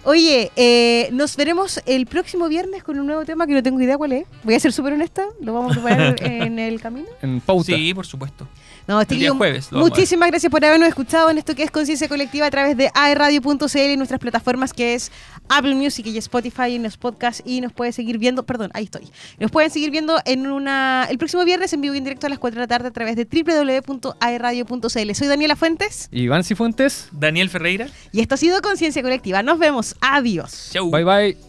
Oye, 0.10 0.51
eh, 0.55 1.07
nos 1.12 1.36
veremos 1.38 1.84
el 1.86 2.07
próximo 2.07 2.47
viernes 2.49 2.82
con 2.82 2.99
un 2.99 3.05
nuevo 3.05 3.26
tema 3.26 3.45
que 3.45 3.53
no 3.53 3.62
tengo 3.62 3.80
idea 3.80 3.95
cuál 3.95 4.14
es. 4.14 4.26
Voy 4.41 4.55
a 4.55 4.60
ser 4.60 4.74
súper 4.74 4.93
honesta. 4.93 5.24
Lo 5.39 5.53
vamos 5.53 5.78
a 5.78 5.84
preparar 5.84 6.16
en 6.24 6.57
el 6.57 6.82
camino. 6.82 7.05
En 7.22 7.39
pauta. 7.39 7.76
Sí, 7.76 7.93
por 7.93 8.07
supuesto. 8.07 8.47
No, 8.89 8.99
El 8.99 9.05
día 9.05 9.15
chiquillos, 9.17 9.37
jueves. 9.37 9.71
Muchísimas 9.71 10.29
gracias 10.31 10.49
por 10.49 10.65
habernos 10.65 10.89
escuchado 10.89 11.29
en 11.29 11.37
esto 11.37 11.53
que 11.53 11.61
es 11.61 11.69
Conciencia 11.69 12.07
Colectiva 12.07 12.47
a 12.47 12.49
través 12.49 12.75
de 12.75 12.89
aerradio.cl 12.95 13.77
y 13.77 13.97
nuestras 13.97 14.19
plataformas 14.19 14.73
que 14.73 14.95
es 14.95 15.11
Apple 15.47 15.75
Music 15.75 16.07
y 16.07 16.17
Spotify 16.17 16.73
en 16.73 16.81
los 16.81 16.97
podcasts 16.97 17.43
y 17.45 17.61
nos 17.61 17.71
pueden 17.71 17.93
seguir 17.93 18.17
viendo, 18.17 18.47
perdón, 18.47 18.71
ahí 18.73 18.85
estoy. 18.85 19.07
Nos 19.37 19.51
pueden 19.51 19.69
seguir 19.69 19.91
viendo 19.91 20.19
en 20.25 20.47
una 20.47 21.05
el 21.07 21.19
próximo 21.19 21.45
viernes 21.45 21.71
en 21.71 21.81
vivo 21.81 21.93
y 21.93 21.99
en 21.99 22.03
directo 22.03 22.25
a 22.25 22.31
las 22.31 22.39
4 22.39 22.55
de 22.55 22.63
la 22.63 22.67
tarde 22.67 22.87
a 22.87 22.91
través 22.91 23.15
de 23.15 23.25
www.aerradio.cl. 23.25 25.13
Soy 25.13 25.27
Daniela 25.27 25.55
Fuentes 25.55 26.09
Iván 26.11 26.43
Cifuentes. 26.43 27.09
Daniel 27.11 27.51
Ferreira. 27.51 27.89
y 28.11 28.21
esto 28.21 28.33
ha 28.33 28.37
sido 28.39 28.59
Conciencia 28.63 29.03
Colectiva. 29.03 29.43
Nos 29.43 29.59
vemos. 29.59 29.95
Adiós. 30.01 30.69
Chau. 30.73 30.89
Bye 30.89 31.03
bye. 31.03 31.49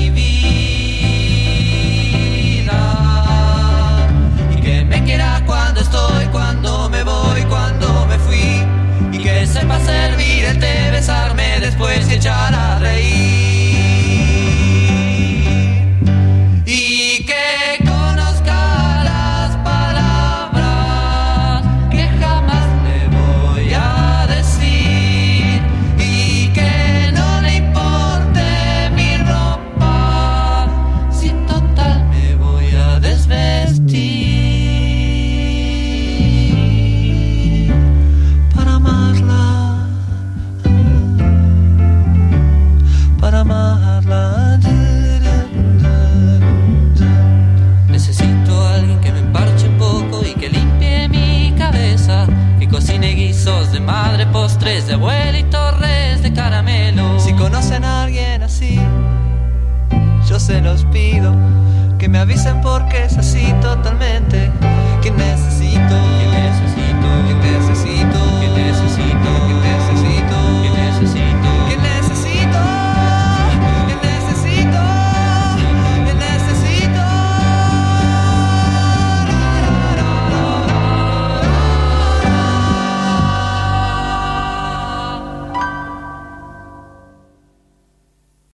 cuando 5.45 5.81
estoy, 5.81 6.25
cuando 6.27 6.89
me 6.89 7.03
voy, 7.03 7.43
cuando 7.43 8.05
me 8.07 8.17
fui. 8.19 8.63
Y 9.11 9.17
que 9.17 9.45
sepa 9.45 9.79
servir 9.79 10.45
el 10.45 10.59
té, 10.59 10.91
besarme 10.91 11.50